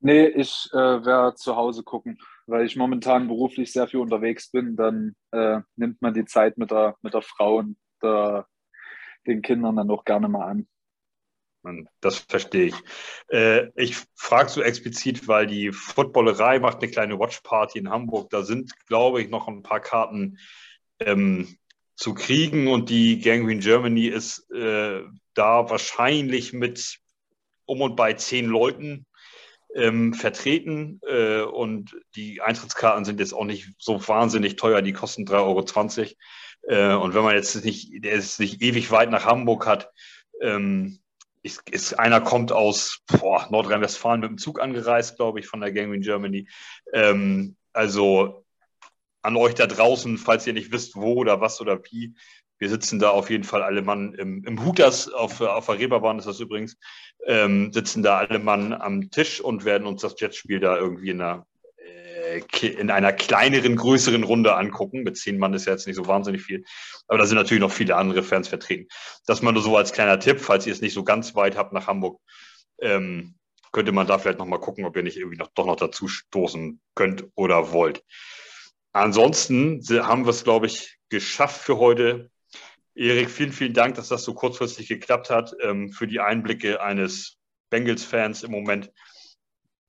Nee, 0.00 0.26
ich 0.26 0.68
äh, 0.72 0.76
werde 0.76 1.34
zu 1.36 1.56
Hause 1.56 1.82
gucken, 1.82 2.18
weil 2.46 2.64
ich 2.64 2.76
momentan 2.76 3.28
beruflich 3.28 3.72
sehr 3.72 3.86
viel 3.86 4.00
unterwegs 4.00 4.50
bin. 4.50 4.76
Dann 4.76 5.14
äh, 5.32 5.60
nimmt 5.76 6.00
man 6.00 6.14
die 6.14 6.24
Zeit 6.24 6.58
mit 6.58 6.70
der, 6.70 6.96
mit 7.02 7.14
der 7.14 7.22
Frau 7.22 7.58
und 7.58 7.76
der, 8.02 8.46
den 9.26 9.42
Kindern 9.42 9.76
dann 9.76 9.90
auch 9.90 10.04
gerne 10.04 10.28
mal 10.28 10.46
an. 10.46 10.66
Das 12.00 12.18
verstehe 12.18 12.66
ich. 12.66 12.74
Äh, 13.28 13.70
ich 13.74 13.96
frage 14.14 14.48
so 14.48 14.62
explizit, 14.62 15.26
weil 15.26 15.46
die 15.46 15.72
Footballerei 15.72 16.60
macht 16.60 16.78
eine 16.78 16.90
kleine 16.90 17.18
Watchparty 17.18 17.78
in 17.78 17.90
Hamburg. 17.90 18.30
Da 18.30 18.42
sind, 18.42 18.72
glaube 18.86 19.20
ich, 19.20 19.30
noch 19.30 19.48
ein 19.48 19.62
paar 19.62 19.80
Karten 19.80 20.38
ähm, 21.00 21.56
zu 21.96 22.14
kriegen 22.14 22.68
und 22.68 22.90
die 22.90 23.20
Gangrene 23.20 23.60
Germany 23.60 24.06
ist 24.06 24.50
äh, 24.50 25.02
da 25.34 25.68
wahrscheinlich 25.70 26.52
mit 26.52 26.98
um 27.64 27.80
und 27.80 27.96
bei 27.96 28.12
zehn 28.12 28.46
Leuten 28.46 29.06
ähm, 29.74 30.14
vertreten 30.14 31.00
äh, 31.06 31.40
und 31.40 31.96
die 32.14 32.40
Eintrittskarten 32.40 33.04
sind 33.04 33.18
jetzt 33.18 33.34
auch 33.34 33.44
nicht 33.44 33.70
so 33.78 34.06
wahnsinnig 34.06 34.56
teuer, 34.56 34.82
die 34.82 34.92
kosten 34.92 35.24
3,20 35.24 35.98
Euro. 35.98 36.10
Äh, 36.66 36.94
und 36.94 37.14
wenn 37.14 37.22
man 37.22 37.34
jetzt 37.34 37.64
nicht, 37.64 38.04
der 38.04 38.12
ist 38.12 38.40
nicht 38.40 38.62
ewig 38.62 38.90
weit 38.90 39.10
nach 39.10 39.24
Hamburg 39.24 39.66
hat, 39.66 39.90
ähm, 40.40 40.98
ist, 41.42 41.68
ist, 41.70 41.94
einer 41.94 42.20
kommt 42.20 42.52
aus 42.52 43.02
Nordrhein-Westfalen 43.50 44.20
mit 44.20 44.30
dem 44.30 44.38
Zug 44.38 44.60
angereist, 44.60 45.16
glaube 45.16 45.40
ich, 45.40 45.46
von 45.46 45.60
der 45.60 45.72
Gangrene 45.72 46.02
Germany. 46.02 46.48
Ähm, 46.92 47.56
also 47.72 48.44
an 49.22 49.36
euch 49.36 49.54
da 49.54 49.66
draußen, 49.66 50.18
falls 50.18 50.46
ihr 50.46 50.52
nicht 50.52 50.72
wisst, 50.72 50.96
wo 50.96 51.14
oder 51.14 51.40
was 51.40 51.60
oder 51.60 51.80
wie. 51.90 52.14
Wir 52.58 52.68
sitzen 52.70 52.98
da 52.98 53.10
auf 53.10 53.28
jeden 53.28 53.44
Fall 53.44 53.62
alle 53.62 53.82
Mann 53.82 54.14
im, 54.14 54.44
im 54.44 54.64
Hutas, 54.64 55.08
auf, 55.08 55.40
auf 55.40 55.66
der 55.66 55.78
Reeperbahn 55.78 56.18
ist 56.18 56.26
das 56.26 56.40
übrigens, 56.40 56.78
ähm, 57.26 57.72
sitzen 57.72 58.02
da 58.02 58.18
alle 58.18 58.38
Mann 58.38 58.72
am 58.72 59.10
Tisch 59.10 59.40
und 59.40 59.64
werden 59.64 59.86
uns 59.86 60.02
das 60.02 60.18
Jetspiel 60.18 60.58
da 60.58 60.76
irgendwie 60.76 61.10
in 61.10 61.20
einer 61.20 61.46
in 62.62 62.90
einer 62.90 63.12
kleineren, 63.12 63.76
größeren 63.76 64.24
Runde 64.24 64.54
angucken. 64.56 65.02
Mit 65.02 65.16
zehn 65.16 65.38
Mann 65.38 65.54
ist 65.54 65.66
ja 65.66 65.72
jetzt 65.72 65.86
nicht 65.86 65.96
so 65.96 66.06
wahnsinnig 66.06 66.42
viel. 66.42 66.64
Aber 67.08 67.18
da 67.18 67.26
sind 67.26 67.36
natürlich 67.36 67.60
noch 67.60 67.72
viele 67.72 67.96
andere 67.96 68.22
Fans 68.22 68.48
vertreten. 68.48 68.88
Das 69.26 69.42
mal 69.42 69.52
nur 69.52 69.62
so 69.62 69.76
als 69.76 69.92
kleiner 69.92 70.18
Tipp, 70.18 70.40
falls 70.40 70.66
ihr 70.66 70.72
es 70.72 70.80
nicht 70.80 70.94
so 70.94 71.04
ganz 71.04 71.34
weit 71.34 71.56
habt 71.56 71.72
nach 71.72 71.86
Hamburg, 71.86 72.20
ähm, 72.80 73.34
könnte 73.72 73.92
man 73.92 74.06
da 74.06 74.18
vielleicht 74.18 74.38
noch 74.38 74.46
mal 74.46 74.58
gucken, 74.58 74.84
ob 74.84 74.96
ihr 74.96 75.02
nicht 75.02 75.16
irgendwie 75.16 75.36
noch, 75.36 75.48
doch 75.54 75.66
noch 75.66 75.76
dazu 75.76 76.08
stoßen 76.08 76.80
könnt 76.94 77.26
oder 77.34 77.72
wollt. 77.72 78.02
Ansonsten 78.92 79.82
haben 79.90 80.24
wir 80.24 80.30
es, 80.30 80.44
glaube 80.44 80.66
ich, 80.66 80.96
geschafft 81.10 81.60
für 81.60 81.76
heute. 81.76 82.30
Erik, 82.94 83.28
vielen, 83.28 83.52
vielen 83.52 83.74
Dank, 83.74 83.96
dass 83.96 84.08
das 84.08 84.24
so 84.24 84.32
kurzfristig 84.32 84.88
geklappt 84.88 85.28
hat, 85.28 85.54
ähm, 85.60 85.90
für 85.90 86.06
die 86.06 86.20
Einblicke 86.20 86.80
eines 86.80 87.36
Bengals-Fans 87.68 88.42
im 88.42 88.52
Moment. 88.52 88.90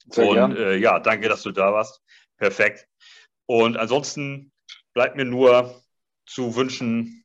Sehr 0.09 0.27
und 0.27 0.57
äh, 0.57 0.75
ja, 0.75 0.99
danke, 0.99 1.29
dass 1.29 1.43
du 1.43 1.51
da 1.51 1.71
warst. 1.73 2.01
Perfekt. 2.37 2.87
Und 3.45 3.77
ansonsten 3.77 4.51
bleibt 4.93 5.15
mir 5.15 5.25
nur 5.25 5.81
zu 6.25 6.55
wünschen, 6.55 7.23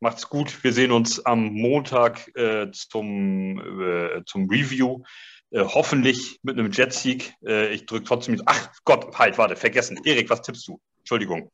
macht's 0.00 0.28
gut. 0.28 0.64
Wir 0.64 0.72
sehen 0.72 0.92
uns 0.92 1.24
am 1.24 1.52
Montag 1.52 2.34
äh, 2.36 2.70
zum, 2.72 3.60
äh, 3.80 4.24
zum 4.24 4.48
Review. 4.48 5.02
Äh, 5.50 5.64
hoffentlich 5.64 6.40
mit 6.42 6.58
einem 6.58 6.70
Jetsieg. 6.72 7.34
Äh, 7.44 7.72
ich 7.72 7.86
drücke 7.86 8.04
trotzdem. 8.04 8.40
Ach 8.46 8.72
Gott, 8.84 9.18
halt, 9.18 9.38
warte, 9.38 9.56
vergessen. 9.56 10.00
Erik, 10.04 10.30
was 10.30 10.42
tippst 10.42 10.66
du? 10.68 10.80
Entschuldigung. 10.98 11.50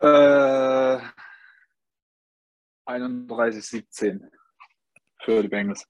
Äh, 0.00 0.98
31,17 2.86 4.20
für 5.22 5.42
die 5.42 5.48
Bengals. 5.48 5.86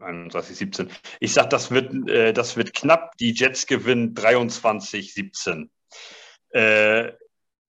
31, 0.00 0.56
17. 0.56 0.90
Ich 1.20 1.32
sage, 1.32 1.48
das 1.48 1.70
wird, 1.70 2.08
äh, 2.08 2.32
das 2.32 2.56
wird 2.56 2.74
knapp. 2.74 3.16
Die 3.18 3.32
Jets 3.32 3.66
gewinnen 3.66 4.14
23, 4.14 5.12
17. 5.14 5.70
Äh, 6.50 7.12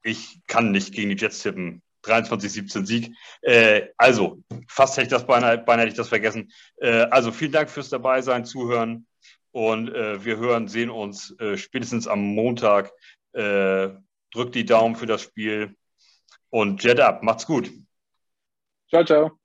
ich 0.03 0.39
kann 0.47 0.71
nicht 0.71 0.93
gegen 0.93 1.09
die 1.09 1.15
Jets 1.15 1.41
tippen. 1.41 1.81
23, 2.03 2.51
17 2.51 2.85
Sieg. 2.85 3.15
Äh, 3.41 3.87
also, 3.97 4.41
fast 4.67 4.95
hätte 4.97 5.07
ich 5.07 5.11
das 5.11 5.25
beinahe, 5.25 5.57
beinahe 5.57 5.85
hätte 5.85 5.93
ich 5.93 5.97
das 5.97 6.09
vergessen. 6.09 6.51
Äh, 6.77 7.07
also, 7.11 7.31
vielen 7.31 7.51
Dank 7.51 7.69
fürs 7.69 7.89
dabei 7.89 8.21
sein, 8.21 8.45
Zuhören. 8.45 9.05
Und 9.51 9.89
äh, 9.89 10.23
wir 10.23 10.37
hören, 10.37 10.67
sehen 10.67 10.89
uns 10.89 11.35
äh, 11.39 11.57
spätestens 11.57 12.07
am 12.07 12.21
Montag. 12.21 12.91
drückt 13.31 14.55
die 14.55 14.65
Daumen 14.65 14.95
für 14.95 15.05
das 15.05 15.21
Spiel 15.21 15.75
und 16.49 16.83
Jet 16.83 16.99
up. 16.99 17.23
Macht's 17.23 17.45
gut. 17.45 17.71
Ciao, 18.89 19.03
ciao. 19.03 19.38